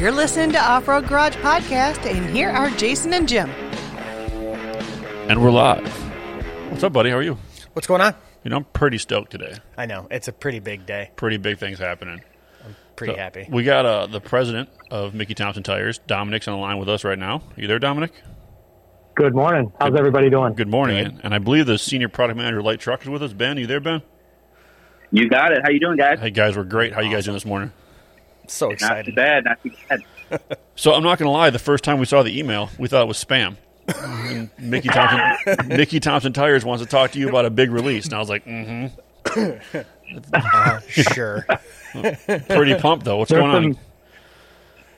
You're 0.00 0.12
listening 0.12 0.50
to 0.52 0.58
Off 0.58 0.88
Road 0.88 1.06
Garage 1.06 1.36
Podcast, 1.36 2.10
and 2.10 2.24
here 2.34 2.48
are 2.48 2.70
Jason 2.70 3.12
and 3.12 3.28
Jim. 3.28 3.50
And 5.28 5.42
we're 5.42 5.50
live. 5.50 5.86
What's 6.70 6.82
up, 6.82 6.94
buddy? 6.94 7.10
How 7.10 7.16
are 7.18 7.22
you? 7.22 7.36
What's 7.74 7.86
going 7.86 8.00
on? 8.00 8.14
You 8.42 8.48
know, 8.48 8.56
I'm 8.56 8.64
pretty 8.64 8.96
stoked 8.96 9.30
today. 9.30 9.56
I 9.76 9.84
know 9.84 10.08
it's 10.10 10.26
a 10.26 10.32
pretty 10.32 10.58
big 10.58 10.86
day. 10.86 11.10
Pretty 11.16 11.36
big 11.36 11.58
things 11.58 11.78
happening. 11.78 12.22
I'm 12.64 12.74
pretty 12.96 13.12
So, 13.12 13.18
happy. 13.18 13.46
We 13.50 13.62
got 13.62 13.84
uh, 13.84 14.06
the 14.06 14.22
president 14.22 14.70
of 14.90 15.12
Mickey 15.12 15.34
Thompson 15.34 15.62
Tires. 15.62 15.98
Dominic's 15.98 16.48
on 16.48 16.54
the 16.54 16.60
line 16.62 16.78
with 16.78 16.88
us 16.88 17.04
right 17.04 17.18
now. 17.18 17.42
you 17.56 17.66
there, 17.66 17.78
Dominic? 17.78 18.14
Good 19.16 19.34
morning. 19.34 19.70
How's 19.78 19.94
everybody 19.98 20.30
doing? 20.30 20.54
Good 20.54 20.68
morning. 20.68 21.20
And 21.22 21.34
I 21.34 21.38
believe 21.38 21.66
the 21.66 21.76
senior 21.76 22.08
product 22.08 22.38
manager, 22.38 22.62
Light 22.62 22.80
Truck, 22.80 23.02
is 23.02 23.10
with 23.10 23.22
us. 23.22 23.34
Ben, 23.34 23.58
you 23.58 23.66
there, 23.66 23.80
Ben? 23.80 24.00
You 25.10 25.28
got 25.28 25.52
it. 25.52 25.60
How 25.62 25.70
you 25.70 25.78
doing, 25.80 25.98
guys? 25.98 26.18
Hey, 26.20 26.30
guys, 26.30 26.56
we're 26.56 26.64
great. 26.64 26.94
How 26.94 27.02
you 27.02 27.12
guys 27.12 27.26
doing 27.26 27.34
this 27.36 27.44
morning? 27.44 27.72
So 28.52 28.70
excited. 28.70 29.14
Not 29.14 29.14
too 29.14 29.14
bad. 29.14 29.44
Not 29.44 29.62
too 29.62 29.72
bad. 29.88 30.58
So 30.76 30.92
I'm 30.92 31.02
not 31.02 31.18
going 31.18 31.26
to 31.26 31.32
lie. 31.32 31.50
The 31.50 31.58
first 31.58 31.84
time 31.84 31.98
we 31.98 32.06
saw 32.06 32.22
the 32.22 32.38
email, 32.38 32.70
we 32.78 32.88
thought 32.88 33.02
it 33.02 33.08
was 33.08 33.22
spam. 33.22 33.56
And 33.88 34.50
Mickey 34.58 34.88
Thompson, 34.88 35.68
Mickey 35.76 36.00
Thompson 36.00 36.32
Tires 36.32 36.64
wants 36.64 36.82
to 36.82 36.88
talk 36.88 37.10
to 37.12 37.18
you 37.18 37.28
about 37.28 37.44
a 37.44 37.50
big 37.50 37.70
release, 37.70 38.04
and 38.04 38.14
I 38.14 38.18
was 38.18 38.28
like, 38.28 38.44
mm-hmm. 38.44 38.86
sure. 41.12 41.46
Pretty 42.48 42.74
pumped 42.76 43.04
though. 43.04 43.16
What's 43.16 43.30
There's 43.30 43.42
going 43.42 43.54
on? 43.54 43.78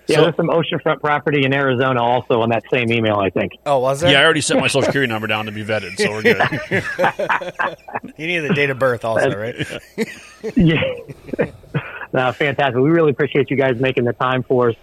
yeah, 0.06 0.16
So- 0.16 0.22
there's 0.22 0.36
some 0.36 0.48
oceanfront 0.48 1.00
property 1.00 1.44
in 1.44 1.54
Arizona 1.54 2.02
also 2.02 2.42
on 2.42 2.50
that 2.50 2.64
same 2.70 2.92
email, 2.92 3.16
I 3.16 3.30
think. 3.30 3.52
Oh, 3.64 3.78
was 3.78 4.00
there? 4.00 4.12
Yeah, 4.12 4.20
I 4.20 4.24
already 4.24 4.40
sent 4.42 4.60
my 4.60 4.66
social 4.66 4.82
security 4.82 5.10
number 5.10 5.26
down 5.26 5.46
to 5.46 5.52
be 5.52 5.64
vetted, 5.64 5.96
so 5.96 6.10
we're 6.10 6.22
good. 6.22 6.38
You 8.18 8.26
need 8.26 8.40
the 8.40 8.52
date 8.54 8.68
of 8.70 8.78
birth 8.78 9.04
also, 9.04 9.34
right? 9.34 9.54
yeah. 10.56 10.82
No, 12.12 12.32
fantastic. 12.32 12.76
We 12.76 12.90
really 12.90 13.10
appreciate 13.10 13.50
you 13.50 13.56
guys 13.56 13.74
making 13.80 14.04
the 14.04 14.12
time 14.12 14.42
for 14.42 14.70
us. 14.70 14.76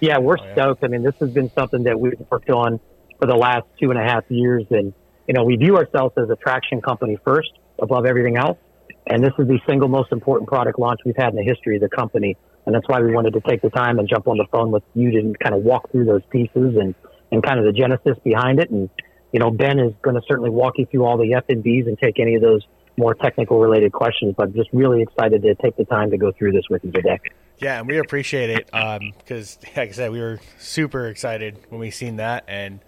Yeah, 0.00 0.18
we're 0.18 0.36
Oh, 0.40 0.44
yeah. 0.44 0.52
stoked. 0.54 0.84
I 0.84 0.88
mean, 0.88 1.02
this 1.02 1.14
has 1.20 1.30
been 1.30 1.50
something 1.56 1.84
that 1.84 1.98
we've 1.98 2.14
worked 2.30 2.50
on 2.50 2.80
for 3.20 3.26
the 3.26 3.36
last 3.36 3.66
two 3.80 3.90
and 3.90 3.98
a 3.98 4.02
half 4.02 4.24
years. 4.28 4.64
And, 4.70 4.92
you 5.28 5.34
know, 5.34 5.44
we 5.44 5.56
view 5.56 5.76
ourselves 5.76 6.14
as 6.16 6.28
a 6.28 6.36
traction 6.36 6.80
company 6.80 7.16
first 7.24 7.50
above 7.80 8.04
everything 8.04 8.36
else. 8.36 8.58
And 9.06 9.22
this 9.22 9.32
is 9.38 9.46
the 9.46 9.58
single 9.68 9.88
most 9.88 10.10
important 10.12 10.48
product 10.48 10.78
launch 10.78 11.00
we've 11.04 11.16
had 11.16 11.30
in 11.30 11.36
the 11.36 11.44
history 11.44 11.76
of 11.76 11.82
the 11.82 11.88
company. 11.88 12.36
And 12.66 12.74
that's 12.74 12.88
why 12.88 13.00
we 13.00 13.12
wanted 13.12 13.32
to 13.34 13.40
take 13.40 13.62
the 13.62 13.70
time 13.70 13.98
and 13.98 14.08
jump 14.08 14.26
on 14.28 14.38
the 14.38 14.46
phone 14.52 14.70
with 14.70 14.82
you 14.94 15.10
to 15.12 15.34
kind 15.42 15.54
of 15.54 15.62
walk 15.62 15.90
through 15.90 16.04
those 16.04 16.22
pieces 16.30 16.76
and, 16.76 16.94
and 17.30 17.42
kind 17.42 17.58
of 17.58 17.64
the 17.64 17.72
genesis 17.72 18.16
behind 18.24 18.60
it. 18.60 18.70
And, 18.70 18.88
you 19.32 19.40
know, 19.40 19.50
Ben 19.50 19.78
is 19.80 19.92
going 20.02 20.14
to 20.16 20.22
certainly 20.28 20.50
walk 20.50 20.74
you 20.78 20.86
through 20.86 21.04
all 21.04 21.16
the 21.16 21.34
F 21.34 21.44
and 21.48 21.64
Bs 21.64 21.86
and 21.86 21.98
take 21.98 22.20
any 22.20 22.34
of 22.34 22.42
those 22.42 22.62
more 22.96 23.14
technical 23.14 23.58
related 23.58 23.92
questions, 23.92 24.34
but 24.36 24.54
just 24.54 24.70
really 24.72 25.02
excited 25.02 25.42
to 25.42 25.54
take 25.56 25.76
the 25.76 25.84
time 25.84 26.10
to 26.10 26.18
go 26.18 26.32
through 26.32 26.52
this 26.52 26.64
with 26.68 26.84
you 26.84 26.92
today. 26.92 27.18
Yeah, 27.58 27.78
and 27.78 27.86
we 27.86 27.98
appreciate 27.98 28.50
it 28.50 28.66
because, 28.66 29.58
like 29.76 29.90
I 29.90 29.92
said, 29.92 30.10
we 30.10 30.20
were 30.20 30.40
super 30.58 31.06
excited 31.06 31.58
when 31.68 31.80
we 31.80 31.90
seen 31.90 32.16
that, 32.16 32.44
and 32.48 32.80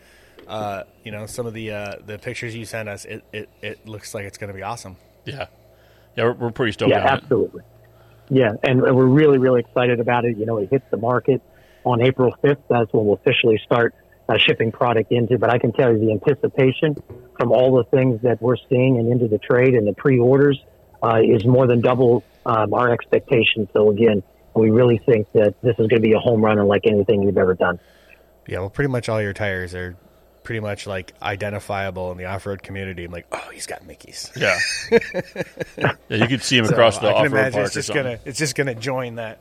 uh, 0.46 0.84
you 1.05 1.12
know, 1.12 1.27
some 1.27 1.46
of 1.46 1.55
the 1.55 1.70
uh, 1.70 1.94
the 2.05 2.19
pictures 2.19 2.55
you 2.55 2.64
sent 2.64 2.88
us, 2.88 3.05
it, 3.05 3.24
it, 3.33 3.48
it 3.62 3.86
looks 3.86 4.14
like 4.14 4.24
it's 4.24 4.38
going 4.38 4.48
to 4.48 4.55
be 4.55 4.62
awesome. 4.62 4.96
Yeah, 5.24 5.46
yeah, 6.16 6.24
we're, 6.24 6.33
we're 6.34 6.50
pretty 6.50 6.72
stoked 6.72 6.91
yeah, 6.91 7.00
on 7.00 7.06
it. 7.06 7.22
absolutely. 7.22 7.62
Yeah, 8.30 8.52
and 8.62 8.80
we're 8.80 9.05
really, 9.05 9.39
really 9.39 9.61
excited 9.61 10.00
about 10.00 10.24
it. 10.24 10.36
You 10.36 10.46
know, 10.46 10.58
it 10.58 10.70
hits 10.70 10.84
the 10.91 10.96
market 10.96 11.42
on 11.84 12.02
April 12.02 12.34
5th. 12.42 12.62
That's 12.68 12.92
when 12.92 13.06
we'll 13.06 13.16
officially 13.16 13.61
start 13.64 13.94
uh, 14.28 14.39
shipping 14.39 14.72
product 14.72 15.12
into. 15.12 15.39
But 15.39 15.50
I 15.50 15.58
can 15.58 15.72
tell 15.72 15.92
you 15.92 15.98
the 15.98 16.12
anticipation 16.12 16.97
from 17.39 17.53
all 17.53 17.77
the 17.77 17.84
things 17.84 18.22
that 18.22 18.41
we're 18.41 18.56
seeing 18.69 18.98
and 18.98 19.11
into 19.11 19.28
the 19.28 19.39
trade 19.39 19.75
and 19.75 19.86
the 19.86 19.92
pre-orders 19.92 20.62
uh, 21.03 21.20
is 21.22 21.44
more 21.44 21.67
than 21.67 21.80
double 21.80 22.25
um, 22.47 22.72
our 22.75 22.91
expectations. 22.91 23.68
So 23.73 23.90
again, 23.90 24.23
we 24.55 24.70
really 24.70 24.98
think 24.98 25.30
that 25.33 25.55
this 25.63 25.73
is 25.73 25.89
going 25.89 26.01
to 26.01 26.01
be 26.01 26.13
a 26.13 26.18
home 26.18 26.45
run 26.45 26.58
unlike 26.58 26.86
anything 26.86 27.24
we've 27.24 27.36
ever 27.36 27.55
done. 27.55 27.80
Yeah, 28.46 28.61
well, 28.61 28.70
pretty 28.70 28.90
much 28.90 29.08
all 29.08 29.20
your 29.20 29.33
tires 29.33 29.74
are 29.74 29.96
pretty 30.42 30.61
much 30.61 30.86
like 30.86 31.14
identifiable 31.23 32.13
in 32.13 32.18
the 32.18 32.27
off 32.27 32.46
road 32.46 32.63
community. 32.63 33.05
I'm 33.05 33.11
like, 33.11 33.27
oh, 33.33 33.48
he's 33.52 33.67
got 33.67 33.84
Mickey's. 33.86 34.30
Yeah, 34.36 34.58
yeah, 35.77 35.95
you 36.08 36.27
could 36.27 36.42
see 36.42 36.58
him 36.58 36.67
So 36.67 36.73
across 36.73 36.98
the 36.98 37.08
I 37.08 37.13
can 37.13 37.27
off-road 37.27 37.33
imagine 37.33 37.52
park 37.52 37.67
it's 37.67 37.74
just 37.74 37.92
gonna 37.92 38.18
it's 38.24 38.39
just 38.39 38.55
gonna 38.55 38.74
join 38.74 39.17
that 39.17 39.40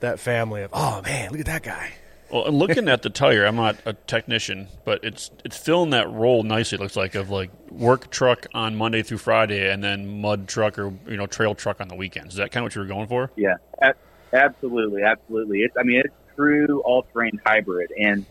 that 0.00 0.20
family 0.20 0.62
of 0.62 0.70
oh 0.74 1.02
man, 1.02 1.30
look 1.30 1.40
at 1.40 1.46
that 1.46 1.62
guy. 1.62 1.92
Well, 2.30 2.50
looking 2.50 2.88
at 2.88 3.02
the 3.02 3.10
tire, 3.10 3.44
I'm 3.44 3.56
not 3.56 3.76
a 3.84 3.92
technician, 3.92 4.68
but 4.84 5.04
it's 5.04 5.30
it's 5.44 5.56
filling 5.56 5.90
that 5.90 6.10
role 6.10 6.42
nicely. 6.42 6.76
It 6.76 6.80
looks 6.80 6.96
like 6.96 7.14
of 7.14 7.30
like 7.30 7.50
work 7.70 8.10
truck 8.10 8.46
on 8.52 8.76
Monday 8.76 9.02
through 9.02 9.18
Friday, 9.18 9.70
and 9.70 9.82
then 9.82 10.20
mud 10.20 10.48
truck 10.48 10.78
or 10.78 10.92
you 11.06 11.16
know 11.16 11.26
trail 11.26 11.54
truck 11.54 11.80
on 11.80 11.88
the 11.88 11.94
weekends. 11.94 12.34
Is 12.34 12.38
that 12.38 12.50
kind 12.50 12.62
of 12.62 12.66
what 12.66 12.74
you 12.74 12.80
were 12.80 12.88
going 12.88 13.06
for? 13.06 13.30
Yeah, 13.36 13.56
absolutely, 14.32 15.02
absolutely. 15.02 15.60
It's, 15.60 15.76
I 15.78 15.82
mean, 15.82 16.02
it's 16.04 16.14
true 16.36 16.80
all-terrain 16.84 17.40
hybrid. 17.44 17.92
And, 17.98 18.24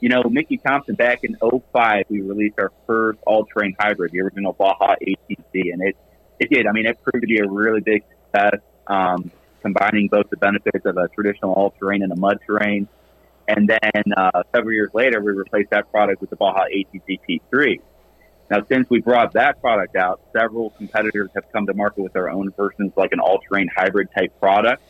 you 0.00 0.08
know, 0.08 0.22
Mickey 0.24 0.58
Thompson, 0.58 0.94
back 0.94 1.24
in 1.24 1.36
'05, 1.36 2.04
we 2.08 2.20
released 2.20 2.58
our 2.58 2.72
first 2.86 3.18
all-terrain 3.26 3.74
hybrid, 3.78 4.12
the 4.12 4.20
original 4.20 4.52
Baja 4.52 4.94
ATZ. 5.00 5.72
And 5.72 5.82
it, 5.82 5.96
it 6.38 6.50
did. 6.50 6.66
I 6.66 6.72
mean, 6.72 6.86
it 6.86 7.02
proved 7.02 7.22
to 7.22 7.26
be 7.26 7.38
a 7.38 7.48
really 7.48 7.80
big 7.80 8.04
success, 8.32 8.60
um, 8.86 9.30
combining 9.62 10.08
both 10.08 10.30
the 10.30 10.36
benefits 10.36 10.84
of 10.86 10.96
a 10.96 11.08
traditional 11.08 11.52
all-terrain 11.52 12.02
and 12.02 12.12
a 12.12 12.16
mud 12.16 12.38
terrain. 12.46 12.88
And 13.48 13.66
then 13.66 14.02
uh, 14.14 14.42
several 14.54 14.74
years 14.74 14.90
later, 14.92 15.20
we 15.22 15.32
replaced 15.32 15.70
that 15.70 15.90
product 15.90 16.20
with 16.20 16.28
the 16.30 16.36
Baja 16.36 16.66
ATZ 16.66 17.18
P3. 17.28 17.80
Now, 18.50 18.58
since 18.68 18.88
we 18.88 19.00
brought 19.00 19.32
that 19.32 19.60
product 19.60 19.96
out, 19.96 20.20
several 20.32 20.70
competitors 20.70 21.30
have 21.34 21.50
come 21.52 21.66
to 21.66 21.74
market 21.74 22.02
with 22.02 22.12
their 22.12 22.30
own 22.30 22.52
versions, 22.56 22.92
like 22.96 23.12
an 23.12 23.20
all-terrain 23.20 23.68
hybrid 23.74 24.08
type 24.16 24.38
product. 24.38 24.82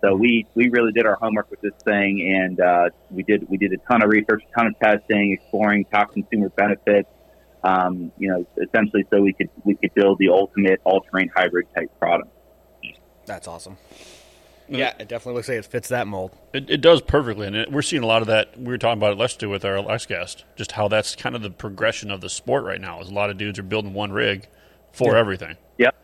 So 0.00 0.14
we 0.14 0.46
we 0.54 0.68
really 0.68 0.92
did 0.92 1.06
our 1.06 1.14
homework 1.14 1.50
with 1.50 1.60
this 1.60 1.72
thing, 1.82 2.20
and 2.20 2.60
uh, 2.60 2.90
we 3.10 3.22
did 3.22 3.48
we 3.48 3.56
did 3.56 3.72
a 3.72 3.78
ton 3.90 4.02
of 4.02 4.10
research, 4.10 4.42
a 4.48 4.54
ton 4.54 4.66
of 4.66 4.78
testing, 4.78 5.32
exploring 5.32 5.86
top 5.86 6.12
consumer 6.12 6.50
benefits. 6.50 7.08
Um, 7.62 8.12
you 8.18 8.28
know, 8.28 8.46
essentially, 8.62 9.06
so 9.10 9.22
we 9.22 9.32
could 9.32 9.48
we 9.64 9.76
could 9.76 9.94
build 9.94 10.18
the 10.18 10.28
ultimate 10.28 10.80
all-terrain 10.84 11.30
hybrid 11.34 11.66
type 11.74 11.90
product. 11.98 12.28
That's 13.24 13.48
awesome. 13.48 13.78
Yeah, 14.68 14.94
it 14.98 15.08
definitely 15.08 15.34
looks 15.34 15.48
like 15.48 15.58
it 15.58 15.66
fits 15.66 15.88
that 15.88 16.06
mold. 16.06 16.30
It, 16.52 16.70
it 16.70 16.80
does 16.80 17.02
perfectly, 17.02 17.46
and 17.46 17.54
it, 17.54 17.70
we're 17.72 17.82
seeing 17.82 18.02
a 18.02 18.06
lot 18.06 18.22
of 18.22 18.28
that. 18.28 18.58
We 18.58 18.68
were 18.68 18.78
talking 18.78 18.98
about 18.98 19.12
it 19.12 19.18
last 19.18 19.38
too 19.40 19.50
with 19.50 19.64
our 19.64 19.80
last 19.80 20.08
guest, 20.08 20.44
just 20.56 20.72
how 20.72 20.88
that's 20.88 21.14
kind 21.14 21.34
of 21.36 21.42
the 21.42 21.50
progression 21.50 22.10
of 22.10 22.20
the 22.22 22.30
sport 22.30 22.64
right 22.64 22.80
now. 22.80 23.00
Is 23.00 23.08
a 23.10 23.14
lot 23.14 23.28
of 23.30 23.36
dudes 23.36 23.58
are 23.58 23.62
building 23.62 23.92
one 23.92 24.10
rig 24.12 24.48
for 24.92 25.12
Yeah. 25.12 25.18
everything. 25.20 25.56
Yep. 25.78 25.94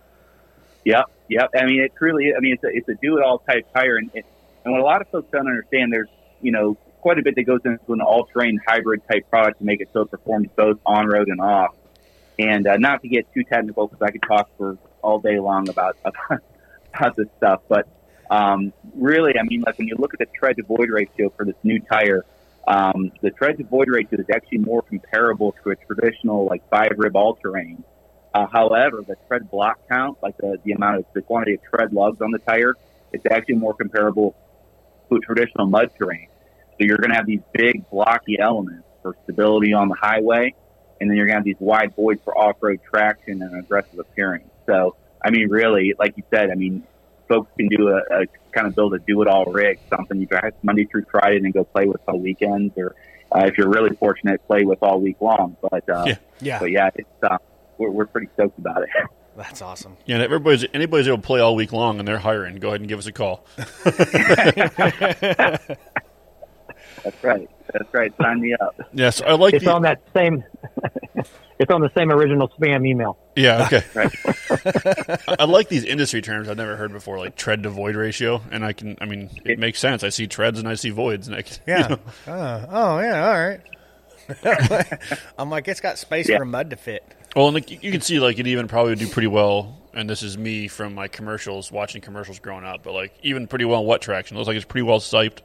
Yep. 0.84 1.04
Yep. 1.28 1.50
I 1.56 1.65
mean, 1.66 1.81
it 1.81 1.93
truly, 1.97 2.32
I 2.37 2.41
mean, 2.41 2.54
it's 2.54 2.65
a, 2.65 2.69
it's 2.69 2.88
a 2.88 2.94
do 3.00 3.16
it 3.19 3.25
all 3.25 3.38
type 3.38 3.66
tire. 3.72 3.97
And, 3.97 4.10
it, 4.15 4.26
and 4.65 4.72
what 4.72 4.81
a 4.81 4.84
lot 4.84 5.00
of 5.00 5.09
folks 5.09 5.28
don't 5.32 5.47
understand, 5.47 5.92
there's, 5.92 6.09
you 6.42 6.53
know, 6.53 6.77
quite 7.00 7.19
a 7.19 7.22
bit 7.22 7.34
that 7.37 7.44
goes 7.44 7.60
into 7.65 7.92
an 7.94 8.00
all 8.03 8.27
terrain 8.27 8.60
hybrid 8.66 9.00
type 9.10 9.31
product 9.31 9.59
to 9.60 9.65
make 9.65 9.81
it 9.81 9.88
so 9.92 10.03
it 10.03 10.10
performs 10.10 10.48
both 10.56 10.78
on 10.84 11.06
road 11.06 11.28
and 11.28 11.41
off. 11.41 11.75
And 12.38 12.66
uh, 12.66 12.77
not 12.77 13.00
to 13.03 13.09
get 13.09 13.32
too 13.32 13.44
technical 13.44 13.87
because 13.87 14.03
I 14.03 14.10
could 14.10 14.22
talk 14.22 14.50
for 14.59 14.77
all 15.03 15.19
day 15.19 15.38
long 15.38 15.69
about, 15.69 15.97
about 16.94 17.16
this 17.16 17.28
stuff. 17.37 17.62
But 17.69 17.87
um, 18.30 18.72
really, 18.94 19.32
I 19.38 19.42
mean, 19.42 19.62
like 19.62 19.76
when 19.76 19.88
you 19.88 19.96
look 19.98 20.14
at 20.14 20.20
the 20.20 20.26
tread 20.26 20.56
to 20.56 20.62
void 20.62 20.88
ratio 20.88 21.30
for 21.36 21.44
this 21.44 21.56
new 21.64 21.80
tire, 21.80 22.24
um, 22.66 23.10
the 23.20 23.30
tread 23.30 23.58
to 23.58 23.64
void 23.64 23.88
ratio 23.88 24.20
is 24.20 24.26
actually 24.32 24.58
more 24.58 24.82
comparable 24.82 25.54
to 25.64 25.70
a 25.70 25.76
traditional 25.76 26.46
like 26.46 26.68
five 26.70 26.92
rib 26.96 27.16
all 27.16 27.34
terrain. 27.34 27.82
Uh, 28.32 28.46
however, 28.46 29.02
the 29.06 29.16
tread 29.26 29.50
block 29.50 29.80
count, 29.88 30.16
like 30.22 30.36
the, 30.36 30.58
the 30.62 30.70
amount 30.72 30.98
of 30.98 31.04
the 31.12 31.22
quantity 31.22 31.54
of 31.54 31.62
tread 31.64 31.92
lugs 31.92 32.20
on 32.20 32.30
the 32.30 32.38
tire, 32.38 32.76
it's 33.12 33.26
actually 33.28 33.56
more 33.56 33.74
comparable 33.74 34.36
to 35.08 35.16
a 35.16 35.20
traditional 35.20 35.66
mud 35.66 35.91
terrain. 35.98 36.28
So 36.70 36.86
you're 36.86 36.98
going 36.98 37.10
to 37.10 37.16
have 37.16 37.26
these 37.26 37.41
big 37.52 37.91
blocky 37.91 38.38
elements 38.38 38.86
for 39.02 39.16
stability 39.24 39.72
on 39.72 39.88
the 39.88 39.97
highway, 39.97 40.54
and 41.00 41.10
then 41.10 41.16
you're 41.16 41.27
going 41.27 41.34
to 41.34 41.38
have 41.41 41.44
these 41.44 41.56
wide 41.59 41.97
voids 41.97 42.21
for 42.22 42.38
off-road 42.38 42.78
traction 42.88 43.42
and 43.42 43.59
aggressive 43.59 43.98
appearance. 43.98 44.48
So, 44.66 44.94
I 45.24 45.30
mean, 45.30 45.48
really, 45.48 45.94
like 45.98 46.16
you 46.16 46.22
said, 46.30 46.50
I 46.50 46.54
mean, 46.54 46.84
folks 47.30 47.50
can 47.56 47.68
do 47.68 47.88
a, 47.88 47.98
a 48.22 48.27
kind 48.53 48.66
of 48.66 48.74
build 48.74 48.92
a 48.92 48.98
do-it-all 48.98 49.47
rig, 49.47 49.78
something 49.88 50.21
you 50.21 50.27
drive 50.27 50.53
Monday 50.62 50.84
through 50.84 51.06
Friday 51.10 51.36
and 51.36 51.44
then 51.44 51.53
go 51.53 51.65
play 51.65 51.86
with 51.86 52.00
all 52.09 52.18
weekends, 52.18 52.74
or 52.77 52.94
uh, 53.32 53.44
if 53.47 53.56
you're 53.56 53.71
really 53.71 53.94
fortunate, 53.97 54.44
play 54.48 54.65
with 54.65 54.82
all 54.82 55.00
week 55.00 55.21
long. 55.21 55.56
But 55.62 55.88
uh, 55.88 56.04
Yeah. 56.06 56.16
Yeah, 56.42 56.59
but 56.59 56.71
yeah, 56.71 56.91
it's 56.94 57.09
uh, 57.22 57.38
we're, 57.78 57.91
we're 57.91 58.06
pretty 58.06 58.28
stoked 58.34 58.59
about 58.59 58.82
it. 58.82 58.88
that's 59.36 59.62
awesome. 59.62 59.97
Yeah, 60.06 60.16
and 60.16 60.24
everybody's 60.24 60.65
anybody's 60.74 61.06
able 61.06 61.18
to 61.18 61.22
play 61.22 61.41
all 61.41 61.54
week 61.54 61.72
long, 61.72 61.98
and 61.98 62.09
they're 62.09 62.18
hiring. 62.18 62.56
Go 62.56 62.68
ahead 62.68 62.80
and 62.80 62.88
give 62.88 62.98
us 62.98 63.06
a 63.06 63.12
call. 63.12 63.47
That's 67.04 67.22
right. 67.22 67.48
That's 67.72 67.94
right. 67.94 68.12
Sign 68.21 68.41
me 68.41 68.54
up. 68.60 68.78
Yes, 68.92 69.22
I 69.22 69.32
like 69.32 69.54
It's 69.54 69.65
the, 69.65 69.72
on 69.72 69.82
that 69.82 70.03
same. 70.15 70.44
It's 71.60 71.71
on 71.71 71.80
the 71.80 71.91
same 71.97 72.10
original 72.10 72.48
spam 72.48 72.84
email. 72.84 73.16
Yeah, 73.36 73.66
okay. 73.66 73.84
Right. 73.95 75.30
I 75.41 75.45
like 75.45 75.68
these 75.68 75.84
industry 75.84 76.21
terms 76.22 76.48
I've 76.48 76.57
never 76.57 76.74
heard 76.77 76.91
before, 76.92 77.18
like 77.18 77.36
tread 77.36 77.62
to 77.62 77.71
void 77.71 77.95
ratio, 77.95 78.42
and 78.51 78.65
I 78.65 78.72
can, 78.72 78.97
I 79.01 79.04
mean, 79.04 79.30
it 79.45 79.59
makes 79.60 79.78
sense. 79.78 80.03
I 80.03 80.09
see 80.09 80.27
treads 80.27 80.59
and 80.59 80.66
I 80.68 80.74
see 80.74 80.91
voids, 80.91 81.28
and 81.28 81.36
I 81.36 81.42
can, 81.42 81.57
you 81.68 81.74
Yeah. 81.74 81.86
know, 81.89 81.98
oh, 82.27 82.66
oh, 82.71 82.98
yeah. 82.98 83.28
All 83.28 83.39
right. 83.39 84.98
I'm 85.39 85.51
like, 85.51 85.68
it's 85.68 85.80
got 85.80 85.98
space 85.98 86.28
Yeah. 86.28 86.39
for 86.39 86.45
mud 86.45 86.71
to 86.71 86.77
fit. 86.77 87.04
Well, 87.36 87.47
and 87.47 87.54
like, 87.54 87.71
you 87.71 87.92
can 87.92 88.01
see 88.01 88.18
like 88.21 88.39
it 88.39 88.47
even 88.47 88.66
probably 88.68 88.91
would 88.92 88.98
do 88.98 89.09
pretty 89.09 89.28
well. 89.28 89.77
And 89.92 90.09
this 90.09 90.22
is 90.22 90.39
me 90.39 90.68
from 90.68 90.95
my 90.95 91.09
commercials, 91.09 91.72
watching 91.72 92.01
commercials 92.01 92.39
growing 92.39 92.65
up, 92.65 92.83
but 92.84 92.92
like 92.92 93.13
even 93.22 93.47
pretty 93.48 93.65
well 93.65 93.80
in 93.80 93.86
wet 93.86 94.01
traction. 94.01 94.36
Looks 94.36 94.47
like 94.48 94.56
it's 94.56 94.65
pretty 94.65 94.84
well 94.84 95.01
siped, 95.01 95.39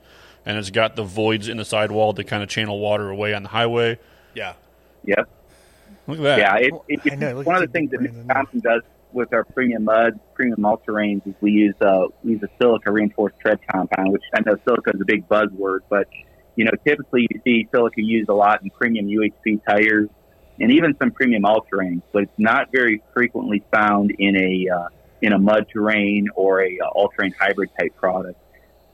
and 0.46 0.58
it's 0.58 0.70
got 0.70 0.96
the 0.96 1.04
voids 1.04 1.48
in 1.48 1.58
the 1.58 1.66
sidewall 1.66 2.14
to 2.14 2.24
kind 2.24 2.44
of 2.44 2.50
channel 2.50 2.80
water 2.80 3.10
away 3.10 3.34
on 3.34 3.44
the 3.44 3.50
highway. 3.50 3.98
Yeah. 4.36 4.54
Yep. 5.04 5.28
Look 6.08 6.20
at 6.20 6.24
that. 6.24 6.40
Yeah, 6.40 6.58
it, 6.58 6.72
Well, 6.72 6.86
it, 6.88 7.20
know, 7.20 7.42
one 7.42 7.56
of 7.56 7.62
the 7.62 7.68
the 7.68 7.74
things 7.74 7.92
that 7.92 8.00
brand 8.00 8.16
in 8.16 8.28
there. 8.28 8.36
Thompson 8.36 8.60
does 8.60 8.82
with 9.12 9.34
our 9.34 9.44
premium 9.46 9.86
mud, 9.86 10.20
premium 10.34 10.66
all 10.66 10.78
terrains 10.78 11.26
is 11.26 11.34
we 11.42 11.52
use 11.52 11.76
uh, 11.82 12.08
we 12.24 12.34
use 12.34 12.44
a 12.44 12.50
silica 12.62 12.92
reinforced 12.92 13.40
tread 13.40 13.60
compound, 13.72 14.12
which 14.12 14.24
I 14.34 14.42
know 14.42 14.58
silica 14.66 14.92
is 14.94 15.02
a 15.02 15.06
big 15.06 15.28
buzzword, 15.28 15.80
but 15.90 16.08
you 16.56 16.66
know 16.66 16.72
typically 16.86 17.28
you 17.30 17.42
see 17.44 17.68
silica 17.72 18.02
used 18.02 18.30
a 18.30 18.36
lot 18.36 18.62
in 18.62 18.70
premium 18.70 19.08
UHP 19.08 19.62
tires 19.66 20.10
and 20.60 20.72
even 20.72 20.96
some 21.02 21.12
premium 21.12 21.46
all 21.46 21.66
terrains, 21.72 22.02
but 22.12 22.24
it's 22.24 22.40
not 22.40 22.72
very 22.72 23.02
frequently 23.14 23.64
found 23.72 24.12
in 24.12 24.36
a 24.36 24.70
uh, 24.74 24.88
in 25.22 25.34
a 25.34 25.40
mud 25.40 25.66
terrain 25.72 26.28
or 26.36 26.62
a 26.62 26.80
uh, 26.80 26.88
all 26.90 27.10
terrain 27.10 27.34
hybrid 27.40 27.70
type 27.80 27.96
product. 27.96 28.40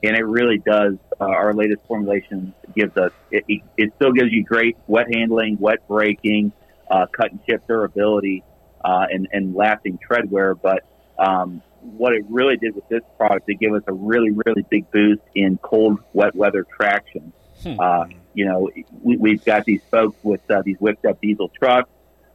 And 0.04 0.16
it 0.16 0.24
really 0.24 0.58
does. 0.58 0.94
Uh, 1.20 1.26
our 1.26 1.54
latest 1.54 1.82
formulation 1.86 2.52
gives 2.74 2.96
us 2.96 3.12
it, 3.30 3.44
it, 3.46 3.62
it 3.76 3.92
still 3.96 4.12
gives 4.12 4.32
you 4.32 4.42
great 4.44 4.76
wet 4.86 5.06
handling, 5.14 5.58
wet 5.60 5.86
braking, 5.86 6.52
uh, 6.92 7.06
cut 7.06 7.30
and 7.32 7.40
chip 7.48 7.66
durability, 7.66 8.44
uh, 8.84 9.06
and, 9.10 9.26
and 9.32 9.54
lasting 9.54 9.98
tread 9.98 10.30
wear. 10.30 10.54
But 10.54 10.84
um, 11.18 11.62
what 11.80 12.12
it 12.12 12.24
really 12.28 12.56
did 12.56 12.74
with 12.74 12.88
this 12.88 13.02
product, 13.16 13.48
it 13.48 13.58
gave 13.58 13.72
us 13.72 13.82
a 13.86 13.92
really, 13.92 14.30
really 14.30 14.64
big 14.70 14.90
boost 14.90 15.22
in 15.34 15.58
cold, 15.58 15.98
wet 16.12 16.34
weather 16.34 16.66
traction. 16.76 17.32
Uh, 17.64 18.06
you 18.34 18.44
know, 18.44 18.70
we, 19.02 19.16
we've 19.16 19.44
got 19.44 19.64
these 19.64 19.82
folks 19.90 20.16
with 20.22 20.40
uh, 20.50 20.62
these 20.64 20.76
whipped 20.78 21.06
up 21.06 21.20
diesel 21.20 21.48
trucks, 21.48 21.90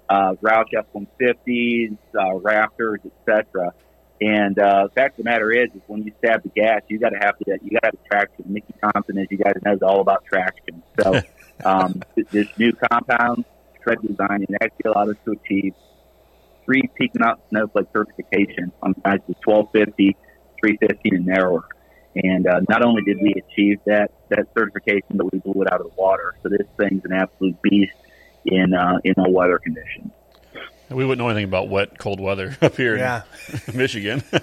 uh, 0.09 0.33
Roush 0.36 0.74
F-150s, 0.74 1.98
uh, 2.15 2.39
Raptors, 2.39 3.00
etc. 3.06 3.74
And 4.21 4.57
uh, 4.57 4.88
fact 4.95 5.19
of 5.19 5.25
the 5.25 5.30
matter 5.30 5.51
is, 5.51 5.69
is 5.75 5.81
when 5.88 6.04
you 6.04 6.13
stab 6.18 6.44
the 6.44 6.50
gas, 6.50 6.81
you 6.88 6.98
got 6.98 7.09
to 7.09 7.19
have 7.19 7.36
the 7.39 7.59
you 7.62 7.71
got 7.71 7.92
to 7.92 7.98
have 7.98 8.06
traction. 8.09 8.45
Mickey 8.48 8.74
Thompson, 8.81 9.18
as 9.18 9.27
you 9.30 9.38
guys 9.38 9.56
know, 9.63 9.74
is 9.74 9.81
all 9.81 10.00
about 10.00 10.24
traction. 10.25 10.81
So 11.01 11.21
um, 11.65 12.01
this 12.15 12.48
new 12.57 12.71
compound 12.74 13.45
tread 13.88 14.01
design 14.01 14.45
and 14.48 14.57
actually 14.62 14.92
allowed 14.92 15.10
us 15.10 15.16
to 15.25 15.31
achieve 15.31 15.74
three 16.66 16.84
peak 16.95 17.12
mountain 17.18 17.44
snowflake 17.50 17.88
certification 17.94 18.72
on 18.84 18.94
sizes 19.06 19.36
1250, 19.45 20.16
350, 20.60 21.16
and 21.16 21.25
narrower. 21.25 21.63
And 22.16 22.48
uh, 22.48 22.62
not 22.68 22.84
only 22.84 23.04
did 23.04 23.18
we 23.22 23.34
achieve 23.34 23.80
that 23.86 24.12
that 24.30 24.48
certification, 24.57 25.16
but 25.18 25.31
we 25.31 25.39
blew 25.39 25.62
it 25.62 25.72
out 25.72 25.81
of 25.81 25.88
the 25.88 25.94
water. 26.01 26.36
So 26.44 26.50
this 26.50 26.68
thing's 26.78 27.06
an 27.06 27.13
absolute 27.13 27.62
beast 27.62 27.94
in 28.45 28.74
uh, 28.74 28.98
in 29.04 29.13
all 29.18 29.31
weather 29.31 29.60
conditions. 29.60 30.12
We 30.90 31.04
wouldn't 31.06 31.19
know 31.19 31.28
anything 31.30 31.44
about 31.44 31.68
wet, 31.69 31.98
cold 32.00 32.19
weather 32.19 32.57
up 32.62 32.75
here 32.75 32.98
Yeah. 32.98 33.24
in 33.68 33.78
Michigan. 33.78 34.24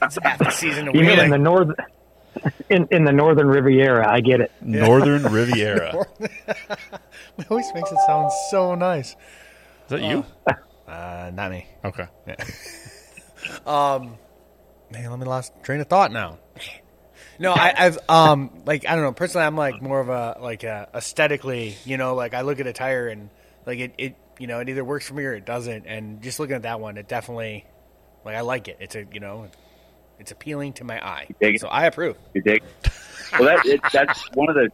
It's 0.00 0.16
half 0.22 0.38
the 0.38 0.50
season 0.50 0.88
of 0.88 0.94
You 0.94 1.02
mean 1.02 1.18
in 1.18 1.30
the 1.30 1.38
north, 1.38 1.68
in 2.70 2.88
in 2.90 3.04
the 3.04 3.12
northern 3.12 3.48
Riviera? 3.48 4.10
I 4.10 4.20
get 4.20 4.40
it. 4.40 4.52
Northern 4.60 5.22
Riviera. 5.24 6.04
It 7.38 7.46
always 7.50 7.72
makes 7.72 7.92
it 7.92 7.98
sound 8.04 8.32
so 8.50 8.74
nice. 8.74 9.10
Is 9.10 9.16
that 9.90 10.02
you? 10.02 10.24
Uh, 10.88 11.30
not 11.32 11.52
me. 11.52 11.68
Okay. 11.84 12.06
Um, 13.64 14.16
man, 14.90 15.08
let 15.08 15.18
me 15.20 15.24
lost 15.24 15.52
train 15.62 15.80
of 15.80 15.86
thought 15.86 16.10
now. 16.10 16.38
No, 17.38 17.52
I, 17.52 17.72
I've 17.76 17.98
um 18.08 18.50
like 18.66 18.86
I 18.86 18.94
don't 18.94 19.04
know. 19.04 19.12
Personally, 19.12 19.46
I'm 19.46 19.56
like 19.56 19.80
more 19.80 20.00
of 20.00 20.08
a 20.08 20.38
like 20.40 20.64
a 20.64 20.88
aesthetically, 20.94 21.76
you 21.84 21.96
know, 21.96 22.14
like 22.14 22.34
I 22.34 22.40
look 22.40 22.58
at 22.58 22.66
a 22.66 22.72
tire 22.72 23.06
and 23.08 23.30
like 23.66 23.78
it, 23.78 23.94
it 23.98 24.16
you 24.38 24.48
know 24.48 24.58
it 24.58 24.68
either 24.68 24.84
works 24.84 25.06
for 25.06 25.14
me 25.14 25.24
or 25.24 25.34
it 25.34 25.46
doesn't. 25.46 25.86
And 25.86 26.20
just 26.22 26.40
looking 26.40 26.56
at 26.56 26.62
that 26.62 26.80
one, 26.80 26.96
it 26.96 27.06
definitely 27.06 27.64
like 28.24 28.34
I 28.34 28.40
like 28.40 28.66
it. 28.66 28.78
It's 28.80 28.96
a 28.96 29.06
you 29.12 29.20
know, 29.20 29.48
it's 30.18 30.30
appealing 30.30 30.72
to 30.74 30.84
my 30.84 31.04
eye, 31.04 31.28
so 31.56 31.68
I 31.68 31.86
approve. 31.86 32.16
You 32.34 32.42
dig? 32.42 32.62
Well, 33.32 33.44
that, 33.44 33.66
it, 33.66 33.80
that's 33.92 34.26
one 34.34 34.48
of 34.48 34.56
the 34.56 34.70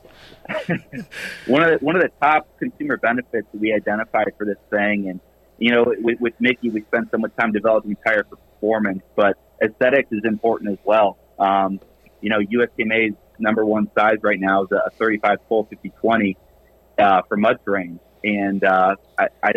one 1.46 1.62
of 1.62 1.78
the 1.78 1.84
one 1.84 1.96
of 1.96 2.02
the 2.02 2.10
top 2.20 2.46
consumer 2.58 2.96
benefits 2.96 3.48
that 3.52 3.58
we 3.58 3.72
identified 3.72 4.32
for 4.38 4.44
this 4.44 4.58
thing. 4.70 5.08
And 5.08 5.20
you 5.58 5.72
know, 5.72 5.92
with, 5.98 6.20
with 6.20 6.34
Mickey, 6.40 6.70
we 6.70 6.82
spent 6.82 7.10
so 7.10 7.18
much 7.18 7.32
time 7.38 7.52
developing 7.52 7.96
tire 8.06 8.24
performance, 8.24 9.02
but 9.16 9.36
aesthetics 9.62 10.10
is 10.12 10.22
important 10.24 10.70
as 10.70 10.78
well. 10.84 11.18
Um, 11.38 11.80
you 12.20 12.30
know, 12.30 12.38
USTMA's 12.38 13.16
number 13.38 13.64
one 13.64 13.90
size 13.96 14.18
right 14.22 14.40
now 14.40 14.64
is 14.64 14.70
a 14.72 14.90
35 14.90 15.38
full 15.48 15.64
50 15.64 15.90
20 15.90 16.36
uh, 16.98 17.22
for 17.28 17.36
mud 17.36 17.58
terrain, 17.64 17.98
and 18.22 18.62
uh, 18.64 18.96
I, 19.18 19.28
I 19.42 19.52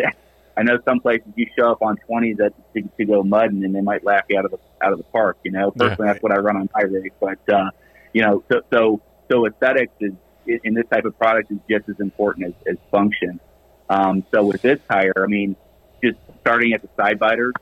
I 0.58 0.62
know 0.64 0.78
some 0.84 1.00
places 1.00 1.28
you 1.36 1.46
show 1.56 1.70
up 1.70 1.80
on 1.82 1.96
20s 2.10 2.36
that 2.38 2.52
to, 2.74 2.82
to 2.82 3.04
go 3.04 3.22
mud, 3.22 3.52
and 3.52 3.74
they 3.74 3.80
might 3.80 4.04
laugh 4.04 4.24
you 4.28 4.38
out 4.38 4.44
of 4.44 4.50
the 4.50 4.58
out 4.82 4.92
of 4.92 4.98
the 4.98 5.04
park. 5.04 5.38
You 5.44 5.52
know, 5.52 5.72
Yeah. 5.76 5.88
personally, 5.88 6.08
that's 6.12 6.22
what 6.22 6.32
I 6.32 6.36
run 6.38 6.56
on 6.56 6.68
my 6.74 6.82
rig, 6.82 7.12
but. 7.20 7.38
Uh, 7.48 7.70
you 8.12 8.22
know, 8.22 8.42
so 8.50 8.62
so 8.72 9.00
so 9.30 9.46
aesthetics 9.46 9.92
is 10.00 10.12
in 10.64 10.74
this 10.74 10.86
type 10.90 11.04
of 11.04 11.16
product 11.18 11.50
is 11.50 11.58
just 11.70 11.88
as 11.88 12.00
important 12.00 12.46
as, 12.46 12.54
as 12.66 12.76
function. 12.90 13.38
Um, 13.90 14.24
so 14.32 14.44
with 14.44 14.62
this 14.62 14.78
tire, 14.90 15.12
I 15.16 15.26
mean, 15.26 15.56
just 16.02 16.18
starting 16.40 16.72
at 16.72 16.82
the 16.82 16.88
side 16.96 17.18
biters, 17.18 17.52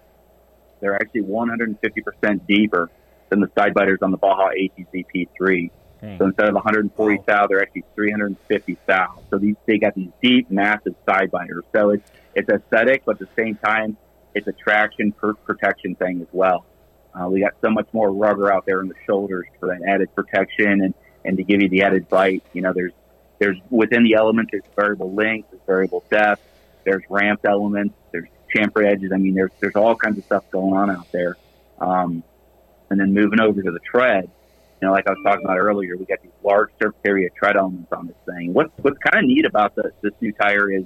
they're 0.81 0.95
actually 0.95 1.23
150% 1.23 2.47
deeper 2.47 2.91
than 3.29 3.41
the 3.41 3.51
side 3.59 3.75
biters 3.75 3.99
on 4.03 4.13
the 4.13 4.17
Baja 4.17 4.51
ATZ 4.51 5.05
P3. 5.15 5.71
Hmm. 6.01 6.17
So 6.19 6.27
instead 6.27 6.49
of 6.49 6.55
140 6.55 7.19
thou, 7.27 7.47
they're 7.49 7.63
actually 7.63 7.85
350 7.97 8.79
thou. 8.87 9.19
So 9.31 9.39
these 9.39 9.57
they 9.67 9.79
got 9.79 9.95
these 9.95 10.11
deep, 10.23 10.51
massive 10.51 10.95
side 11.09 11.31
biters. 11.33 11.65
So 11.75 11.91
it's 11.91 12.09
it's 12.37 12.49
aesthetic, 12.49 13.05
but 13.05 13.21
at 13.21 13.29
the 13.29 13.43
same 13.43 13.57
time, 13.57 13.97
it's 14.35 14.47
a 14.47 14.53
traction 14.53 15.11
per 15.11 15.33
protection 15.35 15.95
thing 15.97 16.21
as 16.21 16.29
well. 16.33 16.67
Uh, 17.15 17.29
we 17.29 17.41
got 17.41 17.55
so 17.63 17.71
much 17.71 17.89
more 17.93 18.13
rubber 18.13 18.53
out 18.53 18.67
there 18.67 18.83
in 18.83 18.89
the 18.89 18.95
shoulders 19.07 19.47
for 19.59 19.69
that 19.69 19.81
added 19.89 20.15
protection 20.15 20.83
and, 20.83 20.95
and 21.25 21.39
to 21.39 21.43
give 21.43 21.63
you 21.63 21.69
the 21.71 21.83
added 21.83 22.09
bite. 22.09 22.45
You 22.53 22.61
know, 22.61 22.75
there's 22.75 22.93
there's 23.39 23.57
within 23.71 24.05
the 24.05 24.15
element 24.15 24.51
there's 24.53 24.65
variable 24.77 25.13
length, 25.15 25.51
there's 25.51 25.63
variable 25.67 26.05
depth, 26.11 26.43
there's 26.85 27.03
ramped 27.09 27.47
elements, 27.47 27.95
there's 28.13 28.29
chamfer 28.55 28.87
edges. 28.87 29.13
I 29.15 29.17
mean, 29.17 29.35
there's 29.35 29.53
there's 29.61 29.75
all 29.75 29.97
kinds 29.97 30.19
of 30.19 30.25
stuff 30.25 30.45
going 30.51 30.75
on 30.75 30.91
out 30.91 31.11
there. 31.13 31.37
Um, 31.79 32.23
and 32.91 33.01
then 33.01 33.15
moving 33.15 33.41
over 33.41 33.63
to 33.63 33.71
the 33.71 33.81
tread, 33.81 34.31
you 34.81 34.87
know, 34.87 34.93
like 34.93 35.07
I 35.09 35.11
was 35.11 35.19
talking 35.25 35.45
about 35.45 35.59
earlier, 35.59 35.97
we 35.97 36.05
got 36.05 36.23
these 36.23 36.31
large 36.45 36.71
surface 36.81 37.01
area 37.05 37.31
tread 37.31 37.57
elements 37.57 37.93
on 37.93 38.07
this 38.07 38.17
thing. 38.27 38.53
What's 38.53 38.73
what's 38.83 38.99
kind 38.99 39.25
of 39.25 39.29
neat 39.29 39.47
about 39.47 39.75
the, 39.75 39.91
this 40.03 40.13
new 40.21 40.33
tire 40.33 40.71
is 40.71 40.85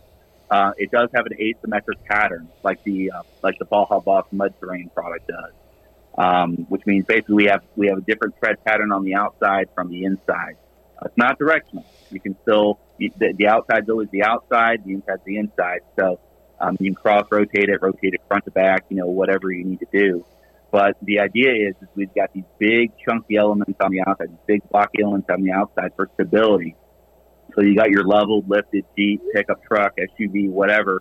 uh, 0.51 0.73
it 0.77 0.91
does 0.91 1.09
have 1.15 1.27
an 1.27 1.37
asymmetric 1.39 2.05
pattern, 2.05 2.49
like 2.63 2.83
the 2.85 3.13
uh, 3.13 3.23
like 3.43 3.59
the 3.59 3.65
Baja 3.65 4.01
Boss 4.01 4.27
mud 4.33 4.55
terrain 4.61 4.91
product 4.95 5.29
does. 5.29 5.53
Um, 6.19 6.67
which 6.69 6.85
means 6.87 7.05
basically 7.07 7.37
we 7.37 7.45
have 7.47 7.63
we 7.77 7.87
have 7.87 7.99
a 7.99 8.03
different 8.03 8.37
tread 8.39 8.63
pattern 8.65 8.91
on 8.93 9.05
the 9.05 9.15
outside 9.15 9.69
from 9.75 9.91
the 9.91 10.05
inside. 10.05 10.57
Uh, 10.99 11.07
it's 11.07 11.17
not 11.17 11.39
directional. 11.39 11.87
You 12.11 12.21
can 12.21 12.37
still 12.43 12.81
the, 12.99 13.33
the 13.33 13.49
outside's 13.49 13.89
always 13.89 14.09
the 14.11 14.25
outside, 14.25 14.85
the 14.85 14.93
inside's 14.93 15.23
the 15.25 15.37
inside. 15.39 15.81
So 15.99 16.19
um, 16.61 16.77
you 16.81 16.91
can 16.91 16.95
cross 16.95 17.27
rotate 17.31 17.69
it, 17.69 17.81
rotate 17.81 18.15
it 18.15 18.21
front 18.29 18.45
to 18.45 18.51
back, 18.51 18.85
you 18.89 18.97
know, 18.97 19.07
whatever 19.07 19.51
you 19.51 19.65
need 19.65 19.81
to 19.81 19.89
do. 19.93 20.25
But 20.71 20.97
the 21.03 21.21
idea 21.21 21.69
is, 21.69 21.75
is 21.81 21.89
we've 21.95 22.15
got 22.15 22.33
these 22.33 22.45
big 22.59 22.93
chunky 23.05 23.37
elements 23.37 23.81
on 23.81 23.91
the 23.91 24.03
outside, 24.07 24.31
these 24.31 24.47
big 24.47 24.69
blocky 24.71 25.03
elements 25.03 25.29
on 25.31 25.43
the 25.43 25.53
outside 25.53 25.93
for 25.97 26.09
stability. 26.15 26.77
So 27.55 27.63
you 27.63 27.75
got 27.75 27.91
your 27.91 28.05
leveled, 28.05 28.49
lifted 28.49 28.85
Jeep, 28.97 29.21
pickup 29.35 29.63
truck, 29.65 29.97
SUV, 29.97 30.49
whatever. 30.49 31.01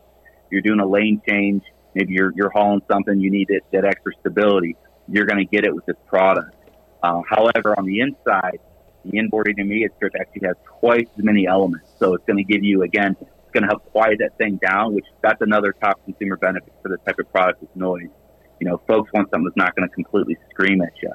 You're 0.51 0.61
doing 0.61 0.79
a 0.79 0.87
lane 0.87 1.21
change. 1.27 1.63
Maybe 1.95 2.13
you're, 2.13 2.33
you're 2.35 2.49
hauling 2.49 2.81
something. 2.89 3.19
You 3.19 3.31
need 3.31 3.49
it, 3.49 3.63
that 3.71 3.85
extra 3.85 4.11
stability. 4.19 4.75
You're 5.07 5.25
going 5.25 5.39
to 5.39 5.45
get 5.45 5.65
it 5.65 5.73
with 5.73 5.85
this 5.85 5.95
product. 6.07 6.55
Uh, 7.01 7.21
however, 7.29 7.75
on 7.77 7.85
the 7.85 8.01
inside, 8.01 8.59
the 9.05 9.17
inboard 9.17 9.47
intermediate 9.47 9.93
strip 9.95 10.13
actually 10.19 10.47
has 10.47 10.55
twice 10.79 11.07
as 11.17 11.23
many 11.23 11.47
elements. 11.47 11.89
So 11.97 12.13
it's 12.13 12.25
going 12.25 12.37
to 12.37 12.43
give 12.43 12.63
you, 12.63 12.83
again, 12.83 13.15
it's 13.19 13.51
going 13.53 13.63
to 13.63 13.69
help 13.69 13.85
quiet 13.91 14.19
that 14.19 14.37
thing 14.37 14.59
down, 14.61 14.93
which 14.93 15.05
that's 15.21 15.41
another 15.41 15.73
top 15.73 16.03
consumer 16.05 16.37
benefit 16.37 16.73
for 16.81 16.89
this 16.89 16.99
type 17.05 17.17
of 17.19 17.31
product 17.31 17.63
is 17.63 17.69
noise. 17.75 18.09
You 18.59 18.69
know, 18.69 18.81
folks 18.87 19.11
want 19.13 19.29
something 19.31 19.45
that's 19.45 19.57
not 19.57 19.75
going 19.75 19.87
to 19.87 19.93
completely 19.93 20.37
scream 20.51 20.81
at 20.81 20.93
you. 21.01 21.11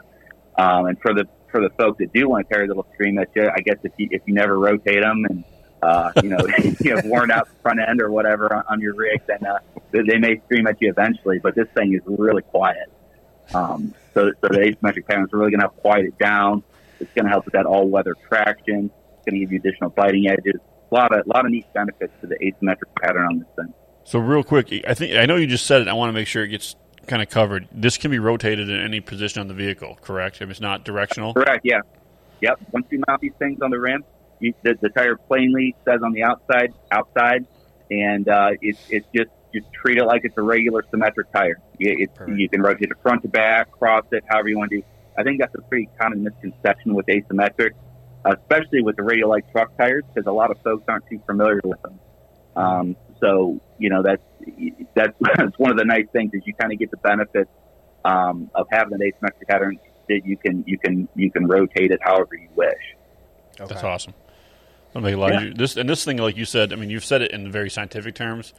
Um, 0.56 0.86
and 0.86 0.98
for 1.00 1.12
the 1.14 1.28
for 1.54 1.60
the 1.60 1.70
folks 1.78 1.98
that 1.98 2.12
do 2.12 2.28
want 2.28 2.48
to 2.48 2.52
carry 2.52 2.64
a 2.64 2.68
little 2.68 2.84
scream 2.94 3.16
at 3.16 3.28
you, 3.36 3.48
I 3.48 3.60
guess 3.60 3.76
if 3.84 3.92
you 3.96 4.08
if 4.10 4.22
you 4.26 4.34
never 4.34 4.58
rotate 4.58 5.02
them 5.02 5.24
and 5.30 5.44
uh, 5.80 6.10
you 6.20 6.30
know 6.30 6.38
you 6.80 6.96
have 6.96 7.04
worn 7.04 7.30
out 7.30 7.46
front 7.62 7.78
end 7.78 8.02
or 8.02 8.10
whatever 8.10 8.52
on, 8.52 8.64
on 8.68 8.80
your 8.80 8.94
rig, 8.94 9.22
then 9.28 9.46
uh, 9.46 9.60
they, 9.92 10.18
may 10.18 10.40
scream 10.46 10.66
at 10.66 10.82
you 10.82 10.90
eventually. 10.90 11.38
But 11.38 11.54
this 11.54 11.68
thing 11.76 11.94
is 11.94 12.00
really 12.06 12.42
quiet. 12.42 12.92
Um, 13.54 13.94
so 14.14 14.32
so 14.40 14.48
the 14.48 14.58
asymmetric 14.58 15.06
pattern 15.06 15.26
is 15.26 15.32
really 15.32 15.52
going 15.52 15.60
to 15.60 15.66
help 15.66 15.76
quiet 15.76 16.06
it 16.06 16.18
down. 16.18 16.64
It's 16.98 17.12
going 17.12 17.26
to 17.26 17.30
help 17.30 17.44
with 17.44 17.52
that 17.52 17.66
all 17.66 17.88
weather 17.88 18.16
traction. 18.26 18.90
It's 19.18 19.24
going 19.24 19.34
to 19.34 19.38
give 19.38 19.52
you 19.52 19.60
additional 19.60 19.90
biting 19.90 20.28
edges. 20.28 20.60
A 20.90 20.94
lot 20.94 21.16
of 21.16 21.24
lot 21.28 21.44
of 21.44 21.52
neat 21.52 21.72
benefits 21.72 22.12
to 22.20 22.26
the 22.26 22.36
asymmetric 22.40 23.00
pattern 23.00 23.26
on 23.26 23.38
this 23.38 23.48
thing. 23.54 23.72
So 24.02 24.18
real 24.18 24.42
quick, 24.42 24.72
I 24.88 24.94
think 24.94 25.14
I 25.14 25.24
know 25.26 25.36
you 25.36 25.46
just 25.46 25.66
said 25.66 25.82
it. 25.82 25.86
I 25.86 25.92
want 25.92 26.08
to 26.08 26.14
make 26.14 26.26
sure 26.26 26.42
it 26.42 26.48
gets 26.48 26.74
kind 27.06 27.22
of 27.22 27.28
covered. 27.28 27.68
This 27.72 27.96
can 27.96 28.10
be 28.10 28.18
rotated 28.18 28.68
in 28.68 28.80
any 28.80 29.00
position 29.00 29.40
on 29.40 29.48
the 29.48 29.54
vehicle, 29.54 29.98
correct? 30.00 30.40
If 30.40 30.50
it's 30.50 30.60
not 30.60 30.84
directional. 30.84 31.34
Correct. 31.34 31.60
Yeah. 31.64 31.80
Yep. 32.40 32.60
Once 32.72 32.86
you 32.90 33.02
mount 33.08 33.20
these 33.20 33.32
things 33.38 33.60
on 33.62 33.70
the 33.70 33.78
rim, 33.78 34.04
you, 34.40 34.52
the, 34.62 34.76
the 34.80 34.88
tire 34.88 35.16
plainly 35.16 35.74
says 35.84 36.00
on 36.02 36.12
the 36.12 36.22
outside, 36.22 36.74
outside, 36.90 37.46
and 37.90 38.28
uh, 38.28 38.50
it's 38.60 38.80
it's 38.90 39.06
just 39.14 39.30
just 39.54 39.72
treat 39.72 39.98
it 39.98 40.04
like 40.04 40.22
it's 40.24 40.36
a 40.36 40.42
regular 40.42 40.84
symmetric 40.90 41.32
tire. 41.32 41.60
You, 41.78 41.94
it's, 41.98 42.12
you 42.36 42.48
can 42.48 42.60
rotate 42.60 42.90
it 42.90 42.96
front 43.02 43.22
to 43.22 43.28
back, 43.28 43.70
cross 43.70 44.04
it, 44.10 44.24
however 44.26 44.48
you 44.48 44.58
want 44.58 44.70
to 44.72 44.78
do. 44.78 44.82
I 45.16 45.22
think 45.22 45.40
that's 45.40 45.54
a 45.54 45.62
pretty 45.62 45.88
common 45.98 46.24
misconception 46.24 46.92
with 46.92 47.06
asymmetric. 47.06 47.70
especially 48.24 48.82
with 48.82 48.96
the 48.96 49.02
Radialite 49.02 49.50
truck 49.52 49.76
tires, 49.76 50.04
because 50.12 50.26
a 50.26 50.32
lot 50.32 50.50
of 50.50 50.60
folks 50.62 50.84
aren't 50.88 51.06
too 51.08 51.20
familiar 51.26 51.60
with 51.62 51.80
them. 51.82 52.00
Um, 52.56 52.96
so 53.20 53.60
you 53.78 53.90
know 53.90 54.02
that's 54.02 54.22
that's, 54.94 55.12
that's 55.36 55.58
one 55.58 55.70
of 55.70 55.76
the 55.78 55.84
nice 55.84 56.06
things 56.12 56.30
is 56.34 56.42
you 56.46 56.54
kind 56.60 56.72
of 56.72 56.78
get 56.78 56.90
the 56.90 56.96
benefit 56.98 57.48
um, 58.04 58.50
of 58.54 58.66
having 58.70 58.92
an 58.94 59.00
asymmetric 59.00 59.48
pattern 59.48 59.78
that 60.08 60.20
you 60.24 60.36
can 60.36 60.64
you 60.66 60.78
can 60.78 61.08
you 61.14 61.30
can 61.30 61.46
rotate 61.46 61.90
it 61.90 61.98
however 62.02 62.34
you 62.34 62.48
wish. 62.54 62.72
Okay. 63.60 63.72
That's 63.72 63.84
awesome. 63.84 64.14
That'll 64.92 65.02
make 65.06 65.14
a 65.14 65.18
lot 65.18 65.32
Yeah. 65.32 65.38
of 65.38 65.44
you, 65.44 65.54
this 65.54 65.76
and 65.76 65.88
this 65.88 66.04
thing, 66.04 66.18
like 66.18 66.36
you 66.36 66.44
said. 66.44 66.72
I 66.72 66.76
mean, 66.76 66.90
you've 66.90 67.04
said 67.04 67.22
it 67.22 67.30
in 67.32 67.50
very 67.50 67.70
scientific 67.70 68.14
terms, 68.14 68.52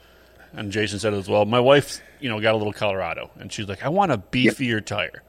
and 0.53 0.71
Jason 0.71 0.99
said 0.99 1.13
it 1.13 1.17
as 1.17 1.29
well. 1.29 1.45
My 1.45 1.59
wife, 1.59 2.01
you 2.19 2.29
know, 2.29 2.39
got 2.41 2.55
a 2.55 2.57
little 2.57 2.73
Colorado, 2.73 3.29
and 3.39 3.51
she's 3.51 3.67
like, 3.67 3.83
"I 3.85 3.89
want 3.89 4.11
a 4.11 4.17
beefier 4.17 4.83
tire. 4.83 5.21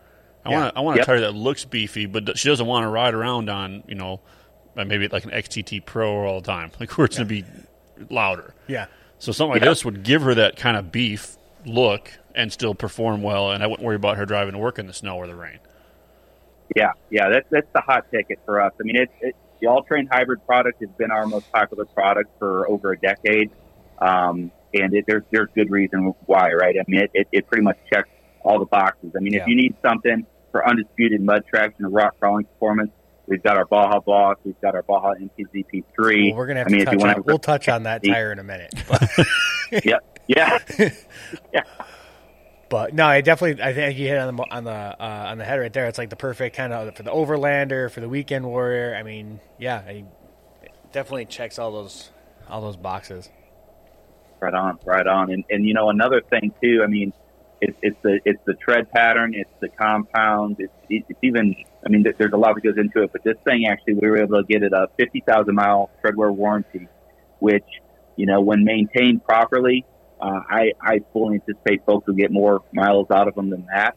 I 0.44 0.50
Yeah. 0.50 0.58
want 0.60 0.74
a, 0.74 0.78
I 0.78 0.80
want 0.82 0.96
a 0.96 1.00
Yep. 1.00 1.06
tire 1.06 1.20
that 1.20 1.32
looks 1.34 1.64
beefy, 1.64 2.06
but 2.06 2.38
she 2.38 2.48
doesn't 2.48 2.66
want 2.66 2.84
to 2.84 2.88
ride 2.88 3.14
around 3.14 3.50
on, 3.50 3.82
you 3.86 3.94
know, 3.96 4.20
uh, 4.76 4.84
maybe 4.84 5.08
like 5.08 5.24
an 5.24 5.30
XTT 5.30 5.84
Pro 5.84 6.24
all 6.26 6.40
the 6.40 6.46
time, 6.46 6.70
like 6.80 6.96
where 6.96 7.04
it's 7.04 7.16
going 7.18 7.28
to 7.28 7.34
be 7.42 7.44
louder. 8.10 8.54
Yeah. 8.68 8.86
So 9.18 9.32
something 9.32 9.54
like 9.54 9.62
Yeah. 9.62 9.70
this 9.70 9.84
would 9.84 10.02
give 10.02 10.22
her 10.22 10.34
that 10.34 10.56
kind 10.56 10.76
of 10.76 10.92
beef 10.92 11.36
look 11.64 12.10
and 12.34 12.52
still 12.52 12.74
perform 12.74 13.22
well, 13.22 13.50
and 13.50 13.62
I 13.62 13.66
wouldn't 13.66 13.84
worry 13.84 13.96
about 13.96 14.18
her 14.18 14.26
driving 14.26 14.52
to 14.52 14.58
work 14.58 14.78
in 14.78 14.86
the 14.86 14.92
snow 14.92 15.16
or 15.16 15.26
the 15.26 15.34
rain. 15.34 15.58
Yeah, 16.74 16.92
yeah, 17.10 17.28
that's 17.30 17.46
that's 17.50 17.66
the 17.74 17.80
hot 17.80 18.10
ticket 18.10 18.40
for 18.44 18.60
us. 18.60 18.72
I 18.80 18.82
mean, 18.82 18.96
it, 18.96 19.10
it 19.20 19.36
the 19.60 19.68
all 19.68 19.82
terrain 19.84 20.06
hybrid 20.10 20.44
product 20.46 20.80
has 20.80 20.90
been 20.98 21.10
our 21.10 21.26
most 21.26 21.50
popular 21.52 21.84
product 21.86 22.30
for 22.38 22.68
over 22.68 22.92
a 22.92 22.98
decade, 22.98 23.50
um, 24.00 24.50
and 24.74 24.92
it, 24.92 25.04
there's 25.06 25.22
there's 25.30 25.48
good 25.54 25.70
reason 25.70 26.12
why, 26.26 26.50
right? 26.52 26.76
I 26.78 26.84
mean, 26.88 27.02
it, 27.02 27.10
it, 27.14 27.28
it 27.32 27.46
pretty 27.46 27.62
much 27.62 27.78
checks 27.90 28.08
all 28.42 28.58
the 28.58 28.64
boxes. 28.66 29.12
I 29.16 29.20
mean, 29.20 29.32
Yeah. 29.34 29.42
if 29.42 29.46
you 29.48 29.56
need 29.56 29.74
something 29.80 30.26
for 30.52 30.68
undisputed 30.68 31.20
mud 31.22 31.44
traction 31.48 31.84
and 31.84 31.94
rock 31.94 32.16
crawling 32.18 32.44
performance, 32.44 32.90
we've 33.26 33.42
got 33.42 33.56
our 33.56 33.66
Baja 33.66 34.00
Boss, 34.00 34.36
we've 34.44 34.60
got 34.60 34.74
our 34.74 34.82
Baja 34.82 35.14
MTZP3. 35.14 36.30
Well, 36.30 36.36
we're 36.36 36.46
gonna 36.46 36.60
have 36.60 36.68
I 36.68 36.70
mean, 36.70 36.84
to 36.84 36.86
if 36.86 36.92
you 36.92 36.98
touch 36.98 36.98
want 36.98 37.16
on. 37.18 37.24
We'll 37.24 37.38
touch 37.38 37.68
on 37.68 37.82
that 37.84 38.04
tire 38.06 38.32
in 38.32 38.38
a 38.38 38.44
minute. 38.44 38.74
But, 38.88 39.10
yeah, 39.84 39.98
yeah, 41.52 41.62
but 42.68 42.94
no, 42.94 43.06
I 43.06 43.20
definitely. 43.20 43.62
I 43.62 43.72
think 43.72 43.98
you 43.98 44.08
hit 44.08 44.18
on 44.18 44.34
the 44.34 44.42
on 44.50 44.64
the 44.64 44.70
uh, 44.72 45.26
on 45.28 45.38
the 45.38 45.44
head 45.44 45.56
right 45.56 45.72
there. 45.72 45.86
It's 45.86 45.98
like 45.98 46.10
the 46.10 46.16
perfect 46.16 46.56
kind 46.56 46.72
of 46.72 46.94
for 46.96 47.02
the 47.02 47.10
overlander 47.10 47.90
for 47.90 48.00
the 48.00 48.08
weekend 48.08 48.44
warrior. 48.44 48.96
I 48.96 49.02
mean, 49.02 49.40
yeah, 49.58 49.82
I, 49.86 50.04
it 50.62 50.72
definitely 50.92 51.26
checks 51.26 51.58
all 51.58 51.72
those 51.72 52.10
all 52.48 52.60
those 52.60 52.76
boxes. 52.76 53.30
Right 54.40 54.54
on, 54.54 54.78
right 54.84 55.06
on. 55.06 55.30
And 55.30 55.44
and 55.50 55.64
you 55.64 55.74
know 55.74 55.90
another 55.90 56.20
thing 56.20 56.52
too. 56.60 56.82
I 56.82 56.88
mean, 56.88 57.12
it's 57.60 57.78
it's 57.82 57.96
the 58.02 58.20
it's 58.24 58.42
the 58.46 58.54
tread 58.54 58.90
pattern, 58.90 59.34
it's 59.34 59.50
the 59.60 59.68
compound, 59.68 60.56
it's 60.58 60.72
it's 60.88 61.18
even. 61.22 61.54
I 61.86 61.88
mean, 61.88 62.04
there's 62.18 62.32
a 62.32 62.36
lot 62.36 62.56
that 62.56 62.62
goes 62.62 62.76
into 62.76 63.02
it, 63.02 63.12
but 63.12 63.22
this 63.22 63.36
thing 63.44 63.66
actually 63.70 63.94
we 63.94 64.10
were 64.10 64.18
able 64.18 64.42
to 64.42 64.44
get 64.46 64.64
it 64.64 64.72
a 64.72 64.88
fifty 64.98 65.22
thousand 65.26 65.54
mile 65.54 65.90
treadwear 66.04 66.34
warranty, 66.34 66.88
which 67.38 67.64
you 68.16 68.26
know 68.26 68.40
when 68.40 68.64
maintained 68.64 69.24
properly, 69.24 69.86
uh, 70.20 70.40
I 70.48 70.72
I 70.82 71.00
fully 71.12 71.36
anticipate 71.36 71.86
folks 71.86 72.08
will 72.08 72.14
get 72.14 72.32
more 72.32 72.62
miles 72.72 73.10
out 73.10 73.28
of 73.28 73.36
them 73.36 73.50
than 73.50 73.66
that. 73.72 73.96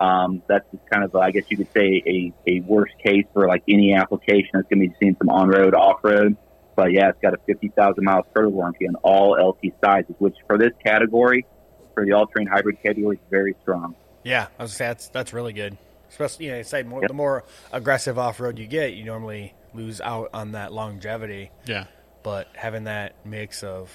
Um, 0.00 0.42
that's 0.48 0.64
just 0.72 0.88
kind 0.90 1.04
of, 1.04 1.14
I 1.14 1.30
guess 1.30 1.44
you 1.50 1.58
could 1.58 1.70
say, 1.74 2.02
a, 2.06 2.32
a 2.46 2.60
worst 2.60 2.94
case 3.04 3.26
for 3.34 3.46
like 3.46 3.62
any 3.68 3.92
application 3.92 4.48
that's 4.54 4.66
going 4.68 4.80
to 4.80 4.88
be 4.88 4.94
seeing 4.98 5.14
some 5.18 5.28
on 5.28 5.48
road, 5.48 5.74
off 5.74 6.00
road. 6.02 6.38
But 6.74 6.92
yeah, 6.92 7.10
it's 7.10 7.20
got 7.20 7.34
a 7.34 7.38
50,000 7.46 8.02
mile 8.02 8.26
total 8.34 8.50
warranty 8.50 8.88
on 8.88 8.94
all 9.02 9.32
LT 9.32 9.74
sizes, 9.84 10.14
which 10.18 10.36
for 10.46 10.56
this 10.56 10.72
category, 10.82 11.44
for 11.92 12.06
the 12.06 12.12
all 12.12 12.26
terrain 12.26 12.46
hybrid 12.46 12.82
category, 12.82 13.16
is 13.16 13.22
very 13.30 13.54
strong. 13.60 13.94
Yeah, 14.24 14.46
that's 14.56 15.08
that's 15.08 15.34
really 15.34 15.52
good. 15.52 15.76
Especially, 16.10 16.46
you 16.46 16.52
know, 16.52 16.62
say 16.62 16.82
more 16.82 17.00
Yep. 17.02 17.08
the 17.08 17.14
more 17.14 17.44
aggressive 17.72 18.18
off 18.18 18.38
road 18.40 18.58
you 18.58 18.66
get, 18.66 18.92
you 18.92 19.04
normally 19.04 19.54
lose 19.72 20.00
out 20.00 20.28
on 20.34 20.52
that 20.52 20.72
longevity. 20.72 21.50
Yeah. 21.64 21.84
But 22.22 22.48
having 22.54 22.84
that 22.84 23.14
mix 23.24 23.62
of, 23.62 23.90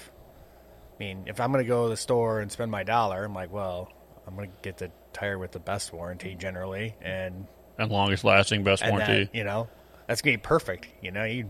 I 0.94 0.98
mean, 0.98 1.24
if 1.26 1.40
I'm 1.40 1.52
gonna 1.52 1.64
go 1.64 1.84
to 1.84 1.90
the 1.90 1.96
store 1.96 2.40
and 2.40 2.50
spend 2.50 2.70
my 2.70 2.82
dollar, 2.82 3.24
I'm 3.24 3.34
like, 3.34 3.52
well, 3.52 3.92
I'm 4.26 4.34
gonna 4.34 4.48
get 4.62 4.78
the 4.78 4.90
tire 5.12 5.38
with 5.38 5.52
the 5.52 5.60
best 5.60 5.92
warranty 5.92 6.34
generally, 6.34 6.96
and 7.00 7.46
And 7.78 7.90
longest 7.92 8.24
lasting, 8.24 8.64
best 8.64 8.82
and 8.82 8.92
warranty. 8.92 9.24
that, 9.24 9.34
you 9.34 9.44
know, 9.44 9.68
that's 10.08 10.22
gonna 10.22 10.38
be 10.38 10.42
perfect. 10.42 10.88
You 11.02 11.12
know, 11.12 11.24
you 11.24 11.48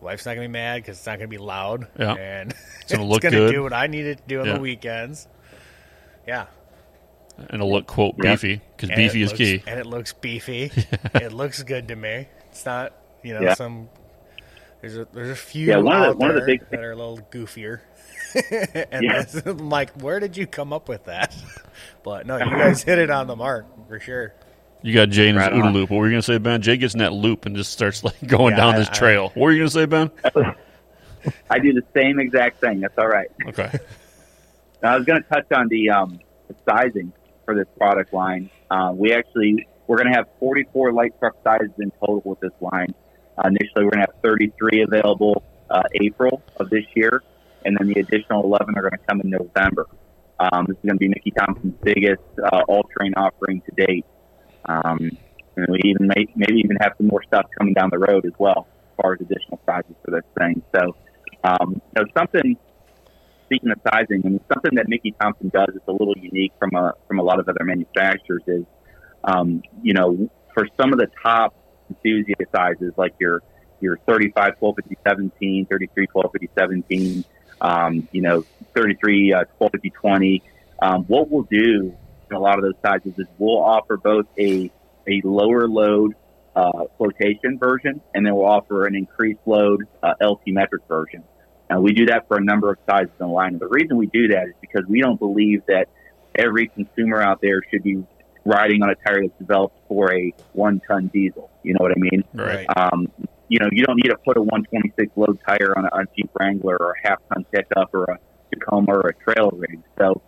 wife's 0.00 0.26
not 0.26 0.34
gonna 0.34 0.48
be 0.48 0.52
mad 0.52 0.82
because 0.82 0.98
it's 0.98 1.06
not 1.06 1.18
gonna 1.18 1.28
be 1.28 1.38
loud, 1.38 1.86
Yeah. 1.98 2.14
and 2.14 2.52
It's 2.82 2.90
gonna 2.92 3.04
look 3.08 3.22
gonna 3.22 3.36
good. 3.36 3.52
do 3.52 3.62
what 3.62 3.72
I 3.72 3.86
need 3.86 4.06
it 4.06 4.18
to 4.18 4.24
do 4.26 4.40
on 4.40 4.46
Yeah. 4.46 4.54
the 4.54 4.60
weekends. 4.60 5.28
Yeah, 6.26 6.46
and 7.48 7.54
it'll 7.54 7.70
look 7.72 7.86
quote 7.86 8.14
Yeah. 8.22 8.32
beefy 8.32 8.60
because 8.76 8.94
beefy 8.96 9.22
is 9.22 9.30
looks- 9.30 9.38
key. 9.38 9.62
and 9.66 9.78
it 9.80 9.86
looks 9.86 10.12
beefy. 10.12 10.70
it 11.14 11.32
looks 11.32 11.62
good 11.62 11.88
to 11.88 11.96
me. 11.96 12.28
It's 12.50 12.64
not, 12.66 12.92
you 13.22 13.34
know, 13.34 13.40
Yeah. 13.40 13.54
some. 13.54 13.88
There's 14.80 14.96
a 14.96 15.06
there's 15.12 15.30
a 15.30 15.36
few 15.36 15.66
Yeah, 15.66 15.76
one 15.78 15.96
of 15.96 16.02
the- 16.02 16.08
out 16.10 16.16
one 16.18 16.30
of 16.30 16.34
the 16.36 16.40
there 16.40 16.46
big 16.46 16.70
that 16.70 16.80
are 16.80 16.92
a 16.92 16.96
little 16.96 17.20
goofier. 17.30 17.80
and 18.90 19.02
Yeah. 19.04 19.22
this- 19.22 19.42
I'm 19.46 19.68
like, 19.70 19.90
where 20.02 20.20
did 20.20 20.36
you 20.36 20.46
come 20.46 20.72
up 20.72 20.88
with 20.88 21.04
that? 21.06 21.34
But 22.02 22.26
no, 22.26 22.36
you 22.38 22.44
guys 22.50 22.82
hit 22.82 22.98
it 22.98 23.10
on 23.10 23.26
the 23.26 23.36
mark 23.36 23.66
for 23.88 24.00
sure. 24.00 24.34
You 24.82 24.94
got 24.94 25.10
Jay 25.10 25.28
in 25.28 25.34
his 25.36 25.44
Right 25.44 25.52
OODA 25.52 25.72
loop. 25.72 25.90
What 25.90 25.98
were 25.98 26.06
you 26.06 26.12
gonna 26.12 26.22
say, 26.22 26.38
Ben? 26.38 26.62
Jay 26.62 26.76
gets 26.78 26.94
in 26.94 27.00
that 27.00 27.12
loop 27.12 27.44
and 27.44 27.54
just 27.54 27.72
starts 27.72 28.02
like 28.02 28.16
going 28.26 28.52
Yeah, 28.52 28.56
down 28.60 28.74
I- 28.74 28.78
this 28.78 28.88
I- 28.88 28.92
trail. 28.92 29.24
what 29.34 29.36
were 29.36 29.52
you 29.52 29.58
gonna 29.60 29.70
say, 29.70 29.84
Ben? 29.86 30.10
I 31.50 31.58
do 31.58 31.72
the 31.74 31.82
same 31.94 32.18
exact 32.18 32.60
thing. 32.60 32.80
That's 32.80 32.96
all 32.96 33.06
right. 33.08 33.28
Okay. 33.48 33.70
Now, 34.82 34.94
I 34.94 34.96
was 34.96 35.04
going 35.04 35.22
to 35.22 35.28
touch 35.28 35.44
on 35.52 35.68
the, 35.68 35.90
um, 35.90 36.18
the 36.48 36.54
sizing 36.66 37.12
for 37.50 37.56
this 37.56 37.66
product 37.76 38.12
line. 38.12 38.48
Uh, 38.70 38.92
we 38.94 39.12
actually 39.12 39.66
we're 39.88 39.96
going 39.96 40.10
to 40.12 40.16
have 40.16 40.28
44 40.38 40.92
light 40.92 41.12
truck 41.18 41.34
sizes 41.42 41.72
in 41.80 41.90
total 41.98 42.22
with 42.24 42.38
this 42.38 42.52
line. 42.60 42.94
Uh, 43.36 43.48
initially, 43.48 43.84
we're 43.84 43.90
going 43.90 44.06
to 44.06 44.12
have 44.12 44.22
33 44.22 44.82
available 44.82 45.42
uh, 45.68 45.82
April 46.00 46.42
of 46.58 46.70
this 46.70 46.84
year, 46.94 47.22
and 47.64 47.76
then 47.76 47.88
the 47.88 47.98
additional 47.98 48.44
11 48.44 48.76
are 48.76 48.82
going 48.82 48.92
to 48.92 49.04
come 49.08 49.20
in 49.20 49.30
November. 49.30 49.86
Um, 50.38 50.66
this 50.68 50.76
is 50.76 50.82
going 50.84 50.94
to 50.94 50.98
be 50.98 51.08
Mickey 51.08 51.32
Thompson's 51.32 51.74
biggest 51.82 52.22
uh, 52.40 52.62
all-terrain 52.68 53.14
offering 53.16 53.62
to 53.62 53.86
date. 53.86 54.06
Um, 54.66 55.10
and 55.56 55.66
we 55.68 55.80
even 55.84 56.06
may, 56.06 56.26
maybe 56.36 56.60
even 56.60 56.76
have 56.80 56.92
some 56.98 57.08
more 57.08 57.24
stuff 57.24 57.46
coming 57.58 57.74
down 57.74 57.90
the 57.90 57.98
road 57.98 58.26
as 58.26 58.32
well, 58.38 58.68
as 58.84 59.02
far 59.02 59.14
as 59.14 59.20
additional 59.20 59.60
sizes 59.66 59.96
for 60.04 60.12
this 60.12 60.24
thing. 60.38 60.62
So, 60.72 60.94
um, 61.42 61.82
you 61.96 62.02
know, 62.02 62.06
something 62.16 62.56
speaking 63.50 63.70
of 63.72 63.80
sizing, 63.92 64.22
I 64.24 64.28
mean, 64.28 64.40
something 64.52 64.76
that 64.76 64.88
Mickey 64.88 65.12
Thompson 65.20 65.48
does 65.48 65.66
that's 65.72 65.88
a 65.88 65.92
little 65.92 66.14
unique 66.16 66.52
from 66.58 66.70
a, 66.74 66.94
from 67.08 67.18
a 67.18 67.22
lot 67.22 67.40
of 67.40 67.48
other 67.48 67.64
manufacturers 67.64 68.42
is, 68.46 68.64
um, 69.24 69.62
you 69.82 69.92
know, 69.92 70.30
for 70.54 70.68
some 70.80 70.92
of 70.92 71.00
the 71.00 71.08
top 71.20 71.54
enthusiast 71.88 72.50
sizes, 72.54 72.92
like 72.96 73.14
your 73.18 73.42
your 73.80 73.98
35 74.06 74.58
12 74.58 74.76
50 74.76 74.98
17, 75.06 75.66
33 75.66 76.06
12 76.06 76.32
50 76.32 76.50
17, 76.56 77.24
um, 77.60 78.08
you 78.12 78.22
know, 78.22 78.44
33 78.76 79.32
uh, 79.32 79.44
12 79.58 79.72
50 79.72 79.90
20. 79.90 80.42
Um, 80.82 81.04
what 81.04 81.28
we'll 81.28 81.42
do 81.42 81.94
in 82.30 82.36
a 82.36 82.38
lot 82.38 82.56
of 82.56 82.62
those 82.62 82.74
sizes 82.84 83.18
is 83.18 83.26
we'll 83.38 83.62
offer 83.62 83.96
both 83.96 84.26
a 84.38 84.70
a 85.08 85.20
lower 85.24 85.66
load 85.66 86.14
uh, 86.54 86.84
flotation 86.98 87.58
version, 87.58 88.00
and 88.14 88.24
then 88.24 88.34
we'll 88.34 88.46
offer 88.46 88.86
an 88.86 88.94
increased 88.94 89.40
load 89.44 89.88
uh, 90.04 90.14
LT 90.22 90.42
metric 90.48 90.82
version. 90.88 91.24
Uh, 91.70 91.80
we 91.80 91.92
do 91.92 92.06
that 92.06 92.26
for 92.28 92.36
a 92.36 92.44
number 92.44 92.70
of 92.70 92.78
sizes 92.88 93.12
in 93.20 93.26
the 93.26 93.32
line. 93.32 93.52
And 93.52 93.60
the 93.60 93.68
reason 93.68 93.96
we 93.96 94.06
do 94.06 94.28
that 94.28 94.48
is 94.48 94.54
because 94.60 94.84
we 94.88 95.00
don't 95.00 95.18
believe 95.18 95.62
that 95.68 95.88
every 96.34 96.68
consumer 96.68 97.22
out 97.22 97.40
there 97.40 97.60
should 97.70 97.82
be 97.82 98.04
riding 98.44 98.82
on 98.82 98.90
a 98.90 98.94
tire 98.94 99.22
that's 99.22 99.38
developed 99.38 99.76
for 99.88 100.12
a 100.12 100.32
one 100.52 100.80
ton 100.88 101.08
diesel. 101.12 101.50
You 101.62 101.74
know 101.74 101.80
what 101.80 101.92
I 101.92 102.00
mean? 102.00 102.24
Right. 102.34 102.66
Um, 102.76 103.08
you 103.48 103.58
know, 103.58 103.68
you 103.72 103.84
don't 103.84 103.96
need 103.96 104.10
to 104.10 104.16
put 104.24 104.36
a 104.36 104.42
126 104.42 105.12
load 105.16 105.38
tire 105.46 105.76
on 105.76 105.84
a, 105.84 105.88
on 105.92 106.02
a 106.02 106.16
Jeep 106.16 106.30
Wrangler 106.38 106.76
or 106.78 106.92
a 106.92 107.08
half 107.08 107.18
ton 107.32 107.44
pickup 107.52 107.90
or 107.94 108.04
a 108.04 108.18
Tacoma 108.52 108.92
or 108.92 109.08
a 109.08 109.14
trail 109.14 109.50
rig. 109.52 109.80
So, 109.98 110.22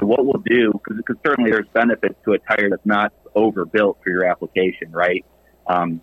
so 0.00 0.06
what 0.06 0.24
we'll 0.24 0.42
do, 0.44 0.72
because 0.86 1.16
certainly 1.24 1.50
there's 1.50 1.68
benefits 1.72 2.14
to 2.24 2.32
a 2.32 2.38
tire 2.38 2.70
that's 2.70 2.86
not 2.86 3.12
overbuilt 3.34 3.98
for 4.02 4.10
your 4.10 4.24
application, 4.24 4.90
right? 4.90 5.24
Um, 5.66 6.00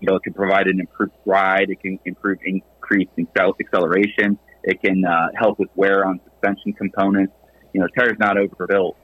you 0.00 0.08
know, 0.08 0.16
it 0.16 0.22
can 0.24 0.32
provide 0.32 0.66
an 0.66 0.80
improved 0.80 1.12
ride. 1.24 1.70
It 1.70 1.80
can 1.80 1.98
improve 2.04 2.38
in 2.44 2.62
accel- 2.90 3.54
acceleration. 3.60 4.38
It 4.64 4.80
can 4.82 5.04
uh, 5.04 5.28
help 5.34 5.58
with 5.58 5.70
wear 5.74 6.04
on 6.04 6.20
suspension 6.24 6.72
components. 6.72 7.32
You 7.72 7.80
know, 7.80 7.88
tire's 7.96 8.18
not 8.18 8.36
overbuilt. 8.36 8.96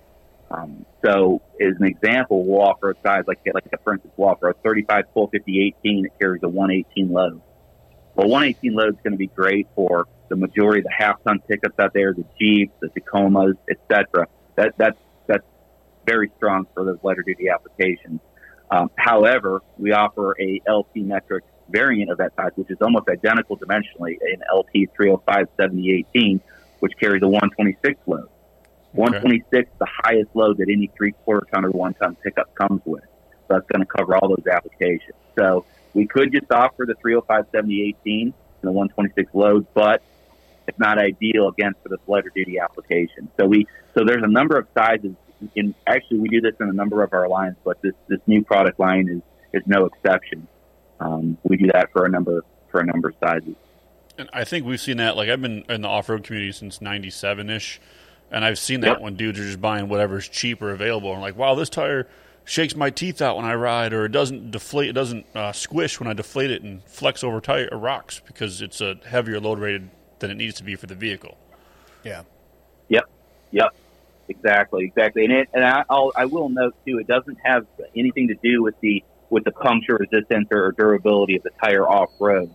Um, 0.51 0.87
so, 1.05 1.43
as 1.61 1.75
an 1.79 1.87
example, 1.87 2.45
we'll 2.47 2.63
offer 2.63 2.91
a 2.91 2.95
size 3.05 3.25
like, 3.27 3.41
like 3.53 3.65
for 3.85 3.95
instance, 3.95 4.15
we'll 4.17 4.29
offer 4.29 4.49
a 4.51 4.55
35 4.55 5.05
full 5.13 5.29
50 5.29 5.75
18 5.85 6.03
that 6.05 6.19
carries 6.19 6.43
a 6.43 6.49
118 6.49 7.13
load. 7.13 7.43
Well, 8.15 8.29
118 8.29 8.75
load 8.75 8.95
is 8.95 9.01
going 9.03 9.13
to 9.13 9.19
be 9.19 9.27
great 9.27 9.69
for 9.75 10.07
the 10.29 10.37
majority 10.37 10.81
of 10.81 10.85
the 10.85 10.95
half 10.97 11.23
ton 11.25 11.41
pickups 11.49 11.79
out 11.79 11.93
there, 11.93 12.15
the 12.15 12.25
Jeeps, 12.39 12.73
the 12.81 12.89
Tacomas, 12.89 13.57
etc. 13.71 14.27
That 14.57 14.75
that's 14.79 14.99
that's 15.27 15.45
very 16.07 16.31
strong 16.37 16.67
for 16.75 16.85
those 16.85 16.99
lighter 17.03 17.23
duty 17.23 17.49
applications. 17.49 18.21
Um, 18.71 18.91
however, 18.97 19.63
we 19.77 19.93
offer 19.93 20.37
a 20.41 20.61
LT 20.71 20.97
metric 20.97 21.45
variant 21.69 22.11
of 22.11 22.19
that 22.19 22.35
size, 22.37 22.53
which 22.57 22.71
is 22.71 22.79
almost 22.81 23.09
identical 23.09 23.57
dimensionally, 23.57 24.17
in 24.21 24.41
LT 24.53 24.91
305 24.97 25.49
7018, 25.57 26.41
which 26.81 26.93
carries 26.99 27.23
a 27.23 27.29
126 27.29 28.01
load. 28.07 28.29
126 28.93 29.69
is 29.71 29.79
the 29.79 29.87
highest 30.05 30.31
load 30.35 30.59
that 30.59 30.69
any 30.71 30.91
three 30.97 31.13
quarter 31.13 31.47
ton 31.53 31.65
or 31.65 31.71
one 31.71 31.95
ton 31.95 32.17
pickup 32.23 32.55
comes 32.55 32.81
with. 32.85 33.05
So 33.47 33.55
that's 33.55 33.67
going 33.67 33.81
to 33.81 33.87
cover 33.87 34.17
all 34.17 34.29
those 34.29 34.47
applications. 34.47 35.17
So 35.39 35.65
we 35.95 36.07
could 36.07 36.33
just 36.33 36.51
offer 36.51 36.85
the 36.87 36.95
305 36.95 37.47
70 37.53 37.95
18 38.05 38.23
and 38.23 38.35
the 38.63 38.73
126 38.73 39.35
load, 39.35 39.67
but 39.75 40.03
it's 40.67 40.79
not 40.79 40.99
ideal 40.99 41.49
again 41.49 41.75
for 41.83 41.89
this 41.89 41.99
lighter 42.07 42.31
duty 42.35 42.59
application. 42.59 43.29
So 43.39 43.47
we 43.47 43.67
so 43.95 44.05
there's 44.05 44.23
a 44.23 44.31
number 44.31 44.59
of 44.59 44.67
sizes. 44.77 45.15
In 45.55 45.75
actually, 45.87 46.19
we 46.19 46.29
do 46.29 46.41
this 46.41 46.55
in 46.61 46.69
a 46.69 46.73
number 46.73 47.03
of 47.03 47.13
our 47.13 47.29
lines, 47.29 47.57
but 47.65 47.81
this 47.83 47.95
this 48.09 48.21
new 48.27 48.43
product 48.45 48.79
line 48.79 49.09
is 49.09 49.23
is 49.53 49.67
no 49.67 49.87
exception. 49.87 50.47
Um, 51.01 51.39
we 51.43 51.57
do 51.57 51.69
that 51.73 51.91
for 51.93 52.05
a 52.05 52.09
number 52.09 52.45
for 52.71 52.81
a 52.81 52.85
number 52.85 53.09
of 53.09 53.15
sizes. 53.21 53.55
And 54.19 54.29
I 54.33 54.45
think 54.45 54.67
we've 54.67 54.81
seen 54.81 54.97
that. 54.99 55.17
Like 55.17 55.29
I've 55.29 55.41
been 55.41 55.65
in 55.69 55.83
the 55.83 55.89
off 55.89 56.09
road 56.09 56.25
community 56.25 56.53
since 56.53 56.81
'97 56.81 57.51
ish, 57.51 57.81
and 58.31 58.45
I've 58.45 58.59
seen 58.59 58.81
that 58.81 58.95
Yep. 58.95 59.01
when 59.01 59.15
dudes 59.17 59.39
are 59.39 59.45
just 59.45 59.61
buying 59.61 59.89
whatever's 59.89 60.29
cheap 60.29 60.61
or 60.61 60.71
available, 60.73 61.13
and 61.13 61.21
like, 61.21 61.37
wow, 61.37 61.55
this 61.55 61.69
tire 61.69 62.09
shakes 62.45 62.75
my 62.75 62.91
teeth 62.91 63.21
out 63.21 63.37
when 63.37 63.45
I 63.45 63.55
ride, 63.55 63.93
or 63.93 64.07
it 64.07 64.13
doesn't 64.13 64.51
deflate, 64.51 64.89
it 64.89 64.95
doesn't 64.95 65.27
uh, 65.35 65.53
squish 65.53 66.01
when 66.01 66.09
I 66.09 66.15
deflate 66.15 66.51
it 66.51 66.63
and 66.63 66.83
flex 66.85 67.23
over 67.23 67.41
tire 67.41 67.69
or 67.71 67.79
rocks 67.79 68.21
because 68.27 68.63
it's 68.63 68.81
a 68.81 68.97
heavier 69.07 69.39
load 69.39 69.59
rated 69.59 69.91
than 70.19 70.31
it 70.31 70.35
needs 70.37 70.55
to 70.57 70.65
be 70.65 70.75
for 70.75 70.87
the 70.87 70.95
vehicle. 70.95 71.37
Yeah. 72.03 72.23
Yep, 72.89 73.05
yep, 73.51 73.75
exactly, 74.29 74.85
exactly. 74.85 75.25
And 75.27 75.33
it, 75.33 75.49
and 75.53 75.63
I, 75.65 75.85
I'll, 75.91 76.11
I 76.17 76.25
will 76.25 76.49
note 76.49 76.75
too, 76.87 76.99
it 76.99 77.07
doesn't 77.07 77.37
have 77.45 77.67
anything 77.95 78.29
to 78.29 78.35
do 78.43 78.63
with 78.63 78.81
the 78.81 79.05
with 79.31 79.45
the 79.45 79.53
puncture 79.53 79.97
resistance 79.97 80.49
or 80.51 80.73
durability 80.73 81.37
of 81.37 81.43
the 81.43 81.51
tire 81.63 81.89
off 81.89 82.11
road. 82.21 82.51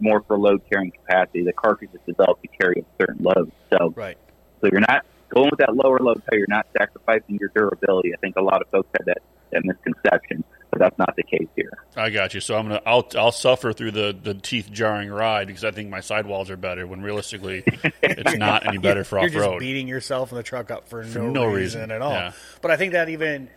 More 0.00 0.22
for 0.22 0.38
load 0.38 0.62
carrying 0.70 0.92
capacity. 0.92 1.42
The 1.44 1.52
cartridge 1.52 1.90
is 1.92 2.00
developed 2.06 2.42
to 2.42 2.48
carry 2.48 2.80
a 2.86 3.02
certain 3.02 3.22
load. 3.24 3.50
So, 3.70 3.92
Right. 3.96 4.16
so 4.60 4.68
you're 4.70 4.80
not 4.80 5.04
going 5.34 5.50
with 5.50 5.58
that 5.58 5.74
lower 5.74 5.98
load 5.98 6.22
tire. 6.30 6.38
You're 6.38 6.46
not 6.48 6.66
sacrificing 6.76 7.36
your 7.40 7.50
durability. 7.54 8.12
I 8.14 8.16
think 8.18 8.36
a 8.36 8.42
lot 8.42 8.62
of 8.62 8.68
folks 8.70 8.88
have 8.96 9.06
that, 9.06 9.18
that 9.50 9.64
misconception, 9.64 10.44
but 10.70 10.78
that's 10.78 10.96
not 10.98 11.16
the 11.16 11.24
case 11.24 11.48
here. 11.56 11.72
I 11.96 12.10
got 12.10 12.32
you. 12.32 12.40
So 12.40 12.56
I'm 12.56 12.68
gonna 12.68 12.80
I'll 12.86 13.08
I'll 13.16 13.32
suffer 13.32 13.72
through 13.72 13.90
the, 13.90 14.16
the 14.22 14.34
teeth 14.34 14.70
jarring 14.70 15.10
ride 15.10 15.48
because 15.48 15.64
I 15.64 15.72
think 15.72 15.90
my 15.90 15.98
sidewalls 16.00 16.48
are 16.48 16.56
better 16.56 16.86
when 16.86 17.02
realistically 17.02 17.64
it's 18.00 18.36
not 18.38 18.68
any 18.68 18.78
better 18.78 19.02
for 19.02 19.16
You're 19.18 19.26
off 19.26 19.32
just 19.32 19.46
road. 19.46 19.58
beating 19.58 19.88
yourself 19.88 20.30
in 20.30 20.36
the 20.36 20.44
truck 20.44 20.70
up 20.70 20.88
for, 20.88 21.02
no, 21.02 21.28
no 21.30 21.44
reason, 21.46 21.80
reason, 21.80 21.90
at 21.90 22.02
all. 22.02 22.12
yeah. 22.12 22.32
But 22.62 22.70
I 22.70 22.76
think 22.76 22.92
that 22.92 23.08
even 23.08 23.48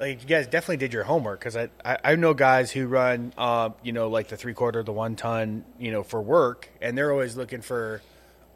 like 0.00 0.22
you 0.22 0.28
guys 0.28 0.46
definitely 0.46 0.78
did 0.78 0.92
your 0.92 1.04
homework 1.04 1.40
because 1.40 1.56
I, 1.56 1.68
I 1.84 1.98
I 2.04 2.14
know 2.16 2.34
guys 2.34 2.70
who 2.70 2.86
run 2.86 3.32
uh 3.38 3.70
you 3.82 3.92
know 3.92 4.08
like 4.08 4.28
the 4.28 4.36
three 4.36 4.54
quarter 4.54 4.82
the 4.82 4.92
one 4.92 5.16
ton 5.16 5.64
you 5.78 5.92
know 5.92 6.02
for 6.02 6.20
work 6.20 6.68
and 6.80 6.96
they're 6.96 7.12
always 7.12 7.36
looking 7.36 7.60
for 7.62 8.02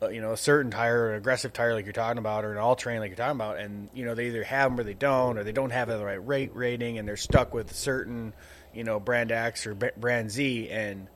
uh, 0.03 0.09
you 0.09 0.21
know 0.21 0.33
a 0.33 0.37
certain 0.37 0.71
tire 0.71 1.13
an 1.13 1.19
aggressive 1.19 1.53
tire 1.53 1.75
like 1.75 1.85
you're 1.85 1.93
talking 1.93 2.19
about 2.19 2.45
or 2.45 2.53
an 2.53 2.59
all 2.59 2.77
terrain 2.77 3.01
like 3.01 3.11
you're 3.11 3.17
talking 3.17 3.37
about 3.37 3.59
and 3.59 3.89
you 3.95 4.05
know 4.05 4.15
they 4.15 4.27
either 4.27 4.45
have 4.45 4.71
them 4.71 4.81
or 4.81 4.85
they 4.85 4.95
don't 4.95 5.39
or 5.39 5.45
they 5.45 5.53
don't 5.53 5.71
have 5.71 5.89
the 5.89 6.05
right 6.05 6.27
rate 6.27 6.51
rating 6.55 6.99
and 6.99 7.07
they're 7.09 7.17
stuck 7.17 7.55
with 7.55 7.71
a 7.71 7.75
certain 7.75 8.33
you 8.75 8.85
know 8.85 9.01
brand 9.01 9.33
X 9.33 9.67
or 9.67 9.75
brand 9.75 10.31
Z 10.31 10.69
and 10.71 11.09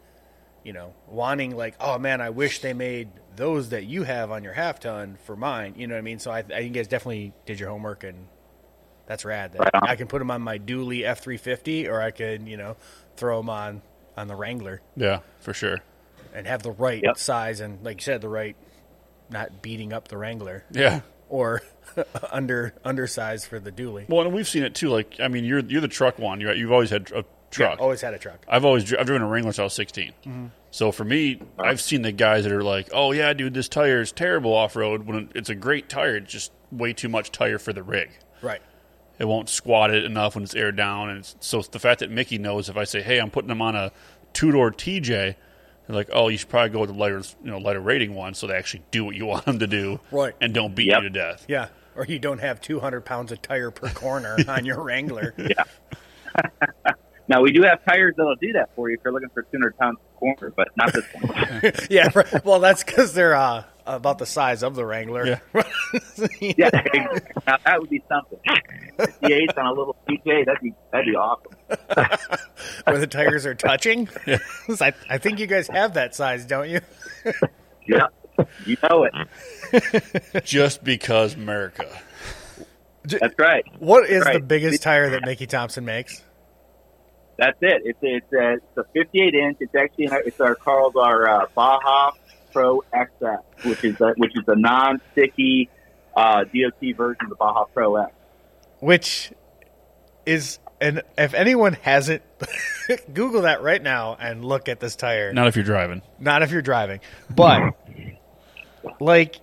you 0.65 0.73
know, 0.73 0.93
wanting 1.09 1.57
like, 1.57 1.75
oh 1.81 1.99
man, 1.99 2.21
I 2.21 2.31
wish 2.31 2.61
they 2.61 2.73
made 2.73 3.09
those 3.37 3.71
that 3.71 3.85
you 3.85 4.03
have 4.03 4.31
on 4.31 4.45
your 4.45 4.53
half 4.53 4.81
ton 4.81 5.17
for 5.25 5.37
mine. 5.37 5.75
You 5.77 5.87
know 5.87 5.95
what 5.95 6.00
I 6.00 6.03
mean? 6.03 6.19
So 6.19 6.31
I, 6.31 6.39
I 6.39 6.43
think 6.43 6.67
you 6.67 6.71
guys 6.83 6.89
definitely 6.89 7.33
did 7.47 7.59
your 7.59 7.71
homework, 7.71 8.05
and 8.05 8.27
that's 9.11 9.25
rad. 9.25 9.52
That 9.55 9.61
Right. 9.75 9.83
I 9.90 9.97
can 9.97 10.07
put 10.07 10.21
them 10.21 10.31
on 10.31 10.40
my 10.40 10.59
dually 10.61 11.02
F 11.05 11.19
three 11.19 11.37
fifty, 11.37 11.88
or 11.88 12.00
I 12.00 12.12
could, 12.12 12.47
you 12.47 12.57
know, 12.57 12.76
throw 13.17 13.38
them 13.38 13.50
on 13.50 13.83
on 14.17 14.29
the 14.29 14.37
Wrangler 14.37 14.81
yeah, 14.97 15.19
for 15.40 15.52
sure. 15.52 15.79
and 16.33 16.47
have 16.47 16.62
the 16.62 16.71
right 16.71 17.02
Yep. 17.02 17.19
size 17.19 17.61
and, 17.61 17.85
like 17.85 17.97
you 18.00 18.05
said, 18.05 18.21
the 18.21 18.29
right, 18.29 18.55
not 19.31 19.62
beating 19.62 19.93
up 19.93 20.07
the 20.09 20.17
Wrangler 20.17 20.64
Yeah. 20.71 21.00
or 21.29 21.62
under 22.31 22.73
undersized 22.85 23.47
for 23.47 23.58
the 23.58 23.73
dually. 23.73 24.08
Well, 24.08 24.25
and 24.26 24.32
we've 24.32 24.49
seen 24.49 24.63
it 24.63 24.75
too. 24.76 24.91
Like, 24.91 25.19
I 25.19 25.26
mean, 25.28 25.45
you're 25.45 25.61
you're 25.61 25.80
the 25.80 25.89
truck 25.89 26.19
one. 26.21 26.41
You're, 26.41 26.54
you've 26.54 26.71
always 26.73 26.91
had 26.91 27.11
a 27.11 27.25
truck. 27.50 27.78
Yeah, 27.78 27.82
always 27.82 28.00
had 28.00 28.15
a 28.15 28.19
truck. 28.19 28.45
I've 28.49 28.65
always 28.65 28.84
I've 28.95 29.06
driven 29.06 29.23
a 29.23 29.26
Wrangler 29.28 29.50
since 29.50 29.58
I 29.58 29.65
was 29.65 29.73
16. 29.75 30.13
Mm-hmm. 30.25 30.47
So 30.71 30.93
for 30.93 31.04
me, 31.04 31.43
I've 31.58 31.80
seen 31.80 32.02
the 32.02 32.13
guys 32.13 32.45
that 32.45 32.52
are 32.52 32.63
like, 32.63 32.91
"Oh 32.93 33.11
yeah, 33.11 33.32
dude, 33.32 33.54
this 33.54 33.69
tire 33.69 34.00
is 34.00 34.13
terrible 34.13 34.52
off 34.54 34.76
road." 34.76 35.06
When 35.08 35.30
it's 35.34 35.49
a 35.50 35.56
great 35.56 35.89
tire, 35.89 36.17
it's 36.19 36.30
just 36.32 36.52
way 36.71 36.93
too 36.93 37.08
much 37.08 37.32
tire 37.32 37.58
for 37.58 37.73
the 37.73 37.82
rig. 37.82 38.11
Right. 38.41 38.63
It 39.21 39.28
won't 39.28 39.49
squat 39.50 39.93
it 39.93 40.04
enough 40.04 40.35
when 40.35 40.43
it's 40.45 40.54
aired 40.54 40.76
down, 40.76 41.11
and 41.11 41.19
it's, 41.19 41.37
so 41.41 41.61
the 41.61 41.78
fact 41.78 42.00
that 42.00 42.11
Mickey 42.11 42.39
knows 42.39 42.69
if 42.71 42.76
I 42.78 42.85
say, 42.85 43.02
"Hey, 43.02 43.19
I'm 43.21 43.30
putting 43.30 43.49
them 43.49 43.61
on 43.63 43.76
a 43.76 43.93
two 44.33 44.50
door 44.50 44.73
TJ," 44.73 45.04
they're 45.87 45.97
like, 45.97 46.09
"Oh, 46.13 46.28
you 46.28 46.39
should 46.39 46.49
probably 46.49 46.71
go 46.71 46.80
with 46.80 46.91
the 46.91 46.97
lighter, 46.97 47.23
you 47.45 47.50
know, 47.50 47.59
lighter 47.59 47.80
rating 47.80 48.15
one, 48.15 48.33
so 48.33 48.47
they 48.47 48.54
actually 48.54 48.83
do 48.91 49.04
what 49.04 49.15
you 49.15 49.26
want 49.33 49.45
them 49.45 49.59
to 49.59 49.67
do, 49.67 50.00
Right. 50.11 50.35
And 50.41 50.54
don't 50.54 50.75
beat 50.75 50.89
Yep. 50.89 51.02
you 51.02 51.09
to 51.11 51.15
death." 51.15 51.45
Yeah. 51.49 51.69
Or 51.97 52.06
you 52.06 52.19
don't 52.19 52.39
have 52.39 52.61
200 52.63 53.02
pounds 53.04 53.30
of 53.30 53.43
tire 53.43 53.71
per 53.71 53.91
corner 53.91 54.39
on 54.49 54.65
your 54.65 54.83
Wrangler. 54.83 55.35
Yeah. 55.39 55.65
now 57.28 57.43
we 57.43 57.52
do 57.52 57.63
have 57.63 57.85
tires 57.85 58.15
that'll 58.17 58.37
do 58.37 58.52
that 58.54 58.71
for 58.75 58.89
you 58.89 58.97
if 58.97 59.00
you're 59.04 59.13
looking 59.13 59.28
for 59.30 59.43
200 59.43 59.76
pounds 59.76 59.99
per 59.99 60.19
corner, 60.19 60.52
but 60.56 60.69
not 60.76 60.93
this 60.93 61.04
one. 61.21 61.73
yeah, 61.91 62.09
well, 62.45 62.61
that's 62.61 62.83
because 62.85 63.13
they're 63.13 63.35
uh, 63.35 63.65
about 63.97 64.19
the 64.19 64.26
size 64.26 64.63
of 64.63 64.75
the 64.75 64.85
Wrangler. 64.85 65.26
Yeah. 65.26 65.39
yeah, 66.41 66.71
now 67.47 67.57
that 67.65 67.81
would 67.81 67.91
be 67.91 68.03
something. 68.09 68.39
58 68.99 69.59
on 69.59 69.67
a 69.67 69.73
little 69.73 69.97
TJ, 70.09 70.47
that'd 70.47 70.61
be 70.63 70.73
that'd 70.93 71.07
be 71.07 71.17
awesome. 71.17 71.53
Where 72.85 72.99
the 72.99 73.07
tires 73.07 73.47
are 73.47 73.55
touching. 73.55 74.09
I, 74.81 74.93
I 75.09 75.19
think 75.19 75.39
you 75.39 75.47
guys 75.47 75.69
have 75.69 75.95
that 75.95 76.15
size, 76.15 76.45
don't 76.47 76.69
you? 76.69 76.81
Yeah, 77.87 78.07
you 78.67 78.76
know 78.89 79.05
it. 79.05 80.45
Just 80.45 80.85
because 80.85 81.35
America. 81.35 81.87
That's 83.05 83.35
right. 83.39 83.65
What 83.79 84.09
is 84.11 84.23
the 84.25 84.31
Right. 84.31 84.47
biggest 84.47 84.83
tire 84.83 85.11
that 85.11 85.23
Mickey 85.25 85.47
Thompson 85.47 85.85
makes? 85.87 86.23
That's 87.39 87.57
it. 87.63 87.81
It's 87.87 87.99
it's 88.03 88.33
a, 88.35 88.53
it's 88.55 88.76
a 88.76 88.85
58 88.93 89.35
inch. 89.35 89.57
It's 89.61 89.75
actually 89.75 90.05
in 90.05 90.13
our, 90.13 90.21
it's 90.21 90.41
our 90.41 90.55
called 90.55 90.97
our 90.99 91.26
uh, 91.26 91.47
Baja 91.55 92.11
Pro 92.52 92.82
XS, 92.93 93.43
which 93.65 93.84
is 93.84 94.00
a, 94.00 94.13
which 94.17 94.32
is 94.36 94.45
a 94.47 94.56
non-sticky 94.56 95.69
uh, 96.17 96.45
DOT 96.45 96.97
version 96.97 97.25
of 97.25 97.28
the 97.30 97.36
Baja 97.36 97.65
Pro 97.73 97.97
X. 97.97 98.13
Which 98.80 99.32
is, 100.26 100.58
and 100.80 101.02
if 101.19 101.34
anyone 101.34 101.75
hasn't, 101.75 102.23
Google 103.13 103.43
that 103.43 103.63
right 103.63 103.82
now 103.82 104.17
and 104.19 104.45
look 104.45 104.69
at 104.69 104.80
this 104.80 104.97
tire. 104.97 105.32
Not 105.32 105.49
if 105.49 105.56
you're 105.56 105.65
driving. 105.65 106.02
Not 106.19 106.43
if 106.43 106.50
you're 106.50 106.63
driving, 106.63 107.00
but 107.34 107.75
like 109.00 109.41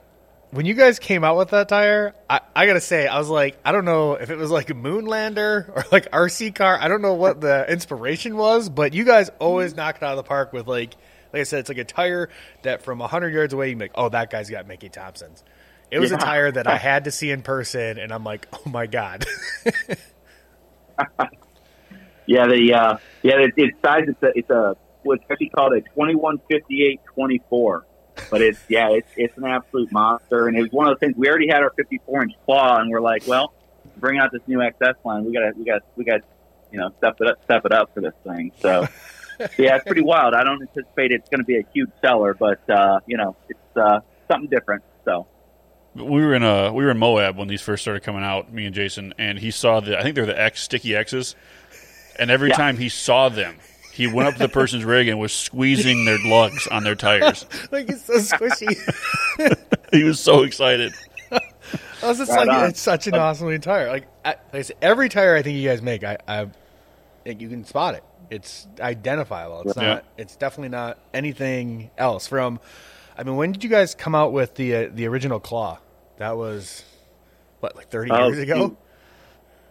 when 0.52 0.66
you 0.66 0.74
guys 0.74 1.00
came 1.00 1.24
out 1.24 1.38
with 1.38 1.50
that 1.50 1.68
tire, 1.68 2.16
I, 2.30 2.40
I 2.56 2.66
gotta 2.66 2.82
say, 2.82 3.08
I 3.08 3.20
was 3.20 3.30
like, 3.30 3.58
I 3.66 3.72
don't 3.72 3.86
know 3.86 4.14
if 4.14 4.30
it 4.30 4.38
was 4.38 4.50
like 4.50 4.70
a 4.70 4.74
Moonlander 4.74 5.70
or 5.70 5.86
like 5.92 6.10
RC 6.12 6.56
car. 6.56 6.78
I 6.80 6.88
don't 6.88 7.02
know 7.02 7.14
what 7.14 7.42
the 7.42 7.70
inspiration 7.70 8.38
was, 8.38 8.70
but 8.70 8.94
you 8.94 9.04
guys 9.04 9.30
always 9.40 9.76
knock 9.76 9.98
it 9.98 10.04
out 10.04 10.12
of 10.12 10.18
the 10.18 10.24
park 10.24 10.54
with 10.54 10.68
like, 10.68 10.96
like 11.34 11.42
I 11.42 11.44
said, 11.44 11.60
it's 11.60 11.70
like 11.70 11.78
a 11.78 11.84
tire 11.84 12.30
that 12.64 12.82
from 12.82 13.00
hundred 13.00 13.34
yards 13.34 13.54
away 13.54 13.70
you 13.70 13.76
make, 13.76 13.96
like, 13.96 14.04
oh, 14.04 14.10
that 14.10 14.30
guy's 14.30 14.50
got 14.50 14.68
Mickey 14.68 14.90
Thompson's. 14.90 15.44
It 15.90 16.00
was 16.00 16.12
a 16.12 16.18
tire 16.18 16.52
that 16.52 16.68
I 16.68 16.78
had 16.78 17.06
to 17.06 17.12
see 17.12 17.32
in 17.32 17.42
person, 17.42 17.98
and 17.98 18.12
I'm 18.12 18.24
like, 18.24 18.48
oh 18.54 18.70
my 18.70 18.88
god. 18.88 19.26
Yeah, 22.28 22.46
the 22.48 22.74
uh, 22.74 22.98
yeah, 23.24 23.40
it, 23.40 23.54
it's 23.56 23.82
size. 23.82 24.04
It's 24.08 24.22
a 24.22 24.32
it's 24.36 24.50
a 24.50 24.76
what's 25.04 25.24
actually 25.32 25.50
called 25.50 25.74
a 25.74 25.82
2158 25.82 27.00
24. 27.16 27.86
But 28.30 28.42
it's 28.42 28.60
yeah, 28.68 28.90
it's 28.90 29.10
it's 29.16 29.38
an 29.38 29.46
absolute 29.46 29.92
monster, 29.92 30.48
and 30.48 30.58
it 30.58 30.62
was 30.62 30.72
one 30.72 30.88
of 30.88 30.92
those 30.96 31.00
things. 31.00 31.16
We 31.16 31.30
already 31.30 31.48
had 31.48 31.64
our 31.64 31.72
54 31.72 32.24
inch 32.24 32.34
claw, 32.46 32.80
and 32.80 32.92
we're 32.92 33.00
like, 33.00 33.26
well, 33.28 33.54
bring 33.96 34.20
out 34.20 34.32
this 34.34 34.42
new 34.46 34.58
XS 34.58 34.96
line. 35.06 35.24
We 35.24 35.34
got 35.34 35.40
to 35.40 35.54
we 35.58 35.64
got 35.64 35.82
we 35.96 36.04
got 36.04 36.22
you 36.72 36.80
know 36.80 36.92
step 36.98 37.16
it 37.22 37.28
up 37.28 37.44
step 37.46 37.66
it 37.66 37.72
up 37.72 37.94
for 37.94 38.02
this 38.02 38.14
thing. 38.26 38.52
So 38.60 38.88
yeah, 39.58 39.76
it's 39.76 39.86
pretty 39.86 40.02
wild. 40.02 40.34
I 40.34 40.44
don't 40.44 40.62
anticipate 40.62 41.12
it's 41.12 41.30
going 41.30 41.40
to 41.40 41.46
be 41.46 41.58
a 41.58 41.64
huge 41.74 41.90
seller, 42.02 42.34
but 42.34 42.68
uh, 42.70 43.00
you 43.08 43.18
know, 43.18 43.36
it's 43.50 43.60
uh, 43.78 44.00
something 44.30 44.50
different. 44.50 44.84
So 45.06 45.28
we 45.96 46.04
were 46.26 46.34
in 46.36 46.44
a 46.44 46.72
we 46.74 46.84
were 46.86 46.92
in 46.92 46.98
Moab 46.98 47.38
when 47.38 47.48
these 47.48 47.62
first 47.62 47.84
started 47.84 48.04
coming 48.04 48.24
out, 48.24 48.52
me 48.52 48.66
and 48.66 48.76
Jason, 48.76 49.14
and 49.18 49.40
he 49.40 49.52
saw 49.52 49.80
the 49.80 49.98
I 49.98 50.04
think 50.04 50.16
they're 50.16 50.26
the 50.26 50.40
X 50.40 50.62
sticky 50.64 50.96
X's, 50.96 51.36
and 52.20 52.30
every 52.32 52.50
Yeah. 52.50 52.56
time 52.58 52.78
he 52.78 52.90
saw 52.90 53.30
them, 53.30 53.56
he 53.94 54.08
went 54.08 54.28
up 54.28 54.34
to 54.36 54.40
the 54.40 54.50
person's 54.50 54.86
rig 54.86 55.08
and 55.08 55.20
was 55.20 55.34
squeezing 55.34 56.06
their 56.06 56.20
lugs 56.26 56.68
on 56.68 56.84
their 56.84 56.96
tires. 56.96 57.46
like 57.72 57.90
it's 57.90 58.04
so 58.06 58.14
squishy. 58.16 58.76
he 59.92 60.04
was 60.04 60.20
so 60.20 60.44
excited. 60.44 60.94
I 61.32 62.08
was 62.10 62.20
just 62.20 62.32
Right 62.32 62.48
like, 62.48 62.58
on. 62.58 62.70
it's 62.70 62.80
such 62.80 63.08
an 63.08 63.16
awesome 63.16 63.48
looking 63.48 63.60
tire. 63.62 63.88
Like, 63.90 64.08
I, 64.24 64.30
like 64.30 64.54
I 64.54 64.62
said, 64.62 64.78
every 64.84 65.10
tire 65.10 65.36
I 65.36 65.42
think 65.42 65.58
you 65.58 65.68
guys 65.68 65.82
make, 65.82 66.04
I, 66.04 66.18
I 66.28 66.48
like, 67.28 67.42
you 67.42 67.50
can 67.50 67.64
spot 67.66 67.96
it. 67.96 68.04
It's 68.30 68.68
identifiable. 68.80 69.62
It's 69.66 69.78
Yeah. 69.78 69.84
not. 69.96 70.06
It's 70.18 70.36
definitely 70.36 70.70
not 70.70 70.98
anything 71.14 71.92
else. 71.98 72.28
From, 72.28 72.60
I 73.18 73.24
mean, 73.24 73.36
when 73.36 73.52
did 73.52 73.64
you 73.64 73.70
guys 73.70 73.94
come 73.96 74.16
out 74.16 74.32
with 74.34 74.56
the 74.56 74.76
uh, 74.76 74.90
the 74.94 75.08
original 75.08 75.40
claw? 75.40 75.80
That 76.18 76.36
was 76.38 76.84
what, 77.60 77.76
like 77.76 77.90
thirty 77.90 78.12
Oh, 78.12 78.28
years 78.28 78.40
ago. 78.40 78.56
shoot. 78.70 78.78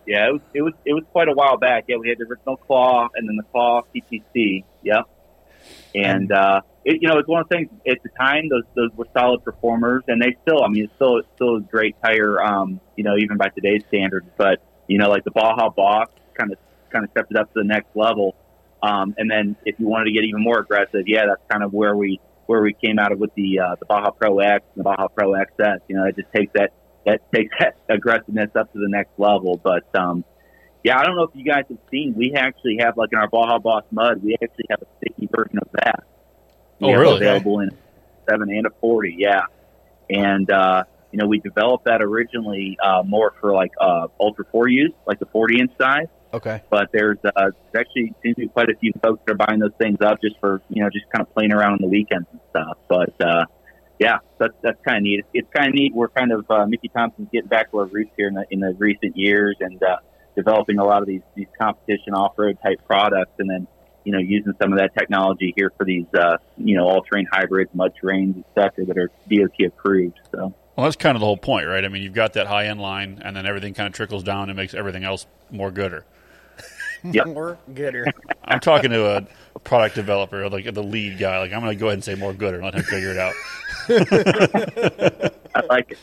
Yeah, 0.08 0.28
it 0.28 0.32
was 0.34 0.40
it 0.54 0.62
was 0.62 0.72
it 0.84 0.92
was 0.92 1.02
quite 1.10 1.26
a 1.26 1.32
while 1.32 1.56
back. 1.56 1.86
Yeah, 1.88 1.96
we 1.96 2.08
had 2.08 2.18
the 2.18 2.26
original 2.26 2.56
claw 2.56 3.08
and 3.16 3.28
then 3.28 3.34
the 3.34 3.42
claw 3.42 3.82
CTC. 3.92 4.62
Yeah, 4.84 5.02
And 5.96 6.30
uh, 6.30 6.60
it, 6.84 6.98
you 7.02 7.08
know, 7.08 7.18
it's 7.18 7.26
one 7.28 7.40
of 7.40 7.48
the 7.48 7.56
things 7.56 7.70
at 7.88 7.98
the 8.04 8.10
time. 8.10 8.48
Those 8.48 8.62
those 8.76 8.90
were 8.96 9.08
solid 9.18 9.42
performers, 9.44 10.04
and 10.06 10.22
they 10.22 10.36
still. 10.42 10.62
I 10.62 10.68
mean, 10.68 10.84
it's 10.84 10.92
still 10.94 11.16
it's 11.18 11.28
still 11.34 11.56
a 11.56 11.60
great 11.60 11.96
tire. 12.04 12.40
Um, 12.40 12.80
you 12.94 13.02
know, 13.02 13.16
even 13.18 13.36
by 13.36 13.48
today's 13.48 13.82
standards. 13.88 14.28
But 14.36 14.60
you 14.86 14.96
know, 14.98 15.08
like 15.08 15.24
the 15.24 15.32
Baja 15.32 15.70
Boss 15.70 16.06
kind 16.38 16.52
of 16.52 16.58
kind 16.90 17.04
of 17.04 17.10
stepped 17.10 17.30
it 17.30 17.36
up 17.36 17.52
to 17.52 17.60
the 17.60 17.64
next 17.64 17.94
level. 17.94 18.34
Um, 18.82 19.14
and 19.18 19.30
then 19.30 19.56
if 19.64 19.78
you 19.78 19.86
wanted 19.86 20.06
to 20.06 20.12
get 20.12 20.24
even 20.24 20.42
more 20.42 20.60
aggressive, 20.60 21.04
yeah, 21.06 21.26
that's 21.26 21.42
kind 21.50 21.62
of 21.62 21.72
where 21.72 21.96
we 21.96 22.20
where 22.46 22.62
we 22.62 22.72
came 22.72 22.98
out 22.98 23.12
of 23.12 23.18
with 23.18 23.34
the 23.34 23.60
uh, 23.60 23.76
the 23.78 23.86
Baja 23.86 24.10
Pro 24.10 24.38
X 24.38 24.64
and 24.74 24.80
the 24.80 24.84
Baja 24.84 25.08
Pro 25.08 25.32
XS. 25.32 25.78
You 25.88 25.96
know, 25.96 26.04
it 26.04 26.16
just 26.16 26.32
takes 26.32 26.52
that 26.54 26.72
that 27.04 27.20
takes 27.32 27.54
that 27.58 27.76
aggressiveness 27.88 28.50
up 28.54 28.72
to 28.72 28.78
the 28.78 28.88
next 28.88 29.18
level. 29.18 29.60
But 29.62 29.84
um, 29.94 30.24
yeah, 30.84 30.98
I 30.98 31.04
don't 31.04 31.16
know 31.16 31.24
if 31.24 31.30
you 31.34 31.44
guys 31.44 31.64
have 31.68 31.78
seen. 31.90 32.14
We 32.16 32.34
actually 32.34 32.78
have 32.80 32.96
like 32.96 33.10
in 33.12 33.18
our 33.18 33.28
Baja 33.28 33.58
Boss 33.58 33.84
mud, 33.90 34.22
we 34.22 34.34
actually 34.34 34.66
have 34.70 34.82
a 34.82 34.86
sticky 34.98 35.28
version 35.34 35.58
of 35.58 35.68
that. 35.72 36.04
Oh, 36.82 36.92
really? 36.92 37.16
Available 37.16 37.60
in 37.60 37.70
seven 38.28 38.50
and 38.50 38.66
a 38.66 38.70
forty. 38.80 39.16
Yeah, 39.18 39.46
and 40.10 40.50
uh, 40.50 40.84
you 41.10 41.18
know 41.18 41.26
we 41.26 41.40
developed 41.40 41.86
that 41.86 42.02
originally 42.02 42.78
uh, 42.82 43.02
more 43.04 43.34
for 43.40 43.54
like 43.54 43.72
uh, 43.80 44.08
Ultra4 44.20 44.70
use, 44.70 44.92
like 45.06 45.18
the 45.18 45.26
forty 45.26 45.60
inch 45.60 45.72
size 45.80 46.08
Okay. 46.36 46.60
but 46.68 46.90
there's 46.92 47.16
uh, 47.24 47.30
there's 47.36 47.86
actually 47.86 48.14
seems 48.22 48.36
to 48.36 48.42
be 48.42 48.48
quite 48.48 48.68
a 48.68 48.76
few 48.76 48.92
folks 49.02 49.22
that 49.26 49.32
are 49.32 49.46
buying 49.46 49.58
those 49.58 49.72
things 49.80 49.96
up 50.02 50.20
just 50.20 50.38
for 50.38 50.60
you 50.68 50.82
know 50.82 50.90
just 50.90 51.06
kind 51.10 51.26
of 51.26 51.34
playing 51.34 51.52
around 51.52 51.72
on 51.72 51.78
the 51.80 51.88
weekends 51.88 52.26
and 52.30 52.40
stuff. 52.50 52.76
But 52.88 53.14
uh, 53.20 53.46
yeah, 53.98 54.18
that's 54.38 54.52
that's 54.62 54.78
kind 54.86 54.98
of 54.98 55.02
neat. 55.04 55.24
It's 55.32 55.48
kind 55.56 55.68
of 55.68 55.74
neat. 55.74 55.94
We're 55.94 56.08
kind 56.08 56.32
of 56.32 56.44
uh, 56.50 56.66
Mickey 56.66 56.88
Thompson's 56.88 57.28
getting 57.32 57.48
back 57.48 57.70
to 57.70 57.78
our 57.78 57.86
roots 57.86 58.10
here 58.18 58.28
in 58.28 58.34
the 58.34 58.44
in 58.50 58.60
the 58.60 58.74
recent 58.78 59.16
years 59.16 59.56
and 59.60 59.82
uh, 59.82 59.96
developing 60.36 60.78
a 60.78 60.84
lot 60.84 61.00
of 61.00 61.08
these 61.08 61.22
these 61.34 61.48
competition 61.58 62.12
off 62.12 62.34
road 62.36 62.58
type 62.62 62.80
products, 62.86 63.32
and 63.38 63.48
then 63.48 63.66
you 64.04 64.12
know 64.12 64.18
using 64.18 64.52
some 64.60 64.72
of 64.72 64.78
that 64.78 64.90
technology 64.94 65.54
here 65.56 65.72
for 65.78 65.84
these 65.84 66.06
uh, 66.14 66.36
you 66.58 66.76
know 66.76 66.84
all 66.84 67.02
terrain 67.02 67.26
hybrids, 67.32 67.70
mud 67.74 67.92
terrains, 68.02 68.44
etc. 68.50 68.84
that 68.84 68.98
are 68.98 69.10
DOT 69.30 69.66
approved. 69.66 70.20
So. 70.30 70.54
Well, 70.76 70.84
that's 70.84 70.96
kind 70.96 71.16
of 71.16 71.20
the 71.20 71.26
whole 71.26 71.38
point, 71.38 71.66
right? 71.66 71.82
I 71.82 71.88
mean, 71.88 72.02
you've 72.02 72.12
got 72.12 72.34
that 72.34 72.46
high 72.46 72.66
end 72.66 72.82
line, 72.82 73.22
and 73.24 73.34
then 73.34 73.46
everything 73.46 73.72
kind 73.72 73.86
of 73.86 73.94
trickles 73.94 74.22
down 74.22 74.50
and 74.50 74.56
makes 74.58 74.74
everything 74.74 75.04
else 75.04 75.26
more 75.50 75.70
gooder. 75.70 76.04
Yep. 77.04 77.26
More 77.28 77.58
gooder. 77.74 78.06
I'm 78.44 78.60
talking 78.60 78.90
to 78.90 79.06
a, 79.18 79.26
a 79.54 79.58
product 79.60 79.94
developer, 79.94 80.48
like 80.48 80.72
the 80.72 80.82
lead 80.82 81.18
guy. 81.18 81.38
Like, 81.38 81.52
I'm 81.52 81.60
going 81.60 81.76
to 81.76 81.80
go 81.80 81.86
ahead 81.86 81.94
and 81.94 82.04
say 82.04 82.14
more 82.14 82.32
gooder 82.32 82.56
and 82.56 82.64
let 82.64 82.74
him 82.74 82.82
figure 82.82 83.10
it 83.10 83.18
out. 83.18 83.34
I 85.54 85.60
like 85.68 85.92
it. 85.92 85.98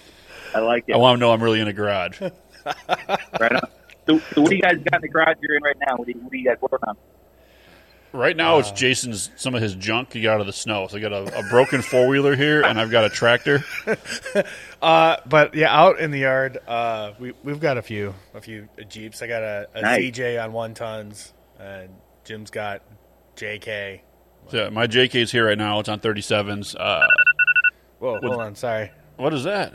I 0.55 0.59
like 0.59 0.85
it. 0.87 0.93
I 0.93 0.97
want 0.97 1.15
him 1.15 1.19
to 1.19 1.25
know 1.25 1.33
I'm 1.33 1.43
really 1.43 1.59
in 1.59 1.67
a 1.67 1.73
garage. 1.73 2.21
Right 2.21 3.51
on. 3.51 3.61
So, 4.07 4.19
so 4.33 4.41
what 4.41 4.49
do 4.49 4.55
you 4.55 4.61
guys 4.61 4.77
got 4.77 4.95
in 4.97 5.01
the 5.01 5.07
garage 5.09 5.37
you're 5.41 5.55
in 5.55 5.63
right 5.63 5.77
now? 5.87 5.95
What 5.95 6.05
do 6.05 6.13
you, 6.13 6.19
what 6.19 6.31
do 6.31 6.37
you 6.37 6.45
guys 6.45 6.57
working 6.61 6.79
on? 6.87 6.97
Right 8.13 8.37
now, 8.37 8.59
it's 8.59 8.71
Jason's 8.71 9.31
some 9.37 9.55
of 9.55 9.61
his 9.63 9.73
junk 9.73 10.13
he 10.13 10.21
got 10.21 10.35
out 10.35 10.41
of 10.41 10.45
the 10.45 10.53
snow. 10.53 10.87
So 10.87 10.97
I 10.97 10.99
got 10.99 11.11
a, 11.13 11.39
a 11.39 11.49
broken 11.49 11.81
four 11.81 12.07
wheeler 12.07 12.35
here, 12.35 12.61
and 12.61 12.79
I've 12.79 12.91
got 12.91 13.05
a 13.05 13.09
tractor. 13.09 13.63
Uh, 14.81 15.15
but 15.25 15.55
yeah, 15.55 15.73
out 15.73 15.97
in 16.01 16.11
the 16.11 16.19
yard, 16.19 16.57
uh, 16.67 17.13
we 17.17 17.31
we've 17.41 17.61
got 17.61 17.77
a 17.77 17.81
few 17.81 18.13
a 18.33 18.41
few 18.41 18.67
Jeeps. 18.89 19.21
I 19.21 19.27
got 19.27 19.41
a, 19.41 19.69
a 19.73 19.81
Nice. 19.81 20.11
ZJ 20.11 20.43
on 20.43 20.51
one 20.51 20.73
tons, 20.73 21.33
and 21.57 21.87
Jim's 22.25 22.51
got 22.51 22.81
JK. 23.37 24.01
So 24.49 24.63
yeah, 24.63 24.69
my 24.71 24.87
JK's 24.87 25.31
here 25.31 25.45
right 25.45 25.57
now. 25.57 25.79
It's 25.79 25.87
on 25.87 26.01
37s. 26.01 26.75
Uh, 26.77 26.99
Whoa, 27.99 28.19
hold 28.19 28.41
on, 28.41 28.55
sorry. 28.57 28.91
what 29.15 29.33
is 29.33 29.45
that? 29.45 29.71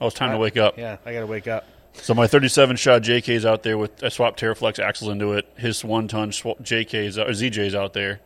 Oh, 0.00 0.06
it's 0.06 0.16
time 0.16 0.30
to 0.30 0.38
wake 0.38 0.56
up. 0.56 0.78
Yeah, 0.78 0.96
I 1.04 1.12
gotta 1.12 1.26
wake 1.26 1.48
up. 1.48 1.66
So 2.02 2.14
my 2.14 2.26
37 2.28 2.76
shot 2.76 3.02
JK 3.02 3.28
is 3.30 3.44
out 3.46 3.62
there 3.64 3.76
with 3.76 4.02
I 4.04 4.08
swapped 4.10 4.40
Teraflex 4.40 4.78
axles 4.78 5.10
into 5.10 5.32
it. 5.32 5.48
His 5.56 5.84
one 5.84 6.06
ton 6.08 6.30
sw- 6.32 6.56
JK's 6.62 7.18
or 7.18 7.26
ZJ's 7.26 7.74
out 7.74 7.92
there. 7.94 8.20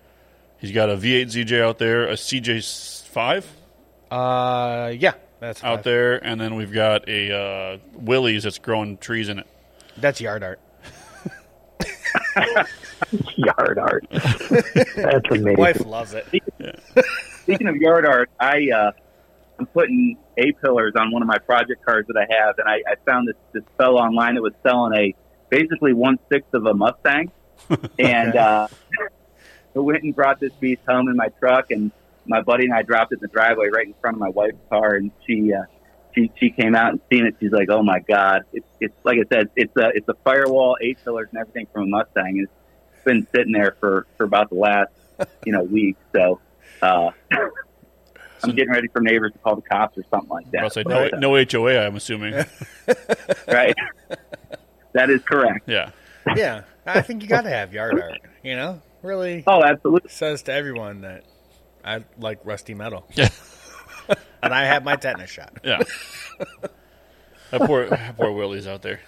He's 0.58 0.72
got 0.72 0.90
a 0.90 0.96
V8 0.96 1.26
ZJ 1.28 1.62
out 1.62 1.78
there, 1.78 2.06
a 2.06 2.12
CJ 2.14 3.02
five 3.08 3.46
Uh, 4.10 4.92
yeah, 4.98 5.14
that's 5.40 5.64
out 5.64 5.76
five. 5.78 5.84
there, 5.84 6.22
and 6.24 6.38
then 6.40 6.56
we've 6.56 6.72
got 6.72 7.08
a 7.08 7.34
uh, 7.34 7.78
Willys 7.94 8.42
that's 8.42 8.58
growing 8.58 8.98
trees 8.98 9.28
in 9.30 9.38
it. 9.38 9.46
That's 9.96 10.20
yard 10.20 10.42
art. 10.42 10.60
Yard 13.36 13.78
art. 13.78 14.04
That's 14.10 15.30
amazing. 15.30 15.56
Wife 15.56 15.84
loves 15.86 16.14
it. 16.14 16.26
Speaking 17.42 17.66
of 17.66 17.76
yard 17.76 18.04
art, 18.04 18.30
I 18.38 18.68
uh, 18.70 18.92
I'm 19.60 19.66
putting 19.66 20.16
A 20.38 20.52
pillars 20.52 20.94
on 20.96 21.12
one 21.12 21.20
of 21.20 21.28
my 21.28 21.36
project 21.36 21.84
cars 21.84 22.06
that 22.08 22.16
I 22.16 22.26
have, 22.34 22.58
and 22.58 22.66
I, 22.66 22.76
I 22.90 22.94
found 23.04 23.28
this 23.28 23.36
this 23.52 23.62
fellow 23.76 23.98
online 23.98 24.36
that 24.36 24.42
was 24.42 24.54
selling 24.62 24.94
a 24.94 25.14
basically 25.50 25.92
one 25.92 26.18
sixth 26.32 26.54
of 26.54 26.64
a 26.64 26.72
Mustang, 26.72 27.30
and 27.98 28.34
uh, 28.36 28.68
I 29.76 29.78
went 29.78 30.02
and 30.02 30.16
brought 30.16 30.40
this 30.40 30.52
beast 30.54 30.80
home 30.88 31.08
in 31.08 31.16
my 31.16 31.28
truck, 31.38 31.70
and 31.70 31.92
my 32.26 32.40
buddy 32.40 32.64
and 32.64 32.72
I 32.72 32.80
dropped 32.80 33.12
it 33.12 33.16
in 33.16 33.20
the 33.20 33.28
driveway 33.28 33.68
right 33.68 33.86
in 33.86 33.92
front 34.00 34.16
of 34.16 34.20
my 34.20 34.30
wife's 34.30 34.56
car, 34.68 34.94
and 34.94 35.10
she. 35.26 35.52
Uh, 35.52 35.64
she, 36.12 36.28
she 36.40 36.50
came 36.50 36.74
out 36.74 36.90
and 36.90 37.00
seen 37.08 37.24
it. 37.24 37.36
She's 37.38 37.52
like, 37.52 37.68
"Oh 37.70 37.84
my 37.84 38.00
god! 38.00 38.42
It's 38.52 38.66
it's 38.80 38.96
like 39.04 39.18
I 39.18 39.32
said, 39.32 39.48
it's 39.54 39.76
a 39.76 39.90
it's 39.94 40.08
a 40.08 40.14
firewall, 40.24 40.76
A 40.80 40.94
pillars, 40.94 41.28
and 41.30 41.38
everything 41.40 41.68
from 41.72 41.84
a 41.84 41.86
Mustang. 41.86 42.40
It's 42.42 43.04
been 43.04 43.28
sitting 43.32 43.52
there 43.52 43.76
for 43.78 44.08
for 44.16 44.24
about 44.24 44.48
the 44.50 44.56
last 44.56 44.90
you 45.46 45.52
know 45.52 45.62
week. 45.62 45.96
So 46.12 46.40
uh, 46.82 47.10
I'm 48.42 48.54
getting 48.54 48.70
ready 48.72 48.88
for 48.88 49.00
neighbors 49.00 49.32
to 49.32 49.38
call 49.38 49.56
the 49.56 49.62
cops 49.62 49.96
or 49.98 50.04
something 50.10 50.28
like 50.30 50.50
that. 50.52 50.72
say 50.72 50.82
no, 50.86 51.08
But, 51.10 51.14
uh, 51.14 51.18
no 51.18 51.34
HOA. 51.44 51.78
I'm 51.86 51.96
assuming. 51.96 52.34
right? 53.48 53.74
that 54.92 55.10
is 55.10 55.22
correct. 55.22 55.68
yeah. 55.68 55.90
yeah, 56.36 56.62
I 56.86 57.00
think 57.02 57.22
you 57.22 57.28
gotta 57.28 57.48
have 57.50 57.72
yard 57.72 58.00
art. 58.00 58.18
You 58.42 58.56
know, 58.56 58.82
really 59.02 59.44
Oh, 59.46 59.62
absolutely. 59.62 60.10
says 60.10 60.42
to 60.44 60.52
everyone 60.52 61.02
that 61.02 61.24
I 61.84 62.04
like 62.18 62.40
rusty 62.44 62.74
metal, 62.74 63.06
Yeah. 63.14 63.28
and 64.42 64.52
I 64.54 64.64
have 64.64 64.84
my 64.84 64.96
tetanus 64.96 65.30
shot. 65.30 65.52
Yeah. 65.64 65.80
that 67.50 67.60
poor, 67.62 67.86
that 67.88 68.16
poor 68.16 68.32
Willys 68.32 68.66
out 68.66 68.82
there. 68.82 69.00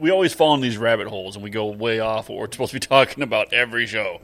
we 0.00 0.10
always 0.10 0.32
fall 0.32 0.54
in 0.54 0.60
these 0.60 0.78
rabbit 0.78 1.06
holes 1.06 1.36
and 1.36 1.42
we 1.44 1.50
go 1.50 1.66
way 1.66 2.00
off 2.00 2.28
what 2.28 2.38
we're 2.38 2.50
supposed 2.50 2.72
to 2.72 2.76
be 2.80 2.86
talking 2.86 3.22
about 3.22 3.52
every 3.52 3.86
show. 3.86 4.20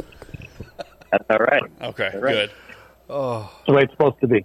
That's 1.11 1.25
all 1.31 1.39
right. 1.39 1.63
Okay, 1.83 2.11
right. 2.19 2.33
good. 2.33 2.51
Oh, 3.09 3.41
That's 3.43 3.67
the 3.67 3.73
way 3.75 3.83
it's 3.83 3.93
supposed 3.93 4.21
to 4.21 4.27
be. 4.27 4.45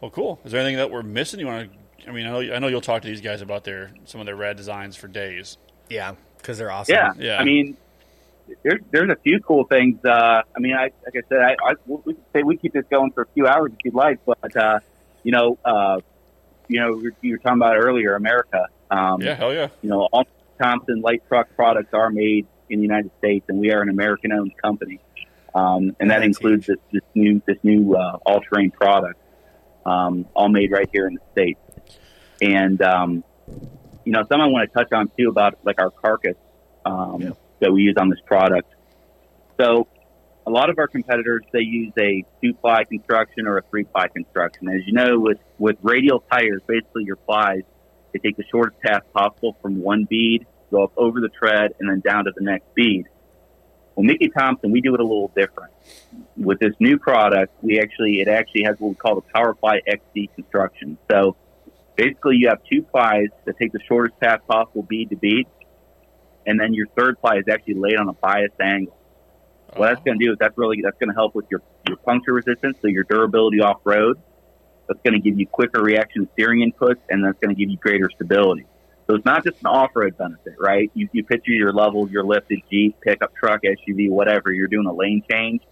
Well, 0.00 0.10
cool. 0.10 0.40
Is 0.44 0.52
there 0.52 0.60
anything 0.60 0.76
that 0.76 0.90
we're 0.90 1.02
missing? 1.02 1.40
You 1.40 1.46
want 1.46 1.70
to? 1.72 2.08
I 2.08 2.12
mean, 2.12 2.26
I 2.26 2.30
know, 2.30 2.54
I 2.54 2.58
know 2.58 2.68
you'll 2.68 2.80
talk 2.80 3.02
to 3.02 3.08
these 3.08 3.20
guys 3.20 3.40
about 3.40 3.64
their 3.64 3.90
some 4.04 4.20
of 4.20 4.26
their 4.26 4.36
rad 4.36 4.56
designs 4.56 4.96
for 4.96 5.08
days. 5.08 5.56
yeah, 5.88 6.14
because 6.38 6.58
they're 6.58 6.70
awesome. 6.70 6.94
Yeah. 6.94 7.12
Yeah. 7.18 7.38
I 7.38 7.44
mean, 7.44 7.76
there's 8.62 8.80
there's 8.92 9.10
a 9.10 9.16
few 9.16 9.40
cool 9.40 9.64
things. 9.64 10.04
Uh, 10.04 10.42
I 10.54 10.58
mean, 10.60 10.74
I 10.74 10.82
like 11.04 11.16
I 11.16 11.22
said, 11.28 11.38
I, 11.38 11.56
I 11.70 11.74
we 11.86 12.14
could 12.14 12.24
say 12.32 12.42
we 12.42 12.56
keep 12.56 12.72
this 12.74 12.84
going 12.90 13.10
for 13.12 13.22
a 13.22 13.26
few 13.34 13.46
hours 13.46 13.72
if 13.72 13.78
you'd 13.84 13.94
like, 13.94 14.20
but 14.24 14.56
uh, 14.56 14.78
you 15.24 15.32
know, 15.32 15.58
uh, 15.64 16.00
you 16.68 16.80
know, 16.80 17.00
you 17.22 17.32
were 17.32 17.38
talking 17.38 17.58
about 17.60 17.76
earlier, 17.76 18.14
America. 18.14 18.66
Um, 18.90 19.20
Yeah, 19.20 19.34
hell 19.34 19.52
yeah. 19.52 19.68
you 19.82 19.88
know, 19.88 20.02
all 20.12 20.26
Thompson 20.62 21.00
light 21.00 21.22
truck 21.28 21.48
products 21.56 21.92
are 21.92 22.10
made 22.10 22.46
in 22.70 22.78
the 22.78 22.82
United 22.84 23.10
States, 23.18 23.46
and 23.48 23.58
we 23.58 23.72
are 23.72 23.80
an 23.82 23.88
American-owned 23.88 24.56
company, 24.62 25.00
um, 25.56 25.96
and 25.98 26.10
that 26.10 26.18
That's 26.18 26.26
includes 26.26 26.66
this, 26.66 26.76
this 26.92 27.02
new 27.14 27.40
this 27.46 27.56
new 27.62 27.94
uh, 27.94 28.18
all-terrain 28.26 28.70
product, 28.72 29.18
um, 29.86 30.26
all 30.34 30.50
made 30.50 30.70
right 30.70 30.88
here 30.92 31.06
in 31.06 31.14
the 31.14 31.20
states. 31.32 31.60
And 32.42 32.80
um, 32.82 33.24
you 34.04 34.12
know, 34.12 34.20
something 34.20 34.40
I 34.40 34.46
want 34.46 34.70
to 34.70 34.78
touch 34.78 34.92
on 34.92 35.10
too 35.18 35.30
about 35.30 35.58
like 35.64 35.80
our 35.80 35.90
carcass 35.90 36.36
um, 36.84 37.22
Yeah. 37.22 37.30
that 37.60 37.72
we 37.72 37.82
use 37.82 37.96
on 37.98 38.10
this 38.10 38.20
product. 38.26 38.70
So, 39.58 39.88
a 40.46 40.50
lot 40.50 40.68
of 40.68 40.78
our 40.78 40.88
competitors 40.88 41.42
they 41.52 41.60
use 41.60 41.92
a 41.98 42.22
two-ply 42.42 42.84
construction 42.84 43.46
or 43.46 43.56
a 43.56 43.62
three-ply 43.62 44.08
construction. 44.08 44.68
As 44.68 44.86
you 44.86 44.92
know, 44.92 45.18
with 45.18 45.38
with 45.58 45.78
radial 45.80 46.22
tires, 46.30 46.60
basically 46.66 47.04
your 47.04 47.16
plies 47.16 47.62
they 48.12 48.18
take 48.18 48.36
the 48.36 48.44
shortest 48.50 48.80
path 48.82 49.02
possible 49.14 49.56
from 49.62 49.80
one 49.80 50.04
bead, 50.04 50.46
go 50.70 50.84
up 50.84 50.92
over 50.96 51.20
the 51.20 51.30
tread, 51.30 51.72
and 51.80 51.88
then 51.88 52.00
down 52.00 52.24
to 52.26 52.32
the 52.36 52.44
next 52.44 52.74
bead. 52.74 53.06
Well, 53.96 54.04
Mickey 54.04 54.28
Thompson, 54.28 54.72
we 54.72 54.82
do 54.82 54.94
it 54.94 55.00
a 55.00 55.02
little 55.02 55.32
different. 55.34 55.72
With 56.36 56.58
this 56.60 56.74
new 56.78 56.98
product, 56.98 57.52
we 57.62 57.80
actually 57.80 58.20
it 58.20 58.28
actually 58.28 58.64
has 58.64 58.78
what 58.78 58.90
we 58.90 58.94
call 58.94 59.14
the 59.14 59.22
PowerPly 59.34 59.80
XD 59.88 60.34
construction. 60.34 60.98
So 61.10 61.34
basically, 61.96 62.36
you 62.36 62.48
have 62.48 62.60
two 62.70 62.82
plies 62.82 63.28
that 63.46 63.58
take 63.58 63.72
the 63.72 63.80
shortest 63.88 64.20
path 64.20 64.40
possible 64.46 64.82
bead 64.82 65.10
to 65.10 65.16
bead, 65.16 65.46
and 66.46 66.60
then 66.60 66.74
your 66.74 66.86
third 66.88 67.18
ply 67.20 67.38
is 67.38 67.44
actually 67.50 67.74
laid 67.74 67.96
on 67.96 68.08
a 68.08 68.12
biased 68.12 68.60
angle. 68.60 68.96
What 69.74 69.88
that's 69.88 70.04
going 70.04 70.18
to 70.18 70.24
do 70.24 70.32
is 70.32 70.38
that's 70.38 70.56
really 70.56 70.80
that's 70.82 70.98
going 70.98 71.10
to 71.10 71.14
help 71.14 71.34
with 71.34 71.46
your 71.50 71.62
your 71.88 71.96
puncture 71.96 72.34
resistance, 72.34 72.76
so 72.82 72.88
your 72.88 73.04
durability 73.04 73.60
off 73.60 73.80
road. 73.84 74.20
That's 74.88 75.00
going 75.02 75.14
to 75.14 75.20
give 75.20 75.38
you 75.38 75.46
quicker 75.46 75.82
reaction 75.82 76.28
steering 76.34 76.60
inputs, 76.60 77.00
and 77.08 77.24
that's 77.24 77.38
going 77.38 77.54
to 77.54 77.58
give 77.58 77.70
you 77.70 77.78
greater 77.78 78.10
stability. 78.14 78.66
So 79.06 79.14
it's 79.14 79.24
not 79.24 79.44
just 79.44 79.58
an 79.60 79.66
off-road 79.66 80.18
benefit, 80.18 80.54
right? 80.58 80.90
You, 80.94 81.08
you 81.12 81.22
picture 81.22 81.52
your 81.52 81.72
level, 81.72 82.10
your 82.10 82.24
lifted 82.24 82.60
Jeep, 82.70 83.00
pickup 83.00 83.34
truck, 83.36 83.62
SUV, 83.62 84.10
whatever. 84.10 84.52
You're 84.52 84.66
doing 84.66 84.86
a 84.86 84.92
lane 84.92 85.22
change. 85.30 85.62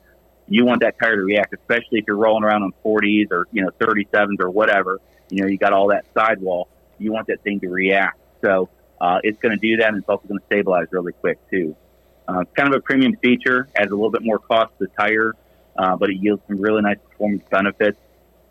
You 0.46 0.64
want 0.64 0.82
that 0.82 0.96
tire 1.00 1.16
to 1.16 1.22
react, 1.22 1.52
especially 1.52 1.98
if 1.98 2.04
you're 2.06 2.16
rolling 2.16 2.44
around 2.44 2.62
on 2.62 2.72
40s 2.84 3.32
or 3.32 3.48
you 3.50 3.62
know 3.62 3.70
37s 3.80 4.40
or 4.40 4.50
whatever. 4.50 5.00
You 5.30 5.42
know 5.42 5.48
you 5.48 5.58
got 5.58 5.72
all 5.72 5.88
that 5.88 6.04
sidewall. 6.14 6.68
You 6.98 7.12
want 7.12 7.26
that 7.28 7.42
thing 7.42 7.60
to 7.60 7.68
react. 7.68 8.18
So 8.42 8.68
uh, 9.00 9.18
it's 9.22 9.38
going 9.38 9.58
to 9.58 9.60
do 9.60 9.78
that, 9.78 9.88
and 9.88 9.98
it's 9.98 10.08
also 10.08 10.28
going 10.28 10.38
to 10.38 10.46
stabilize 10.46 10.86
really 10.92 11.12
quick 11.12 11.38
too. 11.50 11.74
Uh, 12.28 12.40
it's 12.40 12.52
kind 12.54 12.72
of 12.72 12.78
a 12.78 12.82
premium 12.82 13.16
feature, 13.22 13.68
adds 13.76 13.90
a 13.90 13.94
little 13.94 14.10
bit 14.10 14.22
more 14.22 14.38
cost 14.38 14.72
to 14.78 14.86
the 14.86 14.90
tire, 14.98 15.34
uh, 15.76 15.96
but 15.96 16.10
it 16.10 16.16
yields 16.16 16.42
some 16.46 16.60
really 16.60 16.82
nice 16.82 16.98
performance 17.10 17.42
benefits. 17.50 17.98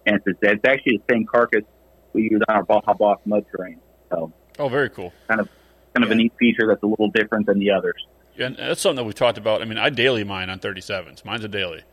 And 0.05 0.19
it's, 0.25 0.39
it's 0.41 0.65
actually 0.65 0.97
the 0.97 1.13
same 1.13 1.25
carcass 1.25 1.63
we 2.11 2.23
use 2.23 2.41
on 2.47 2.55
our 2.55 2.63
Baja 2.63 2.93
Boss 2.93 3.19
mud 3.25 3.45
terrain. 3.55 3.79
So 4.11 4.31
Oh, 4.59 4.67
very 4.69 4.89
cool. 4.89 5.13
kind 5.27 5.39
of 5.41 5.49
kind 5.93 6.03
of 6.03 6.11
a 6.11 6.15
neat 6.15 6.33
feature 6.39 6.65
that's 6.67 6.81
a 6.83 6.87
little 6.87 7.09
different 7.09 7.45
than 7.45 7.59
the 7.59 7.69
others. 7.71 8.05
and 8.39 8.55
that's 8.57 8.81
something 8.81 8.95
that 8.97 9.03
we've 9.03 9.13
talked 9.15 9.37
about. 9.37 9.61
I 9.61 9.65
mean, 9.65 9.77
I 9.77 9.89
daily 9.91 10.23
mine 10.23 10.49
on 10.49 10.59
37s. 10.59 11.23
Mine's 11.23 11.43
a 11.43 11.47
daily. 11.47 11.83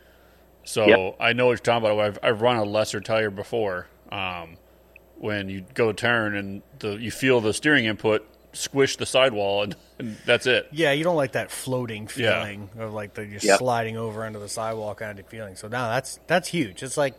So 0.64 0.86
Yep. 0.86 1.16
I 1.20 1.32
know 1.34 1.46
what 1.46 1.52
you're 1.52 1.58
talking 1.58 1.86
about. 1.90 1.98
I've, 2.00 2.18
I've 2.22 2.40
run 2.42 2.56
a 2.56 2.64
lesser 2.64 3.00
tire 3.00 3.30
before. 3.30 3.86
Um, 4.10 4.56
when 5.18 5.48
you 5.50 5.64
go 5.74 5.92
to 5.92 5.94
turn 5.94 6.34
and 6.34 6.62
the, 6.78 6.96
you 6.96 7.10
feel 7.10 7.40
the 7.42 7.52
steering 7.52 7.84
input 7.84 8.26
squish 8.54 8.96
the 8.96 9.04
sidewall, 9.06 9.62
and, 9.62 9.76
and 9.98 10.16
that's 10.24 10.46
it. 10.46 10.66
Yeah, 10.72 10.92
you 10.92 11.04
don't 11.04 11.14
like 11.16 11.32
that 11.32 11.50
floating 11.50 12.04
Yeah. 12.16 12.42
feeling 12.42 12.70
of 12.78 12.92
like 12.94 13.12
the 13.14 13.26
just 13.26 13.44
Yep. 13.44 13.58
sliding 13.58 13.96
over 13.98 14.24
onto 14.24 14.40
the 14.40 14.48
sidewalk 14.48 14.98
kind 15.00 15.18
of 15.18 15.26
feeling. 15.26 15.56
So 15.56 15.68
now 15.68 15.88
that's 15.90 16.18
that's 16.26 16.48
huge. 16.48 16.82
It's 16.82 16.96
like, 16.96 17.14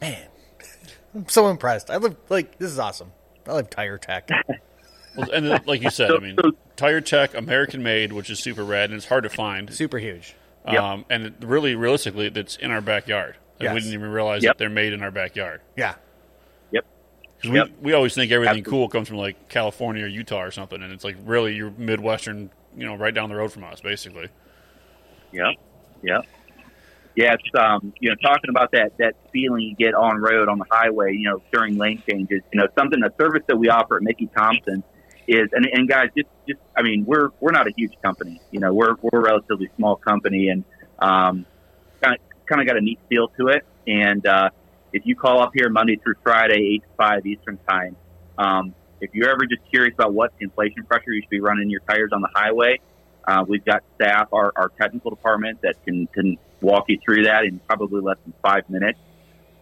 man, 0.00 0.26
I'm 1.14 1.28
so 1.28 1.48
impressed. 1.48 1.88
I 1.88 1.96
live 1.98 2.16
like 2.28 2.58
this 2.58 2.70
is 2.72 2.78
awesome. 2.80 3.12
I 3.46 3.52
live 3.54 3.70
tire 3.70 3.98
tech. 3.98 4.28
Well, 5.14 5.30
and 5.30 5.46
then, 5.46 5.60
like 5.66 5.82
you 5.82 5.90
said, 5.90 6.10
I 6.10 6.16
mean, 6.20 6.38
Tire 6.74 7.02
Tech, 7.02 7.34
American 7.34 7.82
made, 7.82 8.14
which 8.14 8.30
is 8.30 8.40
super 8.40 8.64
rad, 8.64 8.88
and 8.88 8.96
it's 8.96 9.04
hard 9.04 9.24
to 9.24 9.28
find. 9.28 9.70
Super 9.70 9.98
huge. 9.98 10.34
Yep. 10.66 10.80
Um, 10.82 11.04
and 11.10 11.26
it, 11.26 11.34
really, 11.42 11.74
realistically, 11.74 12.32
it's 12.34 12.56
in 12.56 12.70
our 12.70 12.80
backyard. 12.80 13.36
And 13.60 13.74
We 13.74 13.80
didn't 13.80 13.92
even 13.92 14.08
realize 14.10 14.42
Yep. 14.42 14.54
that 14.54 14.58
they're 14.58 14.70
made 14.70 14.94
in 14.94 15.02
our 15.02 15.10
backyard. 15.10 15.60
Yeah. 15.76 15.96
Yep. 16.70 16.86
'Cause 17.42 17.50
Yep. 17.52 17.66
we, 17.66 17.72
we 17.82 17.92
always 17.92 18.14
think 18.14 18.32
everything 18.32 18.60
Absolutely. 18.60 18.70
cool 18.70 18.88
comes 18.88 19.06
from 19.06 19.18
like 19.18 19.50
California 19.50 20.04
or 20.04 20.08
Utah 20.08 20.40
or 20.44 20.50
something, 20.50 20.82
and 20.82 20.90
it's 20.94 21.04
like 21.04 21.16
really 21.26 21.56
you're 21.56 21.72
Midwestern, 21.76 22.48
you 22.74 22.86
know, 22.86 22.94
right 22.94 23.12
down 23.12 23.28
the 23.28 23.36
road 23.36 23.52
from 23.52 23.64
us, 23.64 23.82
basically. 23.82 24.30
Yep. 25.32 25.56
Yep. 26.02 26.24
Yeah, 27.14 27.34
it's 27.34 27.42
um, 27.58 27.92
you 28.00 28.08
know, 28.08 28.16
talking 28.22 28.48
about 28.48 28.72
that 28.72 28.96
that 28.98 29.14
feeling 29.32 29.62
you 29.62 29.74
get 29.74 29.94
on 29.94 30.18
road 30.18 30.48
on 30.48 30.58
the 30.58 30.64
highway, 30.70 31.12
you 31.14 31.28
know, 31.28 31.42
during 31.52 31.76
lane 31.76 32.02
changes, 32.08 32.40
you 32.52 32.60
know, 32.60 32.68
something 32.78 33.02
a 33.04 33.12
service 33.20 33.42
that 33.48 33.56
we 33.56 33.68
offer 33.68 33.96
at 33.96 34.02
Mickey 34.02 34.28
Thompson 34.34 34.82
is 35.28 35.48
and, 35.52 35.66
and 35.70 35.88
guys 35.88 36.08
just 36.16 36.28
just 36.48 36.60
I 36.76 36.82
mean, 36.82 37.04
we're 37.06 37.28
we're 37.40 37.52
not 37.52 37.66
a 37.66 37.72
huge 37.76 37.92
company. 38.02 38.40
You 38.50 38.60
know, 38.60 38.72
we're 38.72 38.94
we're 39.02 39.20
a 39.20 39.22
relatively 39.22 39.70
small 39.76 39.96
company 39.96 40.48
and 40.48 40.64
um 41.00 41.44
kind 42.02 42.16
of 42.16 42.46
kind 42.46 42.62
of 42.62 42.66
got 42.66 42.78
a 42.78 42.80
neat 42.80 42.98
feel 43.08 43.28
to 43.38 43.48
it. 43.48 43.66
And 43.86 44.26
uh 44.26 44.50
if 44.92 45.06
you 45.06 45.16
call 45.16 45.42
up 45.42 45.52
here 45.54 45.68
Monday 45.68 45.96
through 45.96 46.14
Friday, 46.22 46.74
eight 46.74 46.82
to 46.82 46.96
five 46.96 47.26
Eastern 47.26 47.58
time, 47.68 47.96
um, 48.38 48.74
if 49.00 49.10
you're 49.14 49.30
ever 49.30 49.46
just 49.46 49.68
curious 49.70 49.94
about 49.94 50.12
what 50.12 50.32
inflation 50.40 50.84
pressure 50.84 51.12
you 51.12 51.22
should 51.22 51.30
be 51.30 51.40
running 51.40 51.70
your 51.70 51.80
tires 51.80 52.10
on 52.12 52.20
the 52.20 52.28
highway, 52.34 52.78
uh, 53.26 53.44
we've 53.46 53.64
got 53.64 53.82
staff, 53.94 54.28
our, 54.32 54.52
our 54.54 54.68
technical 54.80 55.10
department, 55.10 55.60
that 55.62 55.82
can, 55.84 56.06
can 56.08 56.38
walk 56.62 56.84
you 56.88 56.98
through 57.04 57.24
that 57.24 57.44
in 57.44 57.58
probably 57.60 58.00
less 58.00 58.18
than 58.24 58.32
five 58.42 58.68
minutes. 58.70 58.98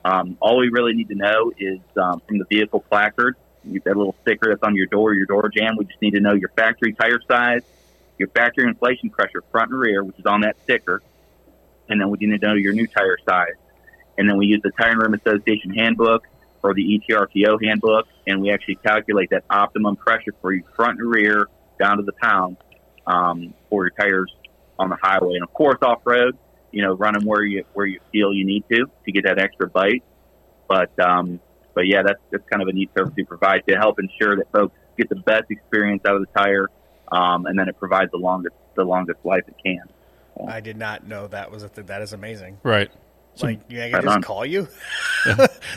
Um, 0.04 0.36
all 0.40 0.58
we 0.58 0.68
really 0.68 0.94
need 0.94 1.08
to 1.08 1.14
know 1.14 1.52
is 1.58 1.80
um, 1.96 2.22
from 2.26 2.38
the 2.38 2.44
vehicle 2.48 2.80
placard, 2.80 3.36
that 3.64 3.96
little 3.96 4.14
sticker 4.22 4.48
that's 4.50 4.62
on 4.62 4.74
your 4.74 4.86
door, 4.86 5.12
your 5.14 5.26
door 5.26 5.50
jamb. 5.54 5.76
We 5.76 5.84
just 5.84 6.00
need 6.00 6.12
to 6.12 6.20
know 6.20 6.32
your 6.32 6.48
factory 6.50 6.94
tire 6.94 7.20
size, 7.28 7.62
your 8.18 8.28
factory 8.28 8.64
inflation 8.64 9.10
pressure, 9.10 9.42
front 9.50 9.70
and 9.70 9.80
rear, 9.80 10.02
which 10.02 10.18
is 10.18 10.26
on 10.26 10.42
that 10.42 10.56
sticker, 10.62 11.02
and 11.88 12.00
then 12.00 12.10
we 12.10 12.18
need 12.20 12.40
to 12.40 12.46
know 12.46 12.54
your 12.54 12.72
new 12.72 12.86
tire 12.86 13.18
size. 13.28 13.56
And 14.16 14.28
then 14.28 14.36
we 14.36 14.46
use 14.46 14.60
the 14.62 14.70
Tire 14.70 14.90
and 14.90 15.02
Rim 15.02 15.14
Association 15.14 15.74
handbook 15.74 16.26
or 16.62 16.74
the 16.74 17.00
ETRTO 17.08 17.64
handbook, 17.64 18.06
and 18.26 18.42
we 18.42 18.50
actually 18.50 18.76
calculate 18.76 19.30
that 19.30 19.44
optimum 19.48 19.96
pressure 19.96 20.34
for 20.40 20.52
you 20.52 20.62
front 20.76 20.98
and 20.98 21.10
rear 21.10 21.46
down 21.78 21.96
to 21.96 22.02
the 22.02 22.12
pound 22.12 22.58
um, 23.06 23.54
for 23.70 23.84
your 23.84 23.90
tires 23.90 24.30
on 24.78 24.90
the 24.90 24.98
highway. 25.00 25.34
And 25.34 25.42
of 25.42 25.52
course, 25.54 25.78
off 25.82 26.02
road, 26.04 26.36
you 26.72 26.82
know, 26.82 26.92
run 26.94 27.14
them 27.14 27.24
where 27.24 27.42
you 27.42 27.64
where 27.74 27.86
you 27.86 28.00
feel 28.12 28.32
you 28.32 28.44
need 28.44 28.64
to 28.70 28.86
to 29.04 29.12
get 29.12 29.24
that 29.24 29.38
extra 29.38 29.68
bite. 29.68 30.02
But 30.68 30.90
um, 31.00 31.40
but 31.74 31.86
yeah, 31.86 32.02
that's 32.02 32.20
that's 32.30 32.44
kind 32.50 32.62
of 32.62 32.68
a 32.68 32.72
neat 32.72 32.90
service 32.96 33.12
we 33.16 33.24
provide 33.24 33.62
to 33.68 33.76
help 33.76 33.98
ensure 33.98 34.36
that 34.36 34.50
folks 34.52 34.76
get 34.96 35.08
the 35.08 35.16
best 35.16 35.44
experience 35.50 36.02
out 36.06 36.14
of 36.16 36.20
the 36.22 36.38
tire, 36.40 36.68
um, 37.12 37.46
and 37.46 37.58
then 37.58 37.68
it 37.68 37.78
provides 37.78 38.10
the 38.12 38.18
longest 38.18 38.54
the 38.76 38.84
longest 38.84 39.18
life 39.24 39.44
it 39.48 39.54
can. 39.64 39.82
I 40.48 40.60
did 40.60 40.76
not 40.76 41.06
know 41.06 41.26
that 41.28 41.50
was 41.50 41.62
a 41.64 41.68
th- 41.68 41.88
that 41.88 42.02
is 42.02 42.12
amazing. 42.12 42.58
Right. 42.62 42.90
Like, 43.42 43.60
you 43.68 43.80
I 43.80 43.84
Right 43.84 43.92
can 43.92 44.02
just 44.02 44.16
on. 44.16 44.22
call 44.22 44.44
you. 44.46 44.68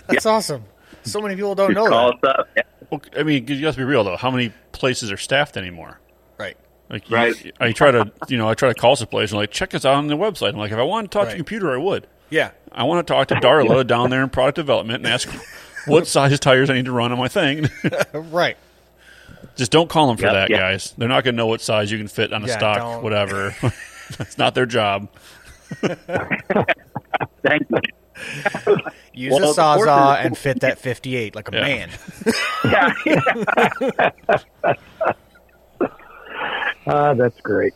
That's 0.08 0.26
awesome. 0.26 0.64
So 1.04 1.22
many 1.22 1.36
people 1.36 1.54
don't 1.56 1.74
Just 1.74 1.84
know 1.84 1.90
call 1.90 2.14
that. 2.22 2.30
us 2.30 2.40
up. 2.40 2.50
Yeah. 2.56 2.64
Well, 2.90 3.02
I 3.18 3.24
mean, 3.24 3.46
you 3.48 3.66
have 3.66 3.76
to 3.76 3.82
be 3.82 3.84
real 3.86 4.04
though. 4.04 4.16
How 4.18 4.32
many 4.32 4.54
places 4.72 5.12
are 5.12 5.18
staffed 5.18 5.58
anymore? 5.58 6.00
Right. 6.94 7.02
Like, 7.02 7.10
you- 7.10 7.18
Right. 7.60 7.62
I 7.70 7.72
try 7.72 7.92
to, 7.92 8.12
you 8.28 8.38
know, 8.38 8.50
I 8.50 8.54
try 8.54 8.70
to 8.70 8.76
call 8.76 8.96
some 8.96 9.08
place 9.08 9.32
and 9.32 9.40
like 9.40 9.52
check 9.52 9.74
us 9.74 9.86
out 9.86 9.96
on 9.96 10.08
the 10.08 10.16
website. 10.16 10.50
I'm 10.50 10.58
like, 10.58 10.72
if 10.72 10.78
I 10.78 10.84
want 10.84 11.12
to 11.12 11.18
talk 11.18 11.24
to 11.24 11.28
Right. 11.30 11.34
a 11.34 11.38
computer, 11.38 11.74
I 11.74 11.78
would. 11.78 12.08
Yeah. 12.30 12.52
I 12.72 12.84
want 12.84 13.06
to 13.06 13.14
talk 13.14 13.28
to 13.28 13.36
Darla 13.36 13.86
down 13.86 14.10
there 14.10 14.24
in 14.24 14.30
product 14.30 14.56
development 14.56 15.06
and 15.06 15.14
ask 15.14 15.30
what 15.88 16.08
size 16.08 16.40
tires 16.40 16.70
I 16.70 16.74
need 16.74 16.86
to 16.86 16.92
run 16.92 17.12
on 17.12 17.18
my 17.18 17.28
thing. 17.28 17.70
Right. 18.14 18.58
Just 19.56 19.72
don't 19.72 19.90
call 19.90 20.08
them 20.08 20.18
for 20.18 20.24
Yep, 20.26 20.34
that, 20.34 20.50
yep. 20.50 20.60
guys. 20.60 20.94
They're 20.98 21.08
not 21.10 21.24
going 21.24 21.36
to 21.36 21.38
know 21.38 21.46
what 21.48 21.62
size 21.62 21.92
you 21.92 21.98
can 22.00 22.08
fit 22.08 22.34
on 22.34 22.44
a 22.44 22.48
Yeah, 22.48 22.58
stock, 22.58 22.78
don't. 22.78 23.04
whatever. 23.04 23.56
That's 24.18 24.38
not 24.40 24.56
their 24.56 24.66
job. 24.66 25.10
Thank 25.82 27.70
you. 27.70 27.82
Use 29.14 29.32
Well, 29.34 29.52
a 29.52 29.54
the 29.54 29.62
sawzall 29.62 30.26
and 30.26 30.36
fit 30.38 30.62
that 30.62 30.80
58 30.80 31.36
like 31.36 31.52
a 31.52 31.56
Yeah. 31.56 31.62
man. 31.62 31.90
Yeah. 32.66 32.94
Ah, 36.86 37.14
that's 37.14 37.40
great. 37.42 37.74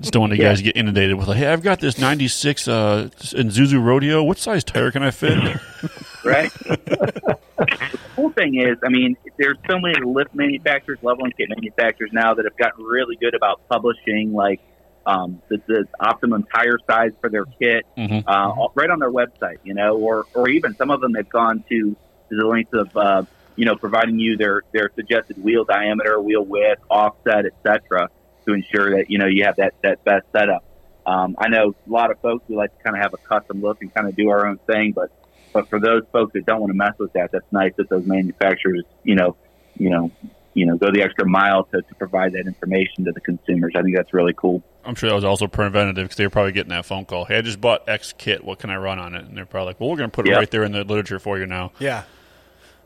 Just 0.00 0.12
don't 0.12 0.20
want 0.22 0.32
you 0.32 0.38
guys 0.38 0.58
to 0.58 0.64
get 0.64 0.76
inundated 0.76 1.16
with 1.16 1.28
like, 1.28 1.38
hey, 1.38 1.46
I've 1.46 1.62
got 1.62 1.78
this 1.80 1.98
'96 1.98 2.66
uh, 2.68 3.08
Zuzu 3.18 3.82
Rodeo. 3.84 4.22
What 4.22 4.38
size 4.38 4.64
tire 4.64 4.90
can 4.90 5.02
I 5.02 5.10
fit? 5.10 5.38
right? 6.24 6.52
the 6.64 7.98
cool 8.16 8.30
thing 8.30 8.60
is, 8.60 8.78
I 8.82 8.88
mean, 8.88 9.16
there's 9.38 9.58
so 9.68 9.78
many 9.78 9.94
lift 10.04 10.34
manufacturers, 10.34 10.98
leveling 11.02 11.32
kit 11.36 11.48
manufacturers 11.50 12.10
now 12.12 12.34
that 12.34 12.44
have 12.44 12.56
gotten 12.56 12.84
really 12.84 13.16
good 13.16 13.34
about 13.34 13.60
publishing 13.68 14.32
like 14.32 14.60
um, 15.06 15.40
the, 15.48 15.60
the 15.66 15.86
optimum 16.00 16.44
tire 16.54 16.78
size 16.88 17.12
for 17.20 17.30
their 17.30 17.44
kit 17.44 17.86
Mhm. 17.96 18.24
uh, 18.26 18.68
right 18.74 18.90
on 18.90 18.98
their 18.98 19.10
website, 19.10 19.58
you 19.64 19.74
know, 19.74 19.96
or 19.96 20.26
or 20.34 20.48
even 20.48 20.74
some 20.76 20.90
of 20.90 21.00
them 21.00 21.14
have 21.14 21.28
gone 21.28 21.64
to, 21.68 21.96
to 22.28 22.36
the 22.36 22.46
length 22.46 22.72
of 22.74 22.96
uh, 22.96 23.22
you 23.56 23.64
know 23.64 23.76
providing 23.76 24.18
you 24.18 24.36
their 24.36 24.62
their 24.72 24.90
suggested 24.94 25.42
wheel 25.42 25.64
diameter, 25.64 26.20
wheel 26.20 26.44
width, 26.44 26.80
offset, 26.90 27.44
etc., 27.46 28.08
to 28.46 28.54
ensure 28.54 28.96
that 28.96 29.10
you 29.10 29.18
know 29.18 29.26
you 29.26 29.44
have 29.44 29.56
that 29.56 29.74
that 29.82 30.02
best 30.04 30.26
setup. 30.32 30.64
Um, 31.06 31.34
I 31.38 31.48
know 31.48 31.74
a 31.86 31.90
lot 31.90 32.10
of 32.10 32.20
folks 32.20 32.44
who 32.46 32.56
like 32.56 32.76
to 32.76 32.82
kind 32.84 32.96
of 32.96 33.02
have 33.02 33.14
a 33.14 33.16
custom 33.18 33.60
look 33.62 33.78
and 33.80 33.92
kind 33.94 34.08
of 34.08 34.14
do 34.16 34.28
our 34.30 34.46
own 34.46 34.58
thing, 34.66 34.92
but 34.92 35.10
but 35.52 35.68
for 35.68 35.80
those 35.80 36.02
folks 36.12 36.32
that 36.34 36.46
don't 36.46 36.60
want 36.60 36.70
to 36.70 36.76
mess 36.76 36.92
with 36.98 37.12
that, 37.14 37.32
that's 37.32 37.50
nice 37.50 37.72
that 37.76 37.88
those 37.88 38.06
manufacturers, 38.06 38.84
you 39.02 39.16
know, 39.16 39.34
you 39.76 39.90
know, 39.90 40.10
you 40.54 40.66
know, 40.66 40.76
go 40.76 40.90
the 40.92 41.02
extra 41.02 41.26
mile 41.28 41.64
to, 41.64 41.82
to 41.82 41.94
provide 41.96 42.32
that 42.34 42.46
information 42.46 43.04
to 43.06 43.12
the 43.12 43.20
consumers. 43.20 43.72
I 43.76 43.82
think 43.82 43.96
that's 43.96 44.12
really 44.14 44.34
cool. 44.36 44.62
I'm 44.84 44.94
sure 44.94 45.08
that 45.08 45.14
was 45.14 45.24
also 45.24 45.46
preventative 45.46 46.04
because 46.04 46.16
they 46.16 46.24
were 46.26 46.30
probably 46.30 46.52
getting 46.52 46.70
that 46.70 46.86
phone 46.86 47.04
call. 47.04 47.24
Hey, 47.24 47.38
I 47.38 47.40
just 47.42 47.60
bought 47.60 47.88
X 47.88 48.12
kit. 48.16 48.44
What 48.44 48.58
can 48.60 48.70
I 48.70 48.76
run 48.76 48.98
on 48.98 49.14
it? 49.14 49.24
And 49.24 49.36
they're 49.36 49.46
probably 49.46 49.66
like, 49.68 49.80
well, 49.80 49.90
we're 49.90 49.96
going 49.96 50.10
to 50.10 50.14
put 50.14 50.26
it 50.26 50.30
Yeah. 50.30 50.36
right 50.36 50.50
there 50.50 50.62
in 50.64 50.72
the 50.72 50.84
literature 50.84 51.18
for 51.18 51.38
you 51.38 51.46
now. 51.46 51.72
Yeah. 51.80 52.04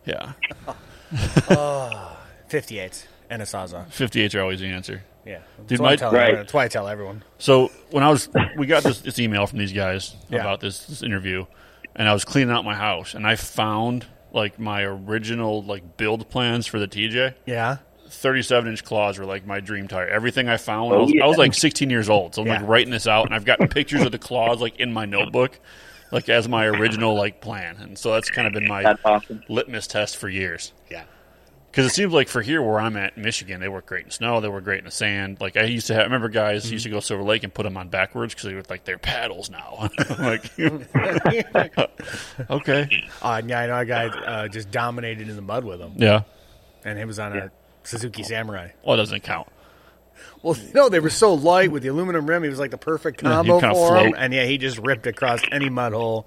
Yeah, 0.07 0.33
uh, 1.49 2.15
58 2.49 3.07
and 3.31 3.43
a 3.43 3.45
sawzall. 3.45 3.91
58 3.91 4.35
are 4.35 4.43
always 4.43 4.61
the 4.61 4.67
answer. 4.67 5.03
Yeah. 5.25 5.39
That's, 5.57 5.69
Dude, 5.69 5.81
why 5.81 5.87
I 5.89 5.91
my- 5.93 5.97
tell 5.97 6.13
Right. 6.13 6.21
everyone. 6.23 6.41
That's 6.43 6.53
why 6.55 6.65
I 6.65 6.69
tell 6.69 6.89
everyone. 6.89 7.25
So 7.39 7.71
when 7.91 8.05
I 8.05 8.11
was, 8.11 8.29
we 8.59 8.67
got 8.67 8.83
this, 8.83 9.01
this 9.01 9.19
email 9.19 9.47
from 9.47 9.59
these 9.59 9.73
guys 9.73 10.15
Yeah. 10.29 10.41
about 10.41 10.61
this, 10.61 10.85
this 10.87 11.03
interview, 11.03 11.47
and 11.97 12.09
I 12.09 12.13
was 12.13 12.25
cleaning 12.25 12.55
out 12.55 12.65
my 12.65 12.75
house, 12.75 13.15
and 13.15 13.27
I 13.27 13.37
found 13.37 14.05
like 14.33 14.59
my 14.59 14.83
original 14.83 15.63
like 15.63 15.97
build 15.97 16.29
plans 16.29 16.67
for 16.67 16.79
the 16.79 16.89
TJ. 16.89 17.35
Yeah. 17.47 17.79
37 18.11 18.71
inch 18.71 18.85
claws 18.85 19.19
were 19.19 19.25
like 19.25 19.47
my 19.47 19.61
dream 19.61 19.89
tire. 19.89 20.07
Everything 20.09 20.49
I 20.49 20.57
found, 20.59 20.93
Oh, 20.93 20.97
I, 20.97 21.01
was, 21.01 21.13
yeah. 21.15 21.25
I 21.25 21.27
was 21.27 21.39
like 21.39 21.55
16 21.55 21.89
years 21.89 22.11
old, 22.11 22.35
so 22.35 22.43
I'm 22.43 22.49
Yeah. 22.49 22.59
like 22.61 22.69
writing 22.69 22.91
this 22.91 23.07
out, 23.07 23.25
and 23.27 23.35
I've 23.35 23.45
got 23.47 23.59
pictures 23.71 24.03
of 24.03 24.13
the 24.13 24.19
claws 24.19 24.61
like 24.61 24.79
in 24.79 24.93
my 24.93 25.07
notebook, 25.07 25.59
like 26.15 26.29
as 26.31 26.49
my 26.49 26.65
original 26.65 27.15
like 27.15 27.43
plan, 27.43 27.77
and 27.77 27.99
so 27.99 28.13
that's 28.13 28.31
kind 28.31 28.47
of 28.47 28.55
been 28.55 28.67
my 28.67 28.95
awesome. 29.05 29.43
litmus 29.49 29.87
test 29.87 30.17
for 30.17 30.29
years. 30.31 30.73
Yeah. 30.91 31.05
Because 31.71 31.87
it 31.87 31.95
seems 31.95 32.13
like 32.13 32.29
for 32.29 32.41
here 32.41 32.63
where 32.63 32.79
I'm 32.79 32.97
at, 32.97 33.19
Michigan, 33.19 33.61
they 33.61 33.69
work 33.69 33.87
great 33.87 34.05
in 34.05 34.11
snow. 34.13 34.41
They 34.41 34.49
work 34.49 34.63
great 34.63 34.79
in 34.79 34.85
the 34.85 34.93
sand. 34.93 35.39
Like 35.41 35.57
I 35.57 35.65
used 35.65 35.89
to 35.89 35.95
have, 35.95 36.03
I 36.03 36.05
remember 36.05 36.29
guys 36.29 36.71
used 36.71 36.85
to 36.85 36.91
go 36.91 37.01
Silver 37.01 37.25
Lake 37.25 37.43
and 37.43 37.53
put 37.53 37.65
them 37.65 37.77
on 37.77 37.89
backwards 37.89 38.33
because 38.33 38.49
they 38.49 38.55
were 38.55 38.63
like 38.71 38.85
they're 38.85 38.97
paddles 38.97 39.51
now. 39.51 39.89
Like, 40.19 40.53
okay, 42.51 42.89
Uh, 43.23 43.43
yeah, 43.45 43.61
I 43.61 43.67
know 43.67 43.79
a 43.79 43.85
guy 43.85 44.07
uh, 44.07 44.49
just 44.49 44.71
dominated 44.71 45.29
in 45.29 45.37
the 45.37 45.43
mud 45.43 45.65
with 45.65 45.81
them. 45.81 45.95
yeah. 45.97 46.23
and 46.85 46.99
he 46.99 47.05
was 47.05 47.19
on 47.19 47.37
a 47.37 47.51
Suzuki 47.83 48.23
Samurai. 48.23 48.69
Well, 48.85 48.95
it 48.95 48.99
doesn't 48.99 49.23
count. 49.25 49.49
Well, 50.43 50.57
no, 50.75 50.89
they 50.89 51.01
were 51.01 51.11
so 51.11 51.35
light 51.35 51.71
with 51.71 51.83
the 51.83 51.89
aluminum 51.89 52.27
rim. 52.27 52.43
He 52.43 52.49
was 52.49 52.59
like 52.59 52.71
the 52.71 52.79
perfect 52.79 53.21
combo 53.21 53.61
kinda 53.61 53.75
for 53.75 53.97
him, 53.97 54.15
and 54.17 54.33
yeah, 54.33 54.45
he 54.45 54.59
just 54.59 54.79
ripped 54.79 55.07
across 55.07 55.41
any 55.53 55.69
mud 55.71 55.93
hole. 55.93 56.27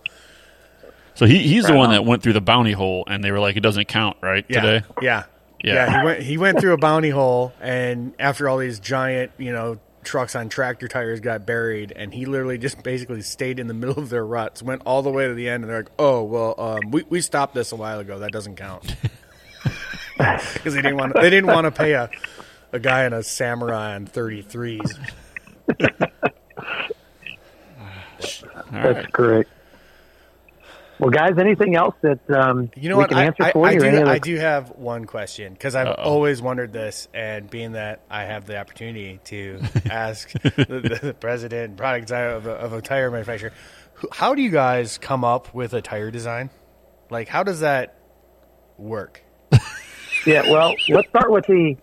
So 1.15 1.25
he, 1.25 1.39
he's 1.39 1.65
the 1.65 1.73
one 1.73 1.87
on. 1.89 1.93
that 1.93 2.05
went 2.05 2.21
through 2.21 2.33
the 2.33 2.41
bounty 2.41 2.73
hole, 2.73 3.03
and 3.07 3.23
they 3.23 3.31
were 3.31 3.39
like, 3.39 3.55
it 3.57 3.61
doesn't 3.61 3.87
count, 3.87 4.17
right? 4.21 4.45
Yeah, 4.47 4.61
Today, 4.61 4.85
yeah, 5.01 5.23
Yeah. 5.63 5.73
yeah. 5.73 5.99
He 5.99 6.05
went 6.05 6.21
he 6.23 6.37
went 6.37 6.59
through 6.59 6.73
a 6.73 6.77
bounty 6.77 7.09
hole, 7.09 7.53
and 7.59 8.13
after 8.19 8.47
all 8.47 8.57
these 8.59 8.79
giant, 8.79 9.31
you 9.39 9.51
know, 9.51 9.79
trucks 10.03 10.35
on 10.35 10.47
tractor 10.47 10.87
tires 10.87 11.19
got 11.19 11.45
buried, 11.45 11.91
and 11.91 12.13
he 12.13 12.25
literally 12.27 12.59
just 12.59 12.83
basically 12.83 13.21
stayed 13.23 13.57
in 13.59 13.65
the 13.67 13.73
middle 13.73 13.97
of 13.97 14.09
their 14.09 14.25
ruts, 14.25 14.61
went 14.61 14.83
all 14.85 15.01
the 15.01 15.09
way 15.09 15.27
to 15.27 15.33
the 15.33 15.49
end, 15.49 15.63
and 15.63 15.71
they're 15.71 15.79
like, 15.79 15.91
"Oh, 15.97 16.23
well, 16.23 16.53
um, 16.59 16.91
we 16.91 17.03
we 17.09 17.19
stopped 17.21 17.55
this 17.55 17.71
a 17.71 17.75
while 17.75 17.99
ago. 17.99 18.19
That 18.19 18.31
doesn't 18.31 18.55
count." 18.55 18.95
Because 20.17 20.73
they 20.73 20.81
didn't 20.81 20.97
want 20.97 21.13
they 21.13 21.29
didn't 21.29 21.45
want 21.47 21.65
to 21.65 21.71
pay 21.71 21.93
a 21.93 22.09
a 22.71 22.79
guy 22.79 23.05
in 23.05 23.13
a 23.13 23.23
samurai 23.23 23.95
on 23.95 24.07
33s. 24.07 24.97
That's 28.19 28.43
right. 28.71 29.13
correct. 29.13 29.49
Well, 30.99 31.11
guys, 31.11 31.37
anything 31.37 31.75
else 31.75 31.93
that 32.01 32.19
um, 32.31 32.71
You 32.75 32.89
know 32.89 32.95
we 32.97 33.01
what? 33.03 33.09
can 33.09 33.19
I, 33.19 33.25
answer 33.25 33.43
I, 33.43 33.51
for 33.51 33.67
I 33.67 33.71
you? 33.73 33.79
do, 33.81 33.87
other- 33.87 34.07
I 34.07 34.17
do 34.17 34.35
have 34.37 34.71
one 34.71 35.05
question 35.05 35.53
because 35.53 35.75
I've 35.75 35.87
Uh-oh. 35.87 36.01
always 36.03 36.41
wondered 36.41 36.73
this, 36.73 37.07
and 37.13 37.47
being 37.47 37.73
that 37.73 38.01
I 38.09 38.23
have 38.23 38.47
the 38.47 38.57
opportunity 38.57 39.19
to 39.25 39.59
ask 39.91 40.31
the, 40.31 40.99
the 41.03 41.15
president 41.19 41.69
and 41.69 41.77
product 41.77 42.07
designer 42.07 42.29
of 42.29 42.47
a, 42.47 42.51
of 42.53 42.73
a 42.73 42.81
tire 42.81 43.11
manufacturer, 43.11 43.51
how 44.11 44.33
do 44.33 44.41
you 44.41 44.49
guys 44.49 44.97
come 44.97 45.23
up 45.23 45.53
with 45.53 45.73
a 45.75 45.81
tire 45.83 46.09
design? 46.09 46.49
Like, 47.11 47.27
how 47.27 47.43
does 47.43 47.59
that 47.59 47.95
work? 48.77 49.23
Yeah, 50.25 50.41
well, 50.51 50.73
let's 50.89 51.07
start 51.07 51.31
with 51.31 51.45
the 51.45 51.77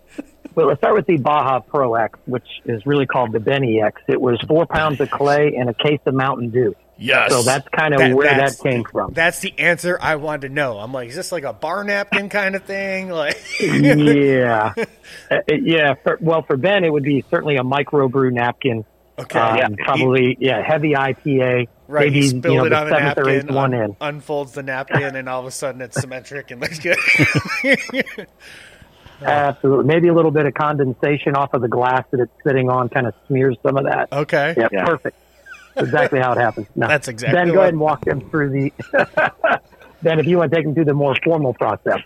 well, 0.54 0.66
let's 0.68 0.80
start 0.80 0.94
with 0.94 1.06
the 1.06 1.16
Baja 1.18 1.60
Pro 1.60 1.94
X, 1.94 2.18
which 2.26 2.46
is 2.64 2.84
really 2.86 3.06
called 3.06 3.32
the 3.32 3.40
Benny 3.40 3.80
X. 3.82 4.00
It 4.08 4.20
was 4.20 4.40
four 4.46 4.66
pounds 4.66 5.00
of 5.00 5.10
clay 5.10 5.54
and 5.56 5.68
a 5.70 5.74
case 5.74 6.00
of 6.06 6.14
Mountain 6.14 6.50
Dew. 6.50 6.74
Yes. 6.96 7.32
So 7.32 7.42
that's 7.42 7.66
kind 7.70 7.92
of 7.92 7.98
That- 8.00 8.14
where 8.14 8.28
that 8.28 8.56
came 8.62 8.84
from. 8.84 9.12
That's 9.14 9.40
the 9.40 9.52
answer 9.58 9.98
I 10.00 10.14
wanted 10.14 10.48
to 10.48 10.54
know. 10.54 10.78
I'm 10.78 10.92
like, 10.92 11.08
is 11.08 11.16
this 11.16 11.32
like 11.32 11.42
a 11.42 11.52
bar 11.52 11.82
napkin 11.82 12.28
kind 12.28 12.54
of 12.54 12.62
thing? 12.64 13.10
Like, 13.10 13.36
yeah, 13.60 14.74
Uh, 15.30 15.36
yeah. 15.48 15.94
For, 16.04 16.18
well, 16.20 16.42
for 16.42 16.56
Ben, 16.56 16.84
it 16.84 16.90
would 16.92 17.02
be 17.02 17.24
certainly 17.30 17.56
a 17.56 17.62
microbrew 17.64 18.32
napkin. 18.32 18.84
okay, 19.18 19.38
Um, 19.40 19.56
yeah, 19.56 19.84
probably 19.84 20.36
yeah, 20.40 20.62
heavy 20.62 20.92
IPA. 20.92 21.66
Right, 21.86 22.06
maybe 22.06 22.22
he 22.22 22.28
spilled 22.28 22.44
you 22.44 22.54
know 22.60 22.64
it 22.64 22.70
the 22.70 22.76
on 22.78 22.86
a 22.86 22.90
seventh 22.90 23.18
or 23.18 23.28
eighth 23.28 23.42
napkin, 23.44 23.54
one 23.54 23.74
in. 23.74 23.96
unfolds 24.00 24.52
the 24.52 24.62
napkin, 24.62 25.16
and 25.16 25.28
all 25.28 25.40
of 25.40 25.46
a 25.46 25.50
sudden 25.50 25.80
it's 25.82 26.00
symmetric 26.00 26.50
and 26.52 26.60
looks 26.60 26.78
good. 26.78 26.96
Absolutely, 29.22 29.84
maybe 29.86 30.08
a 30.08 30.14
little 30.14 30.30
bit 30.30 30.46
of 30.46 30.54
condensation 30.54 31.36
off 31.36 31.54
of 31.54 31.62
the 31.62 31.68
glass 31.68 32.04
that 32.10 32.20
it's 32.20 32.32
sitting 32.46 32.68
on, 32.70 32.88
kind 32.88 33.06
of 33.06 33.14
smears 33.26 33.56
some 33.62 33.76
of 33.76 33.84
that. 33.84 34.12
okay, 34.12 34.54
Yeah, 34.56 34.68
Yeah. 34.72 34.84
perfect. 34.84 35.16
That's 35.74 35.86
exactly 35.88 36.20
how 36.20 36.32
it 36.32 36.38
happens. 36.38 36.66
No. 36.76 36.86
That's 36.88 37.08
exactly 37.08 37.36
Ben, 37.36 37.48
go 37.48 37.54
what- 37.54 37.60
ahead 37.62 37.74
and 37.74 37.80
walk 37.80 38.04
them 38.04 38.20
through 38.30 38.50
the. 38.50 38.72
ben, 40.02 40.18
if 40.20 40.26
you 40.26 40.38
want 40.38 40.50
to 40.50 40.56
take 40.56 40.64
them 40.64 40.74
through 40.74 40.84
the 40.84 40.94
more 40.94 41.16
formal 41.24 41.54
process. 41.54 42.00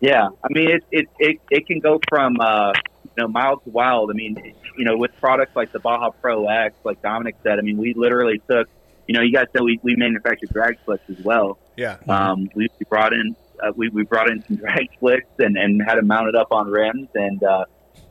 Yeah, 0.00 0.28
I 0.44 0.46
mean 0.50 0.70
it 0.70 0.84
it 0.92 1.08
it, 1.18 1.36
it 1.50 1.66
can 1.66 1.80
go 1.80 1.98
from 2.08 2.40
uh, 2.40 2.72
you 3.04 3.10
know 3.18 3.28
mild 3.28 3.64
to 3.64 3.70
wild. 3.70 4.10
I 4.10 4.14
mean, 4.14 4.54
you 4.76 4.84
know, 4.84 4.96
with 4.96 5.10
products 5.20 5.56
like 5.56 5.72
the 5.72 5.80
Baja 5.80 6.10
Pro 6.10 6.46
X, 6.46 6.76
like 6.84 7.02
Dominic 7.02 7.34
said, 7.42 7.58
I 7.58 7.62
mean, 7.62 7.78
we 7.78 7.94
literally 7.94 8.40
took, 8.48 8.68
you 9.08 9.14
know, 9.14 9.22
you 9.22 9.32
guys 9.32 9.46
know 9.54 9.64
we 9.64 9.80
we 9.82 9.96
manufacture 9.96 10.46
drag 10.46 10.78
slicks 10.84 11.02
as 11.10 11.18
well. 11.24 11.58
yeah, 11.76 11.96
Um, 12.08 12.48
we, 12.54 12.68
we 12.78 12.84
brought 12.88 13.12
in 13.12 13.34
uh, 13.64 13.72
we 13.76 13.90
we 13.92 14.04
brought 14.04 14.30
in 14.30 14.42
some 14.48 14.56
drag 14.56 14.86
slicks 15.00 15.26
and 15.38 15.56
and 15.56 15.80
had 15.86 15.98
them 15.98 16.06
mounted 16.06 16.36
up 16.36 16.48
on 16.50 16.66
rims 16.68 17.08
and 17.14 17.40
uh, 17.42 17.64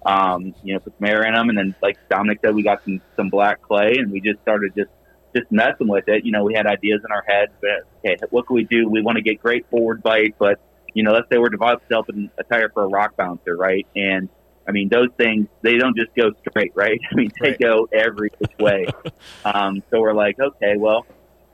um, 0.06 0.54
you 0.62 0.74
know 0.74 0.80
put 0.80 0.94
some 1.00 1.10
air 1.10 1.24
in 1.26 1.34
them 1.34 1.50
and 1.50 1.58
then 1.58 1.76
like 1.82 1.98
Dominic 2.10 2.40
said, 2.46 2.56
we 2.56 2.64
got 2.64 2.80
some 2.86 3.00
some 3.20 3.30
black 3.30 3.62
clay 3.62 3.94
and 3.98 4.12
we 4.12 4.22
just 4.22 4.40
started 4.42 4.72
just 4.78 4.90
just 5.36 5.48
messing 5.52 5.88
with 5.88 6.06
it. 6.08 6.24
You 6.26 6.32
know, 6.32 6.44
we 6.44 6.54
had 6.56 6.66
ideas 6.68 7.02
in 7.06 7.12
our 7.14 7.24
heads, 7.28 7.54
but 7.62 7.72
okay, 8.06 8.18
what 8.30 8.46
can 8.48 8.56
we 8.56 8.66
do? 8.70 8.90
We 8.90 9.02
want 9.02 9.18
to 9.18 9.24
get 9.24 9.40
great 9.40 9.66
forward 9.70 10.02
bite, 10.04 10.36
but 10.40 10.58
you 10.94 11.04
know, 11.04 11.12
let's 11.12 11.28
say 11.32 11.38
we're 11.38 11.50
developing 11.50 12.30
a 12.40 12.44
tire 12.52 12.70
for 12.74 12.84
a 12.84 12.88
rock 12.88 13.12
bouncer, 13.18 13.56
right? 13.56 13.88
And 13.96 14.30
I 14.68 14.72
mean, 14.72 14.90
those 14.92 15.10
things 15.18 15.48
they 15.64 15.78
don't 15.78 15.96
just 15.98 16.12
go 16.18 16.32
straight, 16.50 16.72
right? 16.76 17.00
I 17.12 17.16
mean, 17.16 17.32
they 17.42 17.50
Right. 17.50 17.60
go 17.62 17.88
every 17.94 18.30
which 18.40 18.52
way. 18.60 18.92
um, 19.46 19.84
so 19.94 20.02
we're 20.02 20.14
like, 20.14 20.36
okay, 20.40 20.76
well, 20.78 21.06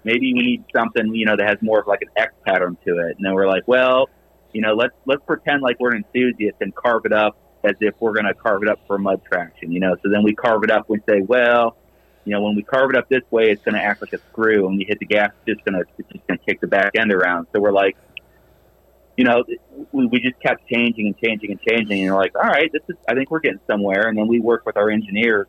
maybe 0.04 0.34
we 0.34 0.42
need 0.42 0.66
something, 0.76 1.14
you 1.14 1.26
know, 1.26 1.36
that 1.38 1.48
has 1.48 1.58
more 1.62 1.80
of 1.80 1.88
like 1.88 2.02
an 2.02 2.10
X 2.16 2.34
pattern 2.46 2.78
to 2.86 2.98
it. 3.00 3.18
And 3.18 3.26
then 3.26 3.34
we're 3.34 3.48
like, 3.48 3.64
well, 3.68 4.10
you 4.52 4.62
know, 4.62 4.74
let's 4.74 4.94
let's 5.06 5.24
pretend 5.26 5.62
like 5.62 5.80
we're 5.80 5.92
an 5.92 6.04
enthusiast 6.06 6.58
and 6.62 6.74
carve 6.76 7.06
it 7.06 7.14
up 7.14 7.38
as 7.64 7.76
if 7.80 7.96
we're 8.00 8.14
going 8.14 8.26
to 8.26 8.34
carve 8.34 8.62
it 8.64 8.70
up 8.70 8.80
for 8.88 8.98
mud 8.98 9.22
traction, 9.26 9.72
you 9.72 9.80
know. 9.80 9.96
So 10.04 10.10
then 10.10 10.24
we 10.24 10.34
carve 10.34 10.64
it 10.64 10.72
up 10.72 10.90
and 10.90 11.02
say, 11.10 11.22
well, 11.22 11.78
you 12.26 12.34
know, 12.34 12.42
when 12.42 12.56
we 12.56 12.64
carve 12.64 12.90
it 12.92 12.96
up 12.96 13.10
this 13.10 13.24
way, 13.32 13.46
it's 13.46 13.64
going 13.64 13.76
to 13.76 13.82
act 13.82 14.02
like 14.02 14.14
a 14.14 14.20
screw. 14.32 14.68
and 14.68 14.80
you 14.80 14.86
hit 14.88 15.00
the 15.00 15.06
gas, 15.06 15.32
it's 15.46 15.58
just 15.58 15.66
going 15.66 15.82
to 15.82 15.90
it's 15.98 16.10
just 16.12 16.28
going 16.28 16.40
to 16.40 16.46
kick 16.46 16.62
the 16.62 16.68
back 16.68 16.92
end 16.96 17.12
around. 17.12 17.48
So 17.54 17.60
we're 17.60 17.72
like, 17.72 17.98
you 19.18 19.26
know, 19.26 19.44
we, 19.92 20.08
we 20.08 20.20
just 20.20 20.40
kept 20.42 20.68
changing 20.68 21.08
and 21.08 21.18
changing 21.18 21.52
and 21.52 21.62
changing, 21.62 22.04
and 22.04 22.12
we're 22.12 22.20
like, 22.20 22.36
all 22.36 22.50
right, 22.50 22.72
this 22.72 22.82
is 22.90 22.96
I 23.08 23.14
think 23.14 23.32
we're 23.32 23.40
getting 23.40 23.60
somewhere. 23.70 24.08
And 24.08 24.18
then 24.18 24.28
we 24.28 24.40
work 24.40 24.66
with 24.66 24.78
our 24.78 24.90
engineers 24.90 25.48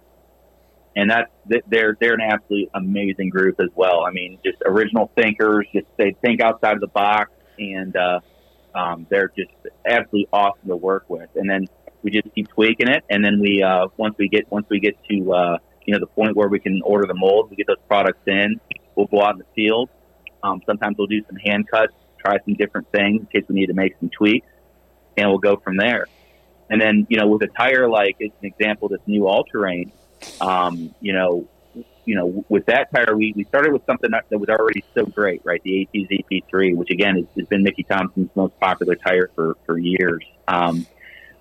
and 0.96 1.10
that's 1.10 1.30
they're 1.66 1.96
they're 2.00 2.14
an 2.14 2.20
absolutely 2.20 2.70
amazing 2.74 3.28
group 3.28 3.60
as 3.60 3.68
well. 3.74 4.04
I 4.04 4.12
mean, 4.12 4.38
just 4.44 4.58
original 4.64 5.10
thinkers. 5.16 5.66
Just 5.72 5.86
they 5.96 6.16
think 6.22 6.40
outside 6.40 6.74
of 6.74 6.80
the 6.80 6.88
box, 6.88 7.30
and 7.58 7.96
uh, 7.96 8.20
um, 8.74 9.06
they're 9.10 9.32
just 9.36 9.50
absolutely 9.86 10.28
awesome 10.32 10.68
to 10.68 10.76
work 10.76 11.04
with. 11.08 11.30
And 11.34 11.48
then 11.48 11.66
we 12.02 12.10
just 12.10 12.32
keep 12.34 12.48
tweaking 12.48 12.88
it, 12.88 13.04
and 13.10 13.24
then 13.24 13.40
we 13.40 13.62
uh, 13.62 13.88
once 13.96 14.14
we 14.18 14.28
get 14.28 14.50
once 14.50 14.66
we 14.70 14.78
get 14.78 14.96
to 15.10 15.32
uh, 15.32 15.58
you 15.84 15.94
know 15.94 16.00
the 16.00 16.06
point 16.06 16.36
where 16.36 16.48
we 16.48 16.60
can 16.60 16.80
order 16.84 17.06
the 17.06 17.14
molds, 17.14 17.50
we 17.50 17.56
get 17.56 17.66
those 17.66 17.76
products 17.88 18.22
in. 18.26 18.60
We'll 18.94 19.06
go 19.06 19.22
out 19.22 19.32
in 19.32 19.38
the 19.38 19.46
field. 19.54 19.90
Um, 20.42 20.62
sometimes 20.66 20.96
we'll 20.98 21.08
do 21.08 21.24
some 21.26 21.36
hand 21.36 21.68
cuts, 21.68 21.94
try 22.18 22.36
some 22.44 22.54
different 22.54 22.92
things 22.92 23.20
in 23.20 23.26
case 23.26 23.48
we 23.48 23.56
need 23.56 23.66
to 23.66 23.74
make 23.74 23.96
some 23.98 24.10
tweaks, 24.10 24.46
and 25.16 25.28
we'll 25.28 25.38
go 25.38 25.56
from 25.56 25.76
there. 25.76 26.06
And 26.70 26.80
then 26.80 27.06
you 27.10 27.18
know 27.18 27.26
with 27.26 27.42
a 27.42 27.48
tire 27.48 27.88
like 27.88 28.16
it's 28.20 28.34
an 28.40 28.46
example, 28.46 28.88
this 28.88 29.00
new 29.06 29.26
all 29.26 29.42
terrain 29.42 29.90
um, 30.40 30.94
you 31.00 31.12
know, 31.12 31.48
you 32.04 32.14
know, 32.14 32.44
with 32.48 32.66
that 32.66 32.92
tire, 32.94 33.16
we, 33.16 33.32
we 33.34 33.44
started 33.44 33.72
with 33.72 33.84
something 33.86 34.10
that, 34.10 34.24
that 34.28 34.38
was 34.38 34.48
already 34.48 34.84
so 34.94 35.06
great, 35.06 35.40
right? 35.44 35.62
The 35.62 35.88
ATZ 35.94 36.24
P3, 36.30 36.76
which 36.76 36.90
again 36.90 37.16
has, 37.16 37.24
has 37.36 37.46
been 37.46 37.62
Mickey 37.62 37.82
Thompson's 37.82 38.30
most 38.34 38.58
popular 38.60 38.94
tire 38.94 39.30
for, 39.34 39.56
for 39.64 39.78
years. 39.78 40.22
Um, 40.46 40.86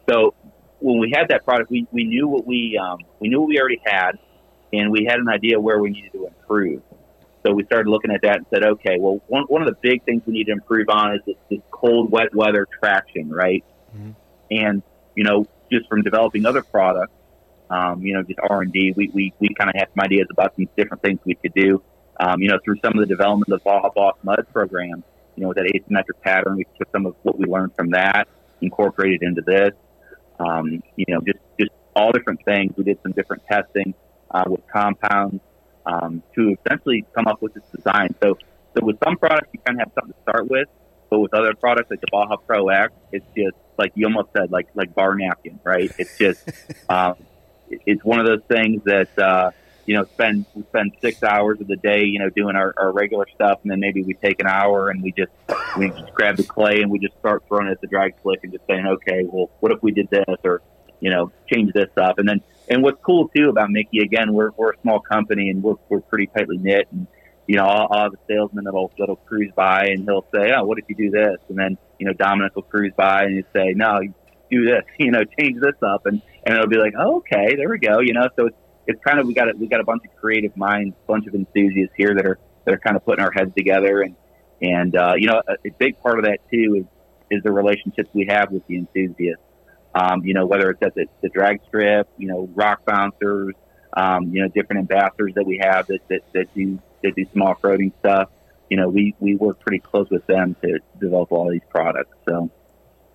so 0.09 0.33
when 0.79 0.99
we 0.99 1.13
had 1.15 1.29
that 1.29 1.45
product, 1.45 1.69
we, 1.69 1.87
we 1.91 2.05
knew 2.05 2.27
what 2.27 2.45
we, 2.45 2.79
um, 2.81 2.99
we 3.19 3.27
knew 3.27 3.41
what 3.41 3.49
we 3.49 3.59
already 3.59 3.81
had 3.85 4.17
and 4.71 4.91
we 4.91 5.05
had 5.05 5.19
an 5.19 5.29
idea 5.29 5.59
where 5.59 5.79
we 5.79 5.91
needed 5.91 6.11
to 6.13 6.27
improve. 6.27 6.81
So 7.45 7.53
we 7.53 7.65
started 7.65 7.89
looking 7.89 8.11
at 8.11 8.21
that 8.21 8.37
and 8.37 8.45
said, 8.49 8.63
okay, 8.63 8.97
well, 8.99 9.21
one, 9.27 9.43
one 9.43 9.61
of 9.61 9.67
the 9.67 9.77
big 9.81 10.03
things 10.05 10.23
we 10.25 10.33
need 10.33 10.45
to 10.45 10.53
improve 10.53 10.87
on 10.89 11.15
is 11.15 11.21
this, 11.25 11.35
this 11.49 11.59
cold, 11.71 12.09
wet 12.09 12.33
weather 12.33 12.67
traction, 12.79 13.29
right? 13.29 13.63
Mhm. 13.95 14.15
And, 14.49 14.83
you 15.15 15.23
know, 15.25 15.45
just 15.71 15.87
from 15.89 16.03
developing 16.03 16.45
other 16.45 16.63
products, 16.63 17.13
um, 17.73 18.01
you 18.05 18.13
know, 18.13 18.21
just 18.21 18.39
R 18.47 18.61
and 18.61 18.71
D. 18.71 18.93
We 18.95 19.09
we, 19.13 19.33
we 19.39 19.49
kind 19.57 19.69
of 19.69 19.75
had 19.75 19.89
some 19.95 20.03
ideas 20.03 20.27
about 20.29 20.55
some 20.55 20.69
different 20.77 21.01
things 21.01 21.19
we 21.25 21.35
could 21.35 21.53
do. 21.53 21.81
Um, 22.19 22.39
you 22.41 22.49
know, 22.49 22.59
through 22.63 22.77
some 22.85 22.93
of 22.93 22.99
the 22.99 23.07
development 23.07 23.51
of 23.51 23.59
the 23.59 23.63
Baja 23.63 23.89
Boss 23.89 24.15
Mud 24.23 24.45
program. 24.53 25.03
You 25.35 25.41
know, 25.41 25.47
with 25.47 25.57
that 25.57 25.65
asymmetric 25.65 26.21
pattern, 26.21 26.57
we 26.57 26.67
took 26.77 26.91
some 26.91 27.07
of 27.07 27.15
what 27.23 27.39
we 27.39 27.45
learned 27.45 27.75
from 27.75 27.89
that, 27.91 28.27
incorporated 28.61 29.23
into 29.23 29.41
this. 29.41 29.71
Um, 30.39 30.83
you 30.95 31.05
know, 31.07 31.21
just 31.21 31.39
just 31.59 31.71
all 31.95 32.11
different 32.11 32.45
things. 32.45 32.73
We 32.77 32.83
did 32.83 32.99
some 33.01 33.13
different 33.13 33.43
testing 33.47 33.95
uh, 34.29 34.43
with 34.47 34.61
compounds 34.71 35.41
um, 35.87 36.21
to 36.35 36.55
essentially 36.65 37.05
come 37.15 37.27
up 37.27 37.41
with 37.41 37.55
this 37.55 37.63
design. 37.75 38.13
So, 38.21 38.37
so 38.77 38.85
with 38.85 38.97
some 39.03 39.17
products, 39.17 39.49
you 39.53 39.59
kind 39.65 39.81
of 39.81 39.87
have 39.87 39.93
something 39.95 40.13
to 40.13 40.21
start 40.21 40.49
with, 40.49 40.67
but 41.09 41.19
with 41.19 41.33
other 41.33 41.55
products 41.55 41.89
like 41.89 42.01
the 42.01 42.07
Baja 42.11 42.37
Pro 42.37 42.69
X, 42.69 42.93
it's 43.11 43.25
just 43.35 43.57
like 43.77 43.91
you 43.95 44.05
almost 44.05 44.29
said, 44.37 44.51
like 44.51 44.67
like 44.75 44.93
bar 44.93 45.15
napkin, 45.15 45.59
right? 45.63 45.91
It's 45.97 46.17
just 46.19 46.47
um, 46.89 47.15
it's 47.69 48.03
one 48.03 48.19
of 48.19 48.25
those 48.25 48.41
things 48.47 48.83
that 48.85 49.17
uh, 49.17 49.51
you 49.85 49.95
know 49.95 50.05
spend 50.05 50.45
we 50.53 50.63
spend 50.63 50.91
six 51.01 51.23
hours 51.23 51.59
of 51.61 51.67
the 51.67 51.75
day, 51.75 52.03
you 52.05 52.19
know, 52.19 52.29
doing 52.29 52.55
our, 52.55 52.73
our 52.77 52.91
regular 52.91 53.25
stuff, 53.33 53.59
and 53.63 53.71
then 53.71 53.79
maybe 53.79 54.01
we 54.03 54.13
take 54.13 54.39
an 54.39 54.47
hour 54.47 54.89
and 54.89 55.03
we 55.03 55.11
just 55.11 55.31
we 55.77 55.89
just 55.89 56.13
grab 56.13 56.37
the 56.37 56.43
clay 56.43 56.81
and 56.81 56.91
we 56.91 56.99
just 56.99 57.17
start 57.19 57.43
throwing 57.47 57.67
it 57.67 57.71
at 57.71 57.81
the 57.81 57.87
drag 57.87 58.13
slick 58.21 58.39
and 58.43 58.51
just 58.51 58.65
saying, 58.67 58.85
okay, 58.85 59.23
well, 59.25 59.49
what 59.59 59.71
if 59.71 59.81
we 59.81 59.91
did 59.91 60.09
this 60.09 60.37
or 60.43 60.61
you 60.99 61.09
know 61.09 61.31
change 61.51 61.73
this 61.73 61.89
up, 61.97 62.19
and 62.19 62.27
then 62.27 62.41
and 62.69 62.81
what's 62.81 63.01
cool 63.03 63.29
too 63.35 63.49
about 63.49 63.69
Mickey 63.69 63.99
again, 63.99 64.33
we're 64.33 64.51
we're 64.51 64.71
a 64.71 64.79
small 64.81 64.99
company 64.99 65.49
and 65.49 65.61
we're 65.61 65.75
we're 65.89 66.01
pretty 66.01 66.27
tightly 66.27 66.57
knit 66.57 66.87
and. 66.91 67.07
You 67.45 67.57
know, 67.57 67.65
I'll, 67.65 67.87
I'll 67.91 68.09
that'll 68.25 68.93
that'll 68.97 69.17
cruise 69.17 69.51
by 69.53 69.87
and 69.87 70.05
he'll 70.05 70.25
say, 70.33 70.53
"Oh, 70.55 70.63
what 70.63 70.79
if 70.79 70.85
you 70.87 70.95
do 70.95 71.09
this?" 71.09 71.35
And 71.49 71.59
then 71.59 71.77
you 71.99 72.05
know, 72.05 72.13
Dominic 72.13 72.55
will 72.55 72.61
cruise 72.61 72.93
by 72.95 73.23
and 73.23 73.35
he'll 73.35 73.51
say, 73.53 73.73
"No, 73.75 73.99
do 74.49 74.63
this. 74.63 74.83
You 74.97 75.11
know, 75.11 75.25
change 75.37 75.59
this 75.59 75.75
up." 75.81 76.05
And 76.05 76.21
and 76.45 76.55
it'll 76.55 76.67
be 76.67 76.77
like, 76.77 76.93
oh, 76.97 77.17
okay, 77.17 77.55
there 77.55 77.69
we 77.69 77.79
go. 77.79 77.99
You 77.99 78.13
know, 78.13 78.29
so 78.35 78.47
it's 78.47 78.57
it's 78.85 79.03
kind 79.03 79.19
of 79.19 79.27
we 79.27 79.33
got 79.33 79.49
a, 79.49 79.53
we 79.57 79.67
got 79.67 79.79
a 79.79 79.85
bunch 79.85 80.03
of 80.05 80.15
creative 80.19 80.55
minds, 80.57 80.95
a 81.03 81.07
bunch 81.07 81.27
of 81.27 81.35
enthusiasts 81.35 81.93
here 81.95 82.13
that 82.15 82.25
are 82.25 82.39
that 82.65 82.73
are 82.73 82.79
kind 82.79 82.95
of 82.95 83.05
putting 83.05 83.23
our 83.23 83.31
heads 83.31 83.51
together, 83.55 84.01
and 84.01 84.15
and 84.61 84.95
uh, 84.95 85.13
you 85.17 85.27
know, 85.27 85.41
a, 85.47 85.53
a 85.67 85.71
big 85.77 85.99
part 86.01 86.19
of 86.19 86.25
that 86.25 86.39
too 86.51 86.75
is 86.79 87.37
is 87.37 87.43
the 87.43 87.51
relationships 87.51 88.09
we 88.13 88.27
have 88.29 88.51
with 88.51 88.65
the 88.67 88.77
enthusiasts. 88.77 89.43
Um, 89.95 90.25
you 90.25 90.33
know, 90.33 90.45
whether 90.47 90.71
it's 90.71 90.81
at 90.81 90.95
the, 90.95 91.05
the 91.21 91.29
drag 91.29 91.61
strip, 91.67 92.09
you 92.17 92.27
know, 92.27 92.49
rock 92.55 92.83
bouncers, 92.83 93.53
um, 93.95 94.33
you 94.33 94.41
know, 94.41 94.47
different 94.47 94.79
ambassadors 94.79 95.33
that 95.35 95.45
we 95.45 95.59
have 95.63 95.87
that 95.87 95.99
that, 96.09 96.21
that 96.33 96.53
do 96.53 96.79
that 97.03 97.15
do 97.15 97.25
some 97.31 97.41
off 97.43 97.61
roading 97.61 97.91
stuff. 97.99 98.29
You 98.69 98.77
know, 98.77 98.89
we 98.89 99.15
we 99.19 99.35
work 99.35 99.59
pretty 99.59 99.79
close 99.79 100.09
with 100.09 100.25
them 100.25 100.55
to 100.61 100.79
develop 100.99 101.31
all 101.31 101.49
these 101.49 101.61
products. 101.69 102.17
So. 102.27 102.51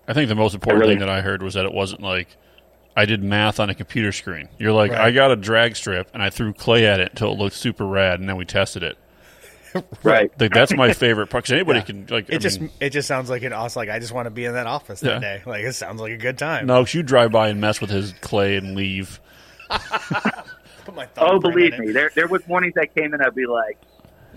I 0.06 0.14
think 0.14 0.30
the 0.30 0.34
most 0.34 0.54
important 0.54 0.80
really- 0.80 0.94
thing 0.94 1.00
that 1.00 1.10
I 1.10 1.20
heard 1.20 1.42
was 1.42 1.52
that 1.52 1.66
it 1.66 1.72
wasn't 1.72 2.00
like 2.00 2.28
I 2.98 3.04
did 3.06 3.22
math 3.22 3.60
on 3.60 3.70
a 3.70 3.74
computer 3.74 4.12
screen. 4.12 4.48
You're 4.58 4.72
like, 4.72 4.90
Right. 4.90 5.00
I 5.00 5.10
got 5.12 5.30
a 5.30 5.36
drag 5.36 5.76
strip 5.76 6.10
and 6.12 6.22
I 6.22 6.30
threw 6.30 6.52
clay 6.52 6.86
at 6.86 7.00
it 7.00 7.10
until 7.12 7.32
it 7.32 7.38
looked 7.38 7.54
super 7.56 7.86
rad, 7.86 8.20
and 8.20 8.28
then 8.28 8.36
we 8.36 8.44
tested 8.44 8.82
it. 8.82 8.98
right. 10.02 10.30
Like 10.40 10.52
that's 10.52 10.74
my 10.74 10.92
favorite 10.94 11.28
part 11.28 11.44
because 11.44 11.52
anybody 11.52 11.78
Yeah. 11.80 11.84
can 11.84 12.06
like. 12.10 12.28
It 12.28 12.34
I 12.36 12.38
just 12.38 12.60
mean, 12.60 12.70
it 12.80 12.90
just 12.90 13.06
sounds 13.06 13.28
like 13.30 13.42
an 13.42 13.52
awesome. 13.52 13.80
Like 13.80 13.90
I 13.90 13.98
just 13.98 14.12
want 14.12 14.26
to 14.26 14.30
be 14.30 14.44
in 14.46 14.54
that 14.54 14.66
office 14.66 15.02
Yeah. 15.02 15.18
that 15.18 15.20
day. 15.20 15.42
Like 15.46 15.62
it 15.64 15.74
sounds 15.74 16.00
like 16.00 16.12
a 16.12 16.16
good 16.16 16.38
time. 16.38 16.66
no, 16.66 16.80
'cause 16.82 16.94
you 16.94 17.02
drive 17.02 17.30
by 17.32 17.48
and 17.48 17.60
mess 17.60 17.80
with 17.80 17.90
his 17.90 18.12
clay 18.20 18.56
and 18.56 18.74
leave. 18.76 19.20
Put 19.70 20.94
my 20.94 21.06
Oh, 21.18 21.38
believe 21.38 21.78
me, 21.78 21.92
there 21.92 22.10
there 22.14 22.26
was 22.28 22.46
mornings 22.48 22.74
I 22.80 22.86
came 22.86 23.12
in, 23.14 23.20
I'd 23.20 23.34
be 23.34 23.46
like, 23.46 23.76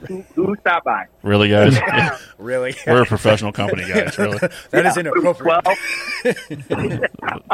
"Who, 0.08 0.22
who 0.36 0.56
stopped 0.62 0.86
by?" 0.86 1.06
Really, 1.24 1.50
guys? 1.50 1.78
Really, 2.38 2.76
We're 2.88 3.04
a 3.04 3.06
professional 3.06 3.52
company, 3.52 3.84
guys. 3.88 4.18
Really. 4.18 4.38
that 4.72 4.86
is 4.88 4.96
Yeah, 4.96 5.02
inappropriate. 5.02 5.64
Well, 5.64 5.76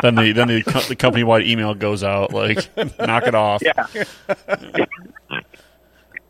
Then 0.01 0.15
the 0.15 0.31
then 0.33 0.47
the, 0.47 0.63
co- 0.65 0.79
the 0.81 0.95
company 0.95 1.23
wide 1.25 1.45
email 1.45 1.73
goes 1.75 2.03
out 2.03 2.31
like, 2.33 2.69
knock 2.99 3.27
it 3.27 3.35
off. 3.35 3.61
yeah, 3.63 3.85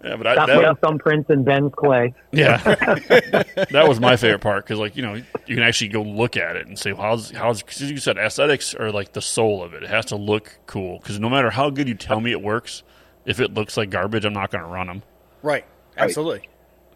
Yeah, 0.03 0.15
but 0.15 0.27
I, 0.27 0.33
Stop 0.35 0.47
that, 0.47 0.77
putting 0.79 0.99
thumbprints 0.99 1.29
in 1.31 1.43
Ben's 1.43 1.71
clay. 1.75 2.13
Yeah, 2.31 2.57
that 2.57 3.85
was 3.87 3.99
my 3.99 4.15
favorite 4.15 4.41
part 4.41 4.63
because, 4.63 4.77
like, 4.79 4.95
you 4.95 5.01
know, 5.01 5.15
you 5.15 5.55
can 5.55 5.63
actually 5.63 5.87
go 5.89 6.03
look 6.03 6.37
at 6.37 6.55
it 6.55 6.67
and 6.67 6.77
say, 6.77 6.93
well, 6.93 7.01
"How's 7.01 7.31
how's?" 7.31 7.63
Cause 7.63 7.81
you 7.81 7.97
said 7.97 8.17
aesthetics 8.17 8.75
are 8.75 8.91
like 8.91 9.13
the 9.13 9.21
soul 9.23 9.63
of 9.63 9.73
it. 9.73 9.81
It 9.83 9.89
has 9.89 10.05
to 10.05 10.15
look 10.15 10.59
cool 10.67 10.99
because 10.99 11.19
no 11.19 11.29
matter 11.29 11.49
how 11.49 11.71
good 11.71 11.87
you 11.87 11.95
tell 11.95 12.21
me 12.21 12.31
it 12.31 12.41
works, 12.43 12.83
if 13.25 13.39
it 13.39 13.53
looks 13.55 13.75
like 13.75 13.89
garbage, 13.89 14.23
I'm 14.23 14.33
not 14.33 14.51
going 14.51 14.63
to 14.63 14.69
run 14.69 14.85
them. 14.87 15.01
Right. 15.41 15.65
Absolutely. 15.97 16.47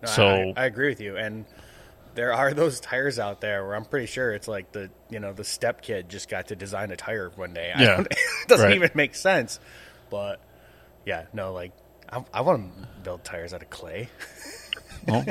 No, 0.02 0.10
I- 0.10 0.12
So- 0.12 0.26
I, 0.26 0.64
I 0.64 0.66
agree 0.66 0.90
with 0.90 1.02
you. 1.02 1.18
And 1.18 1.46
there 2.16 2.34
are 2.34 2.54
those 2.56 2.80
tires 2.80 3.20
out 3.20 3.42
there 3.42 3.66
where 3.66 3.76
I'm 3.76 3.86
pretty 3.86 4.08
sure 4.08 4.34
it's 4.34 4.48
like 4.48 4.72
the 4.72 4.90
you 5.10 5.20
know 5.20 5.34
the 5.34 5.44
step 5.44 5.82
kid 5.82 6.10
just 6.10 6.30
got 6.30 6.48
to 6.48 6.56
design 6.56 6.92
a 6.92 6.96
tire 6.96 7.32
one 7.36 7.54
day. 7.54 7.72
I 7.74 7.82
Yeah. 7.82 7.96
don't- 7.98 8.08
it 8.12 8.18
doesn't 8.48 8.66
Right. 8.68 8.76
even 8.76 8.92
make 8.96 9.16
sense. 9.16 9.60
But 10.10 10.40
yeah, 11.06 11.26
no, 11.34 11.54
like 11.54 11.72
I, 12.10 12.24
I 12.34 12.42
want 12.42 12.74
to 12.82 12.88
build 13.04 13.24
tires 13.24 13.54
out 13.54 13.62
of 13.62 13.70
clay. 13.70 14.10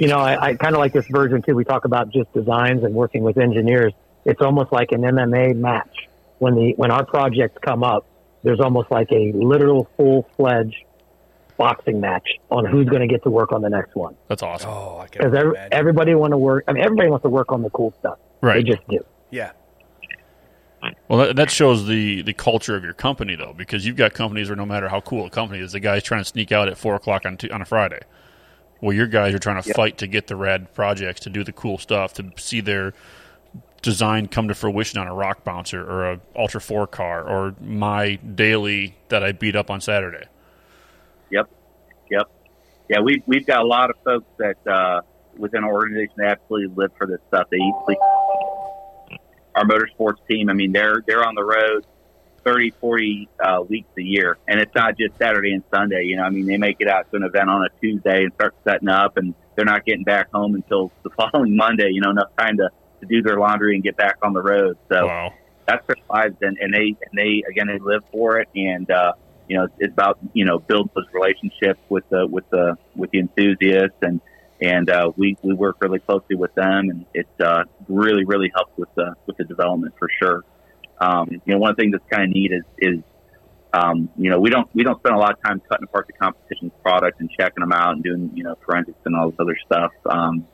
You 0.01 0.09
know, 0.09 0.19
I, 0.19 0.49
I 0.49 0.55
kind 0.55 0.75
of 0.75 0.81
like 0.81 0.93
this 0.93 1.07
version 1.09 1.43
too. 1.43 1.55
We 1.55 1.65
talk 1.65 1.85
about 1.85 2.11
just 2.11 2.33
designs 2.33 2.83
and 2.83 2.93
working 2.93 3.23
with 3.23 3.39
engineers. 3.39 3.93
It's 4.25 4.41
almost 4.43 4.73
like 4.73 4.91
an 4.91 5.03
MMA 5.03 5.55
match. 5.55 6.09
When 6.41 6.57
the 6.57 6.73
when 6.77 6.91
our 6.91 7.05
projects 7.07 7.57
come 7.65 7.85
up, 7.85 8.05
there's 8.43 8.59
almost 8.59 8.91
like 8.91 9.13
a 9.13 9.31
literal 9.33 9.89
full 9.97 10.27
fledged 10.37 10.75
boxing 11.61 12.01
match 12.01 12.27
on 12.51 12.65
who's 12.65 12.89
going 12.89 13.03
to 13.03 13.07
get 13.07 13.23
to 13.25 13.31
work 13.31 13.53
on 13.53 13.61
the 13.63 13.69
next 13.71 13.95
one. 13.95 14.17
That's 14.29 14.43
awesome. 14.43 14.71
Oh, 14.71 14.99
I 14.99 15.07
Because 15.07 15.35
every, 15.35 15.57
everybody 15.71 16.15
want 16.15 16.33
to 16.33 16.39
work. 16.39 16.65
I 16.67 16.73
mean, 16.73 16.83
everybody 16.83 17.09
wants 17.11 17.23
to 17.25 17.29
work 17.29 17.53
on 17.53 17.63
the 17.63 17.71
cool 17.71 17.93
stuff. 18.01 18.19
Right. 18.41 18.65
They 18.65 18.73
just 18.73 18.89
do. 18.89 18.99
yeah. 19.31 19.53
Well, 21.09 21.19
that, 21.19 21.37
that 21.37 21.51
shows 21.51 21.87
the 21.87 22.23
the 22.23 22.33
culture 22.33 22.75
of 22.75 22.83
your 22.83 22.95
company, 22.95 23.35
though, 23.37 23.53
because 23.55 23.85
you've 23.87 23.97
got 23.97 24.15
companies 24.15 24.49
where 24.49 24.57
no 24.57 24.65
matter 24.65 24.89
how 24.89 25.01
cool 25.03 25.27
a 25.27 25.31
company 25.31 25.61
is, 25.61 25.73
the 25.73 25.81
guy's 25.81 26.03
trying 26.03 26.23
to 26.23 26.25
sneak 26.25 26.53
out 26.53 26.69
at 26.69 26.79
four 26.79 26.95
o'clock 26.95 27.27
on 27.27 27.37
t- 27.37 27.51
on 27.51 27.61
a 27.61 27.67
Friday. 27.67 28.01
Well, 28.81 28.95
your 28.95 29.07
guys 29.07 29.35
are 29.35 29.39
trying 29.39 29.61
to 29.63 29.69
Yep. 29.69 29.77
fight 29.77 29.99
to 29.99 30.07
get 30.07 30.27
the 30.29 30.37
rad 30.37 30.73
projects, 30.73 31.21
to 31.21 31.31
do 31.31 31.45
the 31.45 31.53
cool 31.53 31.77
stuff, 31.77 32.15
to 32.15 32.31
see 32.39 32.63
their 32.63 32.95
design 33.83 34.27
come 34.29 34.49
to 34.49 34.55
fruition 34.55 34.99
on 34.99 35.07
a 35.07 35.13
rock 35.15 35.45
bouncer 35.45 35.83
or 35.83 36.13
a 36.13 36.21
Ultra4 36.35 36.91
car 36.91 37.29
or 37.29 37.55
my 37.61 38.15
daily 38.17 38.97
that 39.11 39.23
I 39.23 39.33
beat 39.33 39.57
up 39.57 39.71
on 39.71 39.83
Saturday. 39.83 40.25
Yep, 41.31 41.51
yep, 42.11 42.31
yeah. 42.89 43.01
we've, 43.01 43.23
we've 43.27 43.47
got 43.47 43.61
a 43.61 43.67
lot 43.67 43.91
of 43.91 43.97
folks 44.05 44.27
that 44.39 44.67
uh, 44.67 45.01
within 45.37 45.65
our 45.65 45.73
organization 45.73 46.15
that 46.19 46.39
absolutely 46.41 46.75
live 46.77 46.91
for 46.99 47.07
this 47.07 47.21
stuff. 47.29 47.49
They 47.51 47.57
eat, 47.59 47.75
sleep. 47.87 47.99
Our 49.55 49.65
motorsports 49.65 50.19
team. 50.29 50.49
I 50.49 50.53
mean, 50.53 50.73
they're 50.73 51.03
they're 51.07 51.25
on 51.27 51.35
the 51.35 51.45
road 51.45 51.85
30, 52.45 52.71
40 52.81 53.29
uh, 53.45 53.63
weeks 53.69 53.89
a 53.99 54.03
year, 54.03 54.39
and 54.47 54.61
it's 54.61 54.75
not 54.75 54.97
just 54.97 55.19
Saturday 55.19 55.53
and 55.53 55.63
Sunday. 55.75 56.05
You 56.05 56.17
know, 56.17 56.23
I 56.23 56.31
mean, 56.31 56.47
they 56.47 56.57
make 56.57 56.77
it 56.79 56.89
out 56.89 57.11
to 57.11 57.17
an 57.17 57.25
event 57.25 57.51
on 57.51 57.65
a 57.65 57.69
Tuesday 57.81 58.23
and 58.25 58.33
start 58.35 58.55
setting 58.65 58.89
up, 58.89 59.17
and 59.17 59.35
they're 59.57 59.65
not 59.65 59.85
getting 59.85 60.05
back 60.05 60.31
home 60.33 60.55
until 60.55 60.93
the 61.03 61.11
following 61.17 61.57
Monday. 61.57 61.91
You 61.91 62.01
know, 62.01 62.11
enough 62.11 62.31
time 62.39 62.57
to 62.59 62.71
to 63.01 63.07
do 63.07 63.23
their 63.23 63.39
laundry 63.39 63.75
and 63.75 63.83
get 63.83 63.97
back 63.97 64.19
on 64.23 64.33
the 64.35 64.43
road. 64.43 64.77
So 64.91 65.07
Wow. 65.07 65.35
that's 65.67 65.87
their 65.87 65.97
lives 66.09 66.37
and, 66.43 66.57
and 66.61 66.73
they 66.73 66.95
and 67.11 67.17
they 67.17 67.43
again 67.49 67.67
they 67.67 67.79
live 67.79 68.03
for 68.13 68.39
it 68.39 68.49
and 68.55 68.91
uh 68.91 69.13
you 69.51 69.57
know 69.59 69.67
it's 69.81 69.93
about 69.93 70.19
you 70.33 70.45
know 70.45 70.59
build 70.61 70.89
those 70.95 71.07
relationships 71.13 71.81
with 71.89 72.09
the 72.09 72.27
with 72.27 72.49
the 72.51 72.77
with 72.95 73.11
the 73.11 73.19
enthusiasts 73.19 73.99
and 74.01 74.21
and 74.63 74.89
uh 74.89 75.11
we 75.17 75.37
we 75.43 75.53
work 75.53 75.77
really 75.81 75.99
closely 75.99 76.37
with 76.37 76.55
them 76.55 76.89
and 76.89 77.05
it 77.15 77.27
uh 77.41 77.65
really 77.89 78.25
really 78.25 78.51
helps 78.55 78.73
with 78.79 78.89
the 78.95 79.13
with 79.27 79.37
the 79.39 79.45
development 79.45 79.93
for 79.99 80.09
sure 80.23 80.45
um 81.01 81.29
you 81.31 81.41
know 81.53 81.59
one 81.59 81.75
thing 81.75 81.91
that's 81.91 82.09
kind 82.09 82.25
of 82.25 82.31
neat 82.31 82.53
is 82.53 82.65
is 82.79 83.03
um, 83.73 84.09
you 84.17 84.31
know, 84.31 84.41
we 84.41 84.51
don't 84.51 84.69
we 84.75 84.83
don't 84.83 84.99
spend 84.99 85.15
a 85.15 85.19
lot 85.19 85.31
of 85.31 85.43
time 85.43 85.63
cutting 85.69 85.85
apart 85.85 86.09
the 86.09 86.13
competition's 86.15 86.73
product 86.83 87.21
and 87.21 87.31
checking 87.31 87.61
them 87.61 87.73
out 87.73 87.93
and 87.93 88.03
doing 88.03 88.33
you 88.35 88.43
know 88.43 88.57
forensics 88.67 88.99
and 89.05 89.15
all 89.15 89.31
this 89.31 89.39
other 89.39 89.57
stuff. 89.65 89.93
Um, 90.07 90.47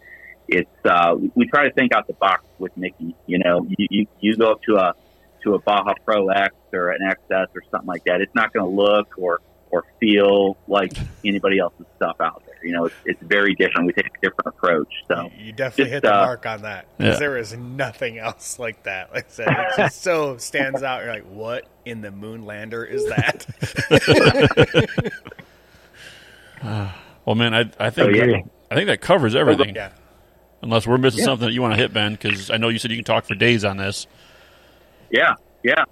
it's 0.49 0.69
uh, 0.85 1.15
we- 1.35 1.49
try 1.49 1.65
to 1.67 1.73
think 1.73 1.95
out 1.95 2.07
the 2.07 2.13
box 2.13 2.45
with 2.59 2.77
Mickey. 2.77 3.15
You 3.27 3.39
know, 3.39 3.67
you, 3.69 3.87
you, 3.89 4.07
you 4.21 4.37
go 4.37 4.53
up 4.53 4.63
to 4.65 4.77
a 4.77 4.95
to 5.47 5.55
a 5.55 5.59
Baja 5.61 5.95
Pro 6.05 6.29
X 6.29 6.55
or 6.73 6.91
an 6.91 7.01
XS 7.01 7.47
or 7.55 7.63
something 7.71 7.87
like 7.89 8.05
that. 8.05 8.21
It's 8.21 8.35
not 8.35 8.53
going 8.53 8.69
to 8.69 8.71
look 8.83 9.15
or 9.19 9.41
or 9.71 9.85
feel 9.99 10.57
like 10.69 10.93
anybody 11.25 11.59
else's 11.59 11.87
stuff 11.97 12.17
out 12.21 12.41
there. 12.47 12.55
You 12.63 12.73
know, 12.73 12.85
it's, 12.85 12.95
it's 13.05 13.23
very 13.23 13.55
different. 13.57 13.87
We 13.89 13.93
take 13.93 14.07
a 14.07 14.21
different 14.23 14.47
approach. 14.47 14.93
So 15.09 15.29
You 15.37 15.53
definitely 15.53 15.85
Just, 15.85 15.93
hit 15.93 16.03
the 16.05 16.15
uh, 16.15 16.25
mark 16.27 16.47
on 16.47 16.63
that. 16.63 16.87
'Cause 16.99 17.07
Yeah. 17.07 17.17
there 17.19 17.37
is 17.37 17.53
nothing 17.57 18.17
else 18.19 18.59
like 18.61 18.85
that. 18.85 19.13
Like 19.13 19.27
I 19.27 19.29
said, 19.31 19.49
it 19.49 19.77
just 19.77 20.03
so 20.03 20.37
stands 20.37 20.83
out. 20.85 21.03
You're 21.03 21.13
like, 21.13 21.25
what 21.29 21.67
in 21.85 22.01
the 22.01 22.11
Moonlander 22.11 22.89
is 22.89 23.05
that? 23.09 23.47
Well, 27.25 27.35
man, 27.35 27.55
I 27.55 27.71
I 27.79 27.91
think 27.91 28.09
Oh, 28.09 28.11
yeah. 28.25 28.41
I 28.71 28.75
think 28.75 28.87
that 28.87 29.01
covers 29.01 29.35
everything. 29.35 29.75
yeah. 29.75 29.91
Unless 30.63 30.87
we're 30.87 30.97
missing 30.99 31.21
Yeah. 31.21 31.25
something 31.27 31.47
that 31.49 31.53
you 31.55 31.61
want 31.63 31.75
to 31.75 31.79
hit, 31.79 31.93
Ben, 31.93 32.13
because 32.13 32.51
I 32.51 32.57
know 32.57 32.69
you 32.69 32.79
said 32.79 32.91
you 32.91 32.97
can 32.97 33.05
talk 33.05 33.25
for 33.27 33.35
days 33.35 33.65
on 33.65 33.77
this. 33.77 34.07
Yeah, 35.11 35.35
yeah. 35.63 35.85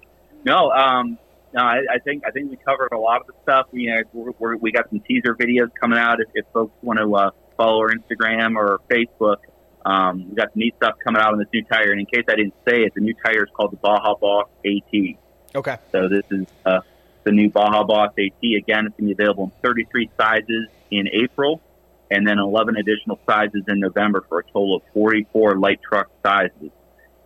No, 0.43 0.71
um, 0.71 1.17
no, 1.53 1.61
I, 1.61 1.79
I 1.89 1.99
think 1.99 2.23
I 2.25 2.31
think 2.31 2.51
we 2.51 2.57
covered 2.57 2.91
a 2.93 2.97
lot 2.97 3.21
of 3.21 3.27
the 3.27 3.33
stuff. 3.43 3.67
You 3.71 3.95
know, 3.95 4.33
we're, 4.37 4.57
we 4.57 4.71
got 4.71 4.89
some 4.89 4.99
teaser 4.99 5.35
videos 5.35 5.71
coming 5.79 5.97
out. 5.97 6.19
If, 6.19 6.27
if 6.33 6.45
folks 6.53 6.73
want 6.81 6.99
to 6.99 7.15
uh, 7.15 7.31
follow 7.57 7.79
our 7.79 7.89
Instagram 7.89 8.55
or 8.55 8.79
Facebook, 8.89 9.37
um, 9.85 10.29
we 10.29 10.35
got 10.35 10.51
some 10.51 10.59
neat 10.59 10.75
stuff 10.75 10.95
coming 11.03 11.21
out 11.21 11.33
on 11.33 11.39
this 11.39 11.47
new 11.53 11.63
tire. 11.63 11.91
And 11.91 11.99
in 11.99 12.05
case 12.05 12.25
I 12.27 12.35
didn't 12.35 12.55
say 12.67 12.83
it, 12.83 12.93
the 12.93 13.01
new 13.01 13.13
tire 13.25 13.43
is 13.43 13.49
called 13.53 13.71
the 13.71 13.77
Baja 13.77 14.15
Boss 14.15 14.49
AT. 14.65 15.17
Okay. 15.55 15.77
So 15.91 16.09
this 16.09 16.25
is 16.31 16.45
uh, 16.65 16.81
the 17.23 17.31
new 17.31 17.49
Baja 17.49 17.83
Boss 17.83 18.11
AT. 18.19 18.43
Again, 18.43 18.87
it's 18.87 18.97
going 18.97 19.09
to 19.09 19.15
be 19.15 19.23
available 19.23 19.45
in 19.45 19.51
33 19.61 20.09
sizes 20.17 20.67
in 20.91 21.07
April, 21.13 21.61
and 22.11 22.27
then 22.27 22.39
11 22.39 22.77
additional 22.77 23.19
sizes 23.25 23.63
in 23.67 23.79
November 23.79 24.25
for 24.27 24.39
a 24.39 24.43
total 24.43 24.77
of 24.77 24.81
44 24.93 25.57
light 25.57 25.79
truck 25.87 26.09
sizes. 26.23 26.71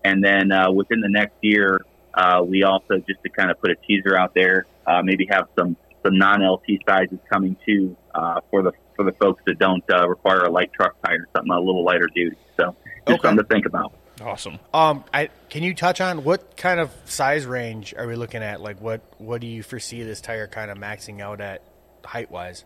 And 0.09 0.23
then 0.23 0.51
uh, 0.51 0.71
within 0.71 1.01
the 1.01 1.09
next 1.09 1.35
year, 1.41 1.85
uh, 2.15 2.41
we 2.43 2.63
also 2.63 2.97
just 3.07 3.21
to 3.23 3.29
kind 3.29 3.51
of 3.51 3.61
put 3.61 3.69
a 3.69 3.75
teaser 3.87 4.17
out 4.17 4.33
there, 4.33 4.65
uh, 4.87 5.01
maybe 5.03 5.27
have 5.29 5.45
some 5.57 5.77
some 6.03 6.17
non 6.17 6.41
LT 6.41 6.65
sizes 6.87 7.19
coming 7.31 7.55
too 7.63 7.95
uh, 8.15 8.39
for 8.49 8.63
the 8.63 8.71
for 8.95 9.05
the 9.05 9.11
folks 9.21 9.41
that 9.45 9.59
don't 9.59 9.83
uh, 9.93 10.07
require 10.09 10.45
a 10.45 10.49
light 10.49 10.71
truck 10.73 10.95
tire, 11.05 11.19
or 11.21 11.27
something 11.35 11.51
a 11.51 11.59
little 11.59 11.85
lighter 11.85 12.09
duty. 12.15 12.35
So 12.57 12.75
just 13.07 13.19
Okay. 13.19 13.27
something 13.27 13.45
to 13.45 13.53
think 13.53 13.65
about. 13.67 13.93
Awesome. 14.21 14.59
Um, 14.73 15.03
I 15.13 15.29
can 15.49 15.61
you 15.61 15.75
touch 15.75 16.01
on 16.01 16.23
what 16.23 16.57
kind 16.57 16.79
of 16.79 16.91
size 17.05 17.45
range 17.45 17.93
are 17.95 18.07
we 18.07 18.15
looking 18.15 18.41
at? 18.41 18.61
Like, 18.61 18.81
what 18.81 19.01
what 19.19 19.41
do 19.41 19.47
you 19.47 19.61
foresee 19.61 20.01
this 20.01 20.21
tire 20.21 20.47
kind 20.47 20.71
of 20.71 20.77
maxing 20.79 21.21
out 21.21 21.39
at 21.39 21.61
height 22.03 22.31
wise? 22.31 22.65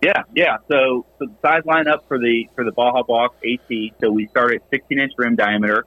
Yeah, 0.00 0.22
yeah. 0.36 0.58
So, 0.70 1.06
so 1.18 1.26
the 1.26 1.34
size 1.44 1.62
lineup 1.64 2.06
for 2.06 2.18
the 2.18 2.48
for 2.54 2.64
the 2.64 2.70
Baja 2.70 3.02
Boss 3.02 3.30
AT. 3.44 3.76
So 4.00 4.12
we 4.12 4.28
start 4.28 4.54
at 4.54 4.62
16 4.72 5.00
inch 5.00 5.12
rim 5.18 5.34
diameter, 5.34 5.84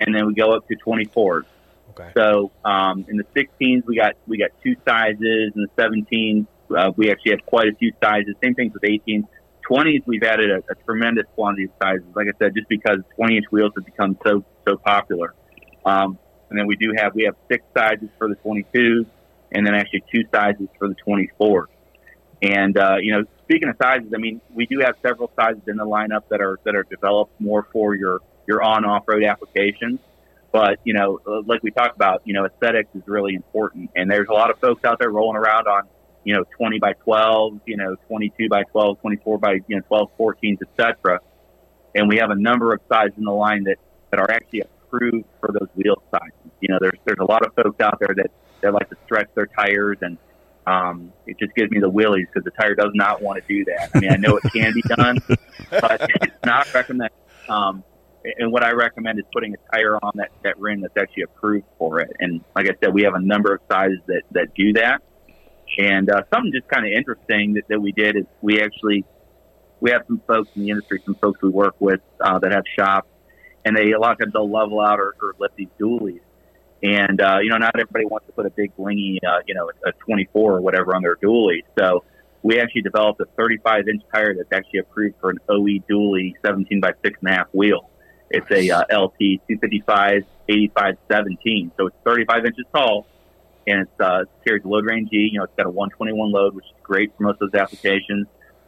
and 0.00 0.14
then 0.14 0.26
we 0.26 0.34
go 0.34 0.52
up 0.52 0.66
to 0.68 0.76
24s. 0.76 1.44
Okay. 1.90 2.10
So 2.16 2.50
um, 2.64 3.04
in 3.08 3.16
the 3.16 3.24
16s, 3.36 3.84
we 3.86 3.96
got 3.96 4.14
we 4.26 4.38
got 4.38 4.50
two 4.62 4.76
sizes. 4.88 5.52
In 5.54 5.62
the 5.62 5.68
17s, 5.76 6.46
uh, 6.76 6.92
we 6.96 7.10
actually 7.10 7.32
have 7.32 7.44
quite 7.46 7.68
a 7.68 7.74
few 7.74 7.92
sizes. 8.02 8.34
Same 8.42 8.54
things 8.54 8.72
with 8.72 8.82
18s. 8.82 9.26
20s, 9.70 10.02
we've 10.06 10.22
added 10.22 10.50
a, 10.50 10.58
a 10.70 10.74
tremendous 10.84 11.26
quantity 11.34 11.64
of 11.64 11.70
sizes. 11.82 12.06
Like 12.14 12.26
I 12.26 12.36
said, 12.38 12.54
just 12.54 12.68
because 12.68 12.98
20 13.16 13.36
inch 13.36 13.46
wheels 13.50 13.72
have 13.76 13.84
become 13.84 14.18
so 14.26 14.44
so 14.66 14.76
popular. 14.76 15.34
Um, 15.84 16.18
and 16.48 16.58
then 16.58 16.66
we 16.66 16.76
do 16.76 16.92
have 16.96 17.14
we 17.14 17.24
have 17.24 17.36
six 17.50 17.64
sizes 17.76 18.08
for 18.18 18.28
the 18.28 18.36
22s, 18.36 19.06
and 19.52 19.66
then 19.66 19.74
actually 19.74 20.04
two 20.12 20.22
sizes 20.32 20.68
for 20.78 20.88
the 20.88 20.96
24s. 21.06 21.66
And 22.42 22.76
uh, 22.78 22.96
you 23.00 23.12
know, 23.12 23.24
speaking 23.44 23.68
of 23.68 23.76
sizes, 23.80 24.12
I 24.14 24.18
mean, 24.18 24.40
we 24.54 24.66
do 24.66 24.80
have 24.80 24.94
several 25.02 25.30
sizes 25.38 25.62
in 25.66 25.76
the 25.76 25.84
lineup 25.84 26.22
that 26.30 26.40
are 26.40 26.58
that 26.64 26.74
are 26.74 26.84
developed 26.84 27.40
more 27.40 27.66
for 27.72 27.94
your 27.94 28.20
your 28.50 28.62
on 28.62 28.84
off 28.84 29.04
road 29.06 29.22
applications. 29.22 30.00
But 30.52 30.80
you 30.84 30.94
know, 30.94 31.20
uh, 31.26 31.42
like 31.46 31.62
we 31.62 31.70
talked 31.70 31.94
about, 31.94 32.22
you 32.24 32.34
know, 32.34 32.44
aesthetics 32.44 32.90
is 32.94 33.02
really 33.06 33.34
important, 33.34 33.90
and 33.94 34.10
there's 34.10 34.28
a 34.28 34.32
lot 34.32 34.50
of 34.50 34.58
folks 34.58 34.84
out 34.84 34.98
there 34.98 35.10
rolling 35.10 35.36
around 35.36 35.68
on 35.68 35.82
you 36.24 36.34
know 36.34 36.44
20 36.58 36.80
by 36.80 36.92
12, 36.94 37.60
you 37.66 37.76
know 37.76 37.94
22 38.08 38.48
by 38.48 38.64
12, 38.64 39.00
24 39.00 39.38
by 39.38 39.52
you 39.68 39.76
know 39.76 39.82
12, 39.86 40.10
14s, 40.18 40.58
etc. 40.62 41.20
And 41.94 42.08
we 42.08 42.16
have 42.18 42.30
a 42.30 42.34
number 42.34 42.74
of 42.74 42.80
sizes 42.88 43.16
in 43.16 43.24
the 43.24 43.32
line 43.32 43.64
that 43.64 43.76
that 44.10 44.18
are 44.18 44.30
actually 44.30 44.62
approved 44.62 45.24
for 45.38 45.50
those 45.52 45.68
wheel 45.76 46.02
sizes. 46.10 46.50
You 46.60 46.68
know, 46.70 46.78
there's 46.80 46.98
there's 47.04 47.20
a 47.20 47.24
lot 47.24 47.46
of 47.46 47.54
folks 47.54 47.80
out 47.80 47.98
there 48.00 48.14
that 48.16 48.30
that 48.60 48.74
like 48.74 48.88
to 48.90 48.96
stretch 49.04 49.28
their 49.36 49.46
tires 49.46 49.98
and 50.02 50.18
Um, 50.66 51.12
it 51.26 51.38
just 51.38 51.54
gives 51.54 51.70
me 51.70 51.80
the 51.80 51.88
willies 51.88 52.26
because 52.28 52.44
the 52.44 52.50
tire 52.60 52.74
does 52.74 52.92
not 52.94 53.22
want 53.22 53.40
to 53.40 53.44
do 53.48 53.64
that. 53.70 53.90
I 53.94 54.00
mean, 54.00 54.12
I 54.12 54.16
know 54.16 54.36
it 54.36 54.44
can 54.52 54.72
be 54.74 54.82
done, 54.82 55.16
but 55.70 55.98
it's 56.20 56.44
not 56.44 56.72
recommended. 56.74 57.16
Um, 57.48 57.82
and 58.24 58.52
what 58.52 58.64
I 58.64 58.72
recommend 58.72 59.18
is 59.18 59.24
putting 59.32 59.54
a 59.54 59.76
tire 59.76 59.96
on 59.96 60.12
that, 60.16 60.30
that 60.44 60.58
rim 60.58 60.82
that's 60.82 60.96
actually 60.96 61.24
approved 61.24 61.66
for 61.78 62.00
it. 62.00 62.10
And 62.18 62.42
like 62.54 62.66
I 62.66 62.74
said, 62.82 62.92
we 62.92 63.02
have 63.04 63.14
a 63.14 63.20
number 63.20 63.54
of 63.54 63.60
sizes 63.70 64.00
that, 64.06 64.22
that 64.32 64.54
do 64.54 64.74
that. 64.74 65.02
And 65.78 66.10
uh, 66.10 66.22
something 66.32 66.52
just 66.52 66.68
kind 66.68 66.84
of 66.84 66.92
interesting 66.92 67.54
that, 67.54 67.68
that 67.68 67.80
we 67.80 67.92
did 67.92 68.16
is 68.16 68.24
we 68.42 68.60
actually 68.60 69.04
we 69.80 69.90
have 69.92 70.02
some 70.06 70.20
folks 70.26 70.50
in 70.56 70.62
the 70.62 70.70
industry, 70.70 71.00
some 71.06 71.14
folks 71.14 71.40
we 71.42 71.48
work 71.48 71.74
with 71.78 72.00
uh, 72.20 72.38
that 72.40 72.52
have 72.52 72.64
shops, 72.78 73.08
and 73.64 73.76
they 73.76 73.92
a 73.92 73.98
lot 73.98 74.12
of 74.12 74.18
times 74.18 74.32
they'll 74.32 74.50
level 74.50 74.80
out 74.80 74.98
or, 74.98 75.14
or 75.22 75.34
lift 75.38 75.56
these 75.56 75.68
dualies. 75.80 76.20
And 76.82 77.20
uh, 77.20 77.38
you 77.42 77.50
know, 77.50 77.58
not 77.58 77.78
everybody 77.78 78.04
wants 78.04 78.26
to 78.26 78.32
put 78.32 78.46
a 78.46 78.50
big 78.50 78.76
blingy, 78.76 79.18
uh, 79.26 79.40
you 79.46 79.54
know, 79.54 79.70
a 79.86 79.92
24 79.92 80.56
or 80.56 80.60
whatever 80.60 80.94
on 80.94 81.02
their 81.02 81.16
dually. 81.16 81.62
So 81.78 82.04
we 82.42 82.58
actually 82.58 82.82
developed 82.82 83.20
a 83.20 83.26
35 83.36 83.88
inch 83.88 84.02
tire 84.12 84.34
that's 84.34 84.52
actually 84.52 84.80
approved 84.80 85.16
for 85.20 85.30
an 85.30 85.38
OE 85.48 85.78
dually 85.88 86.32
17 86.44 86.80
by 86.80 86.92
six 87.04 87.18
and 87.20 87.32
a 87.32 87.36
half 87.36 87.46
wheel. 87.52 87.89
It's 88.30 88.50
a 88.50 88.70
uh, 88.70 88.82
LT 88.90 89.18
255 89.48 90.24
85 90.48 90.96
17, 91.10 91.72
so 91.76 91.86
it's 91.88 91.96
35 92.04 92.44
inches 92.46 92.64
tall, 92.74 93.06
and 93.66 93.82
it's 93.82 94.00
uh, 94.00 94.22
it 94.22 94.28
carries 94.46 94.64
load 94.64 94.84
range 94.84 95.10
E. 95.12 95.30
You 95.32 95.38
know, 95.38 95.44
it's 95.44 95.54
got 95.56 95.66
a 95.66 95.70
121 95.70 96.30
load, 96.30 96.54
which 96.54 96.64
is 96.66 96.72
great 96.82 97.16
for 97.16 97.24
most 97.24 97.42
of 97.42 97.50
those 97.50 97.60
applications, 97.60 98.26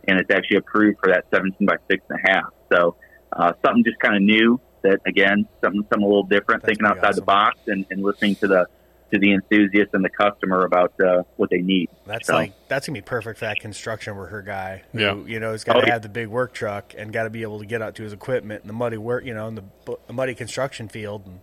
and 0.09 0.19
it's 0.19 0.31
actually 0.31 0.59
approved 0.59 0.99
for 1.01 1.11
that 1.13 1.27
17 1.33 1.67
by 1.67 1.77
six 1.89 2.03
and 2.09 2.19
a 2.25 2.31
half. 2.33 2.53
So 2.73 2.97
uh, 3.33 3.53
something 3.65 3.85
just 3.85 3.99
kind 4.01 4.17
of 4.17 4.23
new 4.23 4.61
that 4.83 5.01
again, 5.07 5.47
something 5.63 5.83
something 5.83 6.03
a 6.03 6.07
little 6.07 6.25
different, 6.25 6.63
That's 6.63 6.71
thinking 6.71 6.87
outside 6.87 7.11
awesome. 7.11 7.17
the 7.17 7.27
box 7.27 7.59
and, 7.69 7.87
and 7.91 8.03
listening 8.03 8.35
to 8.37 8.49
the 8.49 8.67
to 9.13 9.19
the 9.19 9.33
enthusiast 9.33 9.91
and 9.93 10.05
the 10.05 10.09
customer 10.11 10.65
about 10.65 10.93
uh, 11.01 11.23
what 11.37 11.51
they 11.51 11.61
need. 11.61 11.89
That's 12.07 12.27
So- 12.29 12.35
like 12.35 12.53
that's 12.69 12.87
gonna 12.87 12.97
be 12.97 13.03
perfect 13.03 13.39
for 13.39 13.45
that 13.45 13.61
construction 13.61 14.17
worker 14.17 14.43
guy. 14.43 14.83
Who, 14.93 14.99
Yeah. 15.01 15.15
you 15.27 15.39
know, 15.41 15.53
he's 15.53 15.65
got 15.65 15.75
to 15.75 15.79
Oh, 15.81 15.83
yeah. 15.87 15.93
have 15.95 16.03
the 16.03 16.09
big 16.09 16.29
work 16.29 16.53
truck 16.55 16.95
and 16.97 17.13
got 17.13 17.25
to 17.25 17.31
be 17.31 17.43
able 17.43 17.59
to 17.61 17.67
get 17.67 17.83
out 17.83 17.95
to 17.97 18.03
his 18.03 18.13
equipment 18.13 18.63
in 18.63 18.67
the 18.69 18.73
muddy 18.75 18.97
work, 18.97 19.25
you 19.25 19.35
know, 19.35 19.47
in 19.49 19.55
the, 19.57 19.65
the 20.07 20.13
muddy 20.13 20.35
construction 20.35 20.89
field. 20.89 21.27
And 21.27 21.41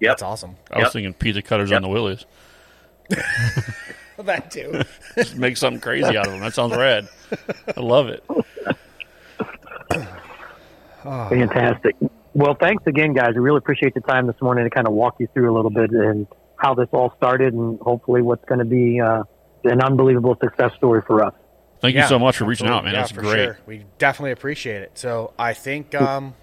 Yep. 0.00 0.10
That's 0.12 0.22
awesome. 0.22 0.56
I 0.70 0.76
was 0.78 0.84
Yep. 0.84 0.92
thinking 0.92 1.14
pizza 1.14 1.42
cutters 1.42 1.70
Yep. 1.70 1.78
on 1.78 1.82
the 1.82 1.88
Willys. 1.88 2.24
that 4.18 4.50
too. 4.50 4.82
Just 5.16 5.36
make 5.36 5.56
something 5.56 5.80
crazy 5.80 6.16
out 6.16 6.26
of 6.26 6.32
them. 6.32 6.40
That 6.40 6.54
sounds 6.54 6.76
rad. 6.76 7.08
I 7.76 7.80
love 7.80 8.08
it. 8.08 8.22
Fantastic. 11.02 11.96
Well, 12.34 12.54
thanks 12.54 12.84
again, 12.86 13.14
guys. 13.14 13.30
We 13.34 13.40
really 13.40 13.58
appreciate 13.58 13.94
the 13.94 14.00
time 14.00 14.26
this 14.26 14.40
morning 14.40 14.64
to 14.64 14.70
kind 14.70 14.86
of 14.86 14.92
walk 14.92 15.16
you 15.18 15.28
through 15.34 15.52
a 15.52 15.54
little 15.54 15.70
bit 15.70 15.90
and 15.90 16.26
how 16.58 16.74
this 16.74 16.88
all 16.92 17.12
started 17.16 17.54
and 17.54 17.78
hopefully 17.80 18.20
what's 18.22 18.44
going 18.44 18.58
to 18.58 18.64
be 18.64 19.00
uh, 19.00 19.22
an 19.64 19.80
unbelievable 19.80 20.36
success 20.42 20.72
story 20.76 21.02
for 21.06 21.24
us. 21.24 21.34
Thank 21.80 21.94
Yeah, 21.94 22.02
you 22.02 22.08
so 22.08 22.18
much 22.18 22.36
for 22.36 22.44
reaching 22.44 22.66
out, 22.66 22.84
man. 22.84 22.92
Yeah, 22.94 23.00
That's 23.00 23.12
great. 23.12 23.44
sure. 23.44 23.58
We 23.66 23.84
definitely 23.98 24.32
appreciate 24.32 24.82
it. 24.82 24.98
So 24.98 25.32
I 25.38 25.54
think, 25.54 25.94
um, 25.94 26.34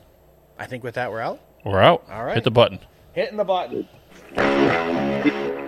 I 0.57 0.65
think 0.65 0.83
with 0.83 0.95
that 0.95 1.11
we're 1.11 1.19
out. 1.21 1.41
We're 1.65 1.81
out. 1.81 2.05
All 2.09 2.23
right. 2.23 2.35
Hit 2.35 2.43
the 2.45 2.51
button. 2.51 2.79
Hitting 3.13 3.37
the 3.37 3.43
button. 3.43 3.87